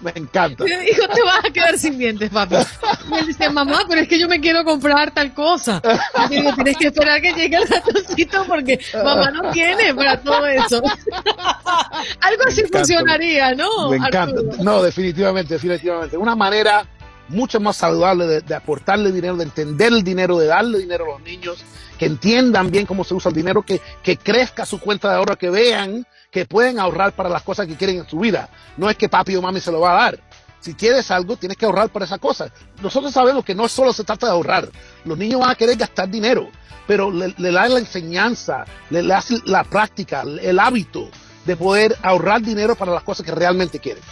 me 0.00 0.12
encanta. 0.14 0.64
Me 0.64 0.78
dijo, 0.80 1.08
te 1.08 1.22
vas 1.22 1.44
a 1.44 1.50
quedar 1.50 1.76
sin 1.76 1.98
dientes, 1.98 2.30
papá. 2.30 2.64
Y 3.10 3.18
él 3.18 3.26
dice, 3.26 3.50
mamá, 3.50 3.80
pero 3.88 4.00
es 4.00 4.08
que 4.08 4.20
yo 4.20 4.28
me 4.28 4.40
quiero 4.40 4.64
comprar 4.64 5.10
tal 5.10 5.34
cosa. 5.34 5.82
Y 6.30 6.36
digo, 6.36 6.54
tienes 6.54 6.76
que 6.76 6.86
esperar 6.86 7.20
que 7.20 7.32
llegue 7.32 7.56
el 7.56 7.68
ratoncito 7.68 8.44
porque 8.46 8.78
mamá 9.04 9.30
no 9.32 9.50
tiene 9.50 9.92
para 9.94 10.20
todo 10.20 10.46
eso. 10.46 10.80
Algo 12.20 12.42
así 12.46 12.62
funcionaría, 12.72 13.54
¿no? 13.54 13.90
Me 13.90 13.96
encanta. 13.96 14.40
No, 14.62 14.80
definitivamente, 14.80 15.54
definitivamente. 15.54 16.16
Una 16.16 16.36
manera 16.36 16.86
mucho 17.28 17.60
más 17.60 17.76
saludable 17.76 18.40
de, 18.40 18.54
aportarle 18.54 19.12
dinero, 19.12 19.36
de 19.36 19.44
entender 19.44 19.92
el 19.92 20.02
dinero, 20.02 20.38
de 20.38 20.46
darle 20.46 20.78
dinero 20.78 21.04
a 21.04 21.18
los 21.18 21.22
niños, 21.22 21.58
que 21.98 22.06
entiendan 22.06 22.70
bien 22.70 22.86
cómo 22.86 23.04
se 23.04 23.14
usa 23.14 23.28
el 23.30 23.34
dinero, 23.34 23.62
que, 23.62 23.80
que 24.02 24.16
crezca 24.16 24.64
su 24.64 24.80
cuenta 24.80 25.10
de 25.10 25.16
ahorro, 25.16 25.36
que 25.36 25.50
vean 25.50 26.06
que 26.30 26.46
pueden 26.46 26.78
ahorrar 26.78 27.12
para 27.12 27.28
las 27.28 27.42
cosas 27.42 27.66
que 27.66 27.76
quieren 27.76 27.98
en 27.98 28.08
su 28.08 28.18
vida. 28.18 28.48
No 28.76 28.90
es 28.90 28.96
que 28.96 29.08
papi 29.08 29.36
o 29.36 29.42
mami 29.42 29.60
se 29.60 29.72
lo 29.72 29.80
va 29.80 29.92
a 29.92 30.02
dar. 30.02 30.20
Si 30.60 30.74
quieres 30.74 31.10
algo, 31.10 31.36
tienes 31.36 31.56
que 31.56 31.66
ahorrar 31.66 31.88
para 31.90 32.04
esa 32.04 32.18
cosa. 32.18 32.52
Nosotros 32.82 33.12
sabemos 33.12 33.44
que 33.44 33.54
no 33.54 33.68
solo 33.68 33.92
se 33.92 34.04
trata 34.04 34.26
de 34.26 34.32
ahorrar. 34.32 34.68
Los 35.04 35.16
niños 35.16 35.40
van 35.40 35.50
a 35.50 35.54
querer 35.54 35.76
gastar 35.76 36.08
dinero, 36.08 36.48
pero 36.86 37.10
le, 37.10 37.34
le 37.36 37.52
da 37.52 37.68
la 37.68 37.78
enseñanza, 37.78 38.64
le, 38.90 39.02
le 39.02 39.14
la 39.44 39.64
práctica, 39.64 40.22
el 40.22 40.58
hábito 40.58 41.08
de 41.44 41.56
poder 41.56 41.96
ahorrar 42.02 42.42
dinero 42.42 42.74
para 42.74 42.92
las 42.92 43.02
cosas 43.02 43.24
que 43.24 43.32
realmente 43.32 43.78
quieren. 43.78 44.02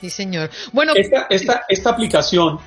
Sí, 0.00 0.10
señor. 0.10 0.50
Bueno, 0.72 0.92
esta, 0.94 1.26
esta, 1.28 1.64
esta 1.68 1.90
aplicación 1.90 2.58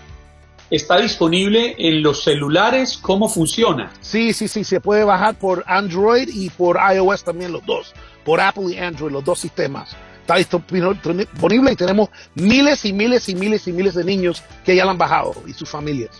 está 0.69 0.97
disponible 0.99 1.75
en 1.77 2.01
los 2.01 2.23
celulares. 2.23 2.97
¿Cómo 3.01 3.29
funciona? 3.29 3.91
Sí, 4.01 4.33
sí, 4.33 4.47
sí, 4.47 4.63
se 4.63 4.81
puede 4.81 5.03
bajar 5.03 5.35
por 5.35 5.63
Android 5.67 6.29
y 6.31 6.49
por 6.49 6.77
iOS 6.93 7.23
también 7.23 7.51
los 7.51 7.65
dos, 7.65 7.93
por 8.23 8.41
Apple 8.41 8.73
y 8.73 8.77
Android, 8.77 9.11
los 9.11 9.23
dos 9.23 9.39
sistemas. 9.39 9.95
Está 10.21 10.35
disponible 10.35 11.71
y 11.71 11.75
tenemos 11.75 12.09
miles 12.35 12.85
y 12.85 12.93
miles 12.93 13.27
y 13.27 13.35
miles 13.35 13.67
y 13.67 13.73
miles 13.73 13.95
de 13.95 14.03
niños 14.03 14.43
que 14.63 14.75
ya 14.75 14.85
la 14.85 14.91
han 14.91 14.97
bajado 14.97 15.35
y 15.47 15.53
sus 15.53 15.69
familias. 15.69 16.11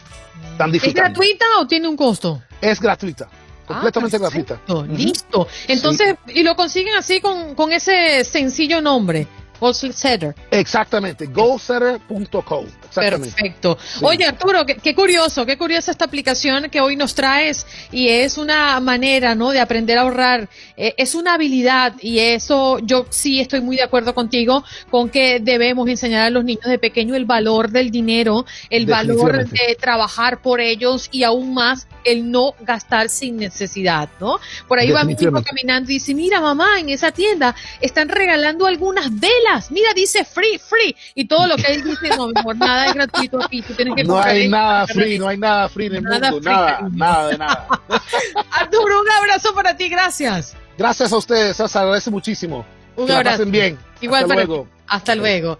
¿Es 0.73 0.93
gratuita 0.93 1.45
o 1.59 1.67
tiene 1.67 1.87
un 1.87 1.95
costo? 1.95 2.41
Es 2.61 2.79
gratuita 2.79 3.29
completamente 3.71 4.17
ah, 4.17 4.19
gratuita. 4.19 4.59
Listo. 4.89 5.47
Entonces, 5.67 6.15
y 6.27 6.43
lo 6.43 6.55
consiguen 6.55 6.95
así 6.95 7.21
con, 7.21 7.55
con 7.55 7.71
ese 7.71 8.23
sencillo 8.23 8.81
nombre. 8.81 9.27
Setter. 9.71 10.35
Exactamente, 10.49 11.27
goalsetter.co. 11.27 12.65
Perfecto. 12.93 13.77
Oye, 14.01 14.25
Arturo, 14.25 14.65
qué, 14.65 14.95
curioso, 14.95 15.45
qué 15.45 15.57
curiosa 15.57 15.91
esta 15.91 16.05
aplicación 16.05 16.69
que 16.69 16.81
hoy 16.81 16.95
nos 16.95 17.13
traes 17.13 17.65
y 17.91 18.09
es 18.09 18.37
una 18.37 18.79
manera, 18.79 19.35
¿no?, 19.35 19.51
de 19.51 19.59
aprender 19.59 19.97
a 19.97 20.01
ahorrar. 20.01 20.49
Eh, 20.75 20.93
es 20.97 21.15
una 21.15 21.35
habilidad 21.35 21.93
y 22.01 22.19
eso 22.19 22.79
yo 22.79 23.05
sí 23.09 23.39
estoy 23.39 23.61
muy 23.61 23.75
de 23.77 23.83
acuerdo 23.83 24.15
contigo 24.15 24.63
con 24.89 25.09
que 25.09 25.39
debemos 25.39 25.87
enseñar 25.87 26.25
a 26.25 26.29
los 26.31 26.43
niños 26.43 26.65
de 26.65 26.79
pequeño 26.79 27.15
el 27.15 27.25
valor 27.25 27.69
del 27.69 27.91
dinero, 27.91 28.45
el 28.69 28.87
valor 28.87 29.47
de 29.47 29.77
trabajar 29.79 30.41
por 30.41 30.59
ellos 30.59 31.07
y 31.11 31.23
aún 31.23 31.53
más 31.53 31.87
el 32.03 32.31
no 32.31 32.53
gastar 32.61 33.09
sin 33.09 33.37
necesidad, 33.37 34.09
¿no? 34.19 34.39
Por 34.67 34.79
ahí 34.79 34.91
va 34.91 35.03
mi 35.03 35.13
hijo 35.13 35.43
caminando 35.43 35.91
y 35.91 35.95
dice, 35.95 36.13
mira 36.13 36.41
mamá, 36.41 36.79
en 36.79 36.89
esa 36.89 37.11
tienda 37.11 37.55
están 37.79 38.09
regalando 38.09 38.65
algunas 38.65 39.07
velas, 39.19 39.71
mira, 39.71 39.93
dice 39.93 40.25
free, 40.25 40.57
free, 40.57 40.95
y 41.15 41.25
todo 41.25 41.47
lo 41.47 41.55
que 41.55 41.73
él 41.73 41.83
dice, 41.83 42.09
no, 42.15 42.27
mejor 42.27 42.57
nada 42.57 42.87
es 42.87 42.93
gratuito 42.93 43.43
aquí, 43.43 43.61
tú 43.61 43.73
tienes 43.73 43.95
que 43.95 44.03
No 44.03 44.21
hay 44.21 44.47
nada 44.49 44.87
free, 44.87 45.19
no 45.19 45.27
hay 45.27 45.37
nada 45.37 45.69
free 45.69 45.87
en 45.87 45.95
el 45.95 46.03
mundo, 46.03 46.41
nada, 46.41 46.87
nada 46.91 47.27
de 47.27 47.37
nada. 47.37 47.67
Arturo, 48.51 49.01
un 49.01 49.11
abrazo 49.11 49.53
para 49.53 49.75
ti, 49.75 49.89
gracias. 49.89 50.55
Gracias 50.77 51.11
a 51.11 51.17
ustedes, 51.17 51.57
se 51.57 51.63
agradece 51.63 52.09
muchísimo. 52.09 52.65
Un 52.95 53.07
que 53.07 53.13
abrazo. 53.13 53.37
pasen 53.37 53.51
bien. 53.51 53.79
Igual 54.01 54.23
Hasta 54.23 54.35
luego. 54.35 54.67
Hasta 54.87 55.15
luego. 55.15 55.59